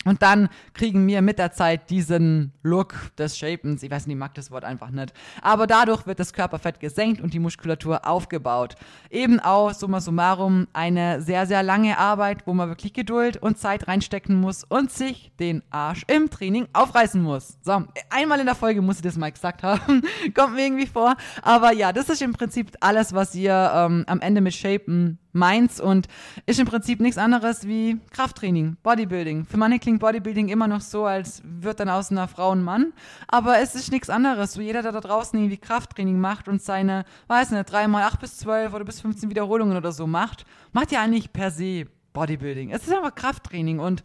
Und 0.05 0.21
dann 0.21 0.49
kriegen 0.73 1.05
wir 1.07 1.21
mit 1.21 1.39
der 1.39 1.51
Zeit 1.51 1.89
diesen 1.89 2.53
Look 2.61 2.93
des 3.17 3.37
Shapens. 3.37 3.81
Ich 3.83 3.89
weiß 3.89 4.05
nicht, 4.05 4.15
ich 4.15 4.19
mag 4.19 4.35
das 4.35 4.51
Wort 4.51 4.63
einfach 4.63 4.91
nicht. 4.91 5.13
Aber 5.41 5.65
dadurch 5.67 6.05
wird 6.05 6.19
das 6.19 6.31
Körperfett 6.31 6.79
gesenkt 6.79 7.21
und 7.21 7.33
die 7.33 7.39
Muskulatur 7.39 8.07
aufgebaut. 8.07 8.75
Eben 9.09 9.39
auch, 9.39 9.73
summa 9.73 9.99
summarum, 9.99 10.67
eine 10.73 11.21
sehr, 11.21 11.47
sehr 11.47 11.63
lange 11.63 11.97
Arbeit, 11.97 12.45
wo 12.45 12.53
man 12.53 12.69
wirklich 12.69 12.93
Geduld 12.93 13.37
und 13.37 13.57
Zeit 13.57 13.87
reinstecken 13.87 14.39
muss 14.39 14.63
und 14.63 14.91
sich 14.91 15.31
den 15.39 15.63
Arsch 15.71 16.03
im 16.07 16.29
Training 16.29 16.67
aufreißen 16.73 17.21
muss. 17.21 17.57
So, 17.63 17.83
einmal 18.11 18.39
in 18.39 18.45
der 18.45 18.55
Folge 18.55 18.83
muss 18.83 18.97
ich 18.97 19.01
das 19.01 19.17
mal 19.17 19.31
gesagt 19.31 19.63
haben. 19.63 20.03
Kommt 20.35 20.53
mir 20.53 20.65
irgendwie 20.65 20.87
vor. 20.87 21.15
Aber 21.41 21.73
ja, 21.73 21.91
das 21.91 22.09
ist 22.09 22.21
im 22.21 22.33
Prinzip 22.33 22.71
alles, 22.79 23.13
was 23.13 23.33
ihr 23.33 23.71
ähm, 23.73 24.03
am 24.07 24.21
Ende 24.21 24.41
mit 24.41 24.53
Shapen 24.53 25.17
meins 25.35 25.79
und 25.79 26.07
ist 26.45 26.59
im 26.59 26.65
Prinzip 26.65 26.99
nichts 26.99 27.17
anderes 27.17 27.67
wie 27.67 27.99
Krafttraining, 28.11 28.77
Bodybuilding. 28.81 29.45
Für 29.45 29.57
manche 29.57 29.79
klingt 29.79 29.94
Bodybuilding 29.99 30.49
immer 30.49 30.67
noch 30.67 30.81
so, 30.81 31.05
als 31.05 31.41
wird 31.43 31.79
dann 31.79 31.89
aus 31.89 32.11
einer 32.11 32.27
Frau 32.27 32.51
ein 32.51 32.63
Mann, 32.63 32.93
aber 33.27 33.59
es 33.59 33.75
ist 33.75 33.91
nichts 33.91 34.09
anderes. 34.09 34.53
So 34.53 34.61
jeder, 34.61 34.81
der 34.81 34.91
da 34.91 35.01
draußen 35.01 35.37
irgendwie 35.37 35.57
Krafttraining 35.57 36.19
macht 36.19 36.47
und 36.47 36.61
seine, 36.61 37.05
weiß 37.27 37.51
nicht, 37.51 37.71
dreimal 37.71 38.03
acht 38.03 38.19
bis 38.19 38.37
zwölf 38.37 38.73
oder 38.73 38.85
bis 38.85 39.01
15 39.01 39.29
Wiederholungen 39.29 39.77
oder 39.77 39.91
so 39.91 40.07
macht, 40.07 40.45
macht 40.73 40.91
ja 40.91 41.01
eigentlich 41.01 41.33
per 41.33 41.51
se 41.51 41.85
Bodybuilding. 42.13 42.71
Es 42.71 42.87
ist 42.87 42.93
einfach 42.93 43.15
Krafttraining 43.15 43.79
und 43.79 44.03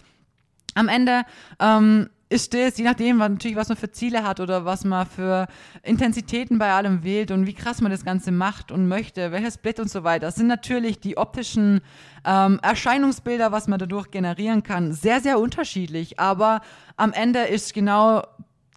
am 0.74 0.88
Ende 0.88 1.24
ähm, 1.59 2.11
ist 2.30 2.54
das, 2.54 2.78
je 2.78 2.84
nachdem, 2.84 3.18
was, 3.18 3.28
natürlich, 3.28 3.56
was 3.56 3.68
man 3.68 3.76
für 3.76 3.90
Ziele 3.90 4.22
hat 4.22 4.38
oder 4.38 4.64
was 4.64 4.84
man 4.84 5.04
für 5.04 5.48
Intensitäten 5.82 6.58
bei 6.58 6.72
allem 6.72 7.02
wählt 7.02 7.32
und 7.32 7.44
wie 7.44 7.54
krass 7.54 7.80
man 7.80 7.90
das 7.90 8.04
Ganze 8.04 8.30
macht 8.30 8.70
und 8.70 8.86
möchte, 8.86 9.32
welches 9.32 9.54
Split 9.54 9.80
und 9.80 9.90
so 9.90 10.04
weiter, 10.04 10.26
das 10.26 10.36
sind 10.36 10.46
natürlich 10.46 11.00
die 11.00 11.16
optischen 11.16 11.80
ähm, 12.24 12.60
Erscheinungsbilder, 12.62 13.50
was 13.50 13.66
man 13.66 13.80
dadurch 13.80 14.12
generieren 14.12 14.62
kann, 14.62 14.92
sehr, 14.92 15.20
sehr 15.20 15.40
unterschiedlich. 15.40 16.20
Aber 16.20 16.60
am 16.96 17.12
Ende 17.12 17.40
ist 17.40 17.74
genau 17.74 18.22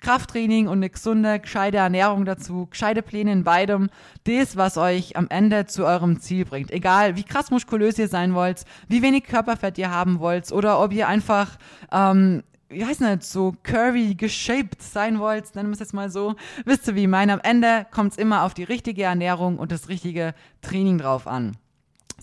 Krafttraining 0.01 0.67
und 0.67 0.79
eine 0.79 0.89
gesunde, 0.89 1.39
gescheite 1.39 1.77
Ernährung 1.77 2.25
dazu, 2.25 2.65
gescheite 2.65 3.03
Pläne 3.03 3.31
in 3.31 3.43
beidem, 3.43 3.91
das, 4.23 4.57
was 4.57 4.77
euch 4.77 5.15
am 5.15 5.27
Ende 5.29 5.67
zu 5.67 5.85
eurem 5.85 6.19
Ziel 6.19 6.45
bringt. 6.45 6.71
Egal, 6.71 7.15
wie 7.15 7.23
krass 7.23 7.51
muskulös 7.51 7.99
ihr 7.99 8.07
sein 8.07 8.33
wollt, 8.33 8.65
wie 8.87 9.03
wenig 9.03 9.25
Körperfett 9.25 9.77
ihr 9.77 9.91
haben 9.91 10.19
wollt 10.19 10.51
oder 10.51 10.81
ob 10.81 10.91
ihr 10.91 11.07
einfach 11.07 11.57
ähm, 11.91 12.41
wie 12.73 12.85
heißt 12.85 13.01
das, 13.01 13.31
so 13.31 13.55
curvy 13.63 14.15
geshaped 14.15 14.81
sein 14.81 15.19
wollt, 15.19 15.55
nennen 15.55 15.69
wir 15.69 15.73
es 15.73 15.79
jetzt 15.79 15.93
mal 15.93 16.09
so, 16.09 16.35
wisst 16.65 16.87
ihr, 16.87 16.95
wie 16.95 17.03
ich 17.03 17.07
meine. 17.07 17.33
Am 17.33 17.39
Ende 17.41 17.85
kommt 17.91 18.13
es 18.13 18.17
immer 18.17 18.43
auf 18.43 18.53
die 18.53 18.63
richtige 18.63 19.03
Ernährung 19.03 19.57
und 19.57 19.71
das 19.71 19.89
richtige 19.89 20.33
Training 20.61 20.97
drauf 20.97 21.27
an. 21.27 21.57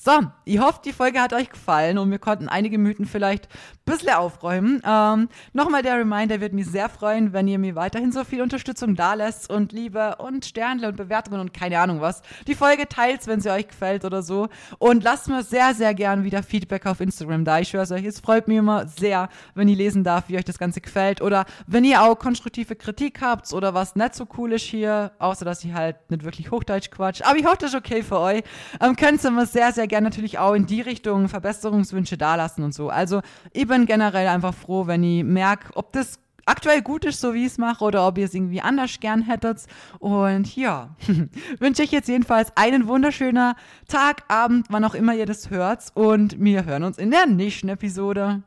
So, 0.03 0.13
ich 0.47 0.59
hoffe, 0.59 0.81
die 0.83 0.95
Folge 0.95 1.21
hat 1.21 1.35
euch 1.35 1.51
gefallen 1.51 1.99
und 1.99 2.11
wir 2.11 2.19
konnten 2.19 2.49
einige 2.49 2.79
Mythen 2.79 3.05
vielleicht 3.05 3.49
ein 3.49 3.93
bisschen 3.93 4.15
aufräumen. 4.15 4.81
Ähm, 4.83 5.29
Nochmal 5.53 5.83
der 5.83 5.99
Reminder, 5.99 6.41
wird 6.41 6.55
mich 6.55 6.69
sehr 6.69 6.89
freuen, 6.89 7.35
wenn 7.35 7.47
ihr 7.47 7.59
mir 7.59 7.75
weiterhin 7.75 8.11
so 8.11 8.25
viel 8.25 8.41
Unterstützung 8.41 8.95
da 8.95 9.13
lässt 9.13 9.51
und 9.51 9.73
Liebe 9.73 10.17
und 10.17 10.47
Sternle 10.47 10.89
und 10.89 10.97
Bewertungen 10.97 11.39
und 11.39 11.53
keine 11.53 11.79
Ahnung 11.79 12.01
was. 12.01 12.23
Die 12.47 12.55
Folge 12.55 12.89
teilt, 12.89 13.27
wenn 13.27 13.43
sie 13.43 13.51
euch 13.51 13.69
gefällt 13.69 14.07
oder 14.07 14.23
so. 14.23 14.49
Und 14.79 15.05
lasst 15.05 15.29
mir 15.29 15.43
sehr, 15.43 15.75
sehr 15.75 15.93
gern 15.93 16.25
wieder 16.25 16.43
Feedback 16.43 16.87
auf 16.87 17.03
Instagram 17.03 17.45
da. 17.45 17.61
Ich 17.61 17.69
schwöre 17.69 17.93
euch, 17.93 18.07
es 18.07 18.21
freut 18.21 18.49
mich 18.49 18.57
immer 18.57 18.87
sehr, 18.87 19.29
wenn 19.55 19.69
ihr 19.69 19.77
lesen 19.77 20.03
darf, 20.03 20.31
wie 20.31 20.39
euch 20.39 20.47
das 20.47 20.59
Ganze 20.59 20.81
gefällt. 20.81 21.21
Oder 21.21 21.45
wenn 21.67 21.85
ihr 21.85 22.03
auch 22.03 22.19
konstruktive 22.19 22.75
Kritik 22.75 23.21
habt 23.21 23.53
oder 23.53 23.75
was 23.75 23.97
nicht 23.97 24.15
so 24.15 24.27
cool 24.39 24.55
ist 24.55 24.65
hier, 24.65 25.13
außer 25.19 25.45
dass 25.45 25.63
ich 25.63 25.75
halt 25.75 25.97
nicht 26.11 26.25
wirklich 26.25 26.51
Hochdeutsch 26.51 26.91
quatsch. 26.91 27.21
Aber 27.21 27.37
ich 27.37 27.45
hoffe, 27.45 27.59
das 27.61 27.75
ist 27.75 27.77
okay 27.79 28.03
für 28.03 28.19
euch. 28.19 28.43
Ähm, 28.81 28.97
könnt 28.97 29.23
ihr 29.23 29.31
mir 29.31 29.45
sehr, 29.45 29.73
sehr 29.73 29.90
gerne 29.91 30.07
natürlich 30.07 30.39
auch 30.39 30.55
in 30.55 30.65
die 30.65 30.81
Richtung 30.81 31.29
Verbesserungswünsche 31.29 32.17
dalassen 32.17 32.65
und 32.65 32.73
so. 32.73 32.89
Also 32.89 33.21
ich 33.53 33.67
bin 33.67 33.85
generell 33.85 34.29
einfach 34.29 34.55
froh, 34.55 34.87
wenn 34.87 35.03
ich 35.03 35.23
merke, 35.23 35.77
ob 35.77 35.93
das 35.93 36.19
aktuell 36.47 36.83
gut 36.83 37.05
ist, 37.05 37.21
so 37.21 37.35
wie 37.35 37.45
ich 37.45 37.53
es 37.53 37.59
mache, 37.59 37.85
oder 37.85 38.07
ob 38.07 38.19
ihr 38.19 38.25
es 38.25 38.35
irgendwie 38.35 38.61
anders 38.61 38.99
gern 39.01 39.23
hättet. 39.23 39.67
Und 39.99 40.57
ja, 40.57 40.97
wünsche 41.59 41.83
ich 41.83 41.93
jetzt 41.93 42.09
jedenfalls 42.09 42.57
einen 42.57 42.87
wunderschönen 42.89 43.55
Tag, 43.89 44.25
Abend, 44.29 44.67
wann 44.71 44.85
auch 44.85 44.95
immer 44.95 45.15
ihr 45.15 45.27
das 45.27 45.51
hört. 45.51 45.85
Und 45.95 46.43
wir 46.43 46.65
hören 46.65 46.85
uns 46.85 46.99
in 46.99 47.11
der 47.11 47.27
nächsten 47.27 47.69
Episode. 47.69 48.43